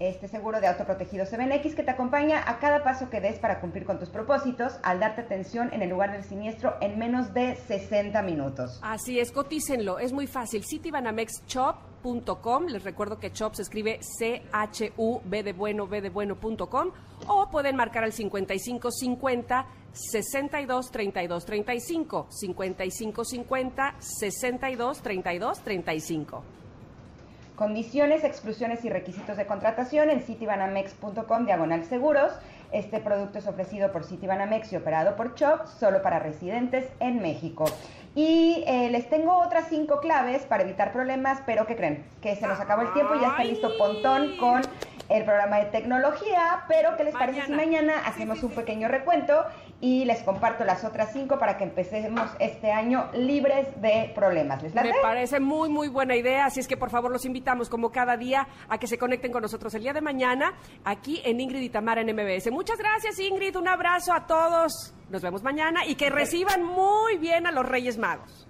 [0.00, 3.84] Este seguro de autoprotegido CBNX que te acompaña a cada paso que des para cumplir
[3.84, 8.20] con tus propósitos al darte atención en el lugar del siniestro en menos de 60
[8.22, 8.80] minutos.
[8.82, 10.64] Así es, cotícenlo, es muy fácil.
[10.64, 16.90] Citibanamexshop.com, les recuerdo que Shop se escribe C-H-U-B de bueno, B de bueno.com,
[17.28, 26.63] o pueden marcar al 5550 62 32 35, 5550 62 32 35.
[27.56, 32.32] Condiciones, exclusiones y requisitos de contratación en citibanamex.com diagonal seguros.
[32.72, 37.66] Este producto es ofrecido por Citibanamex y operado por CHOP solo para residentes en México.
[38.16, 42.04] Y eh, les tengo otras cinco claves para evitar problemas, pero ¿qué creen?
[42.20, 44.62] Que se nos acabó el tiempo y ya está listo Pontón con
[45.08, 49.44] el programa de tecnología, pero ¿qué les parece si mañana hacemos un pequeño recuento
[49.80, 54.62] y les comparto las otras cinco para que empecemos este año libres de problemas?
[54.62, 54.88] ¿Les late?
[54.88, 58.16] Me parece muy, muy buena idea, así es que por favor los invitamos como cada
[58.16, 61.68] día a que se conecten con nosotros el día de mañana aquí en Ingrid y
[61.68, 62.50] Tamara en MBS.
[62.50, 67.46] Muchas gracias Ingrid, un abrazo a todos, nos vemos mañana y que reciban muy bien
[67.46, 68.46] a los Reyes Magos.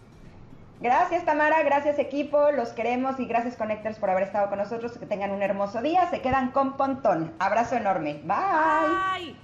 [0.80, 4.98] Gracias Tamara, gracias equipo, los queremos y gracias Connectors por haber estado con nosotros.
[4.98, 7.32] Que tengan un hermoso día, se quedan con Pontón.
[7.38, 9.43] Abrazo enorme, bye.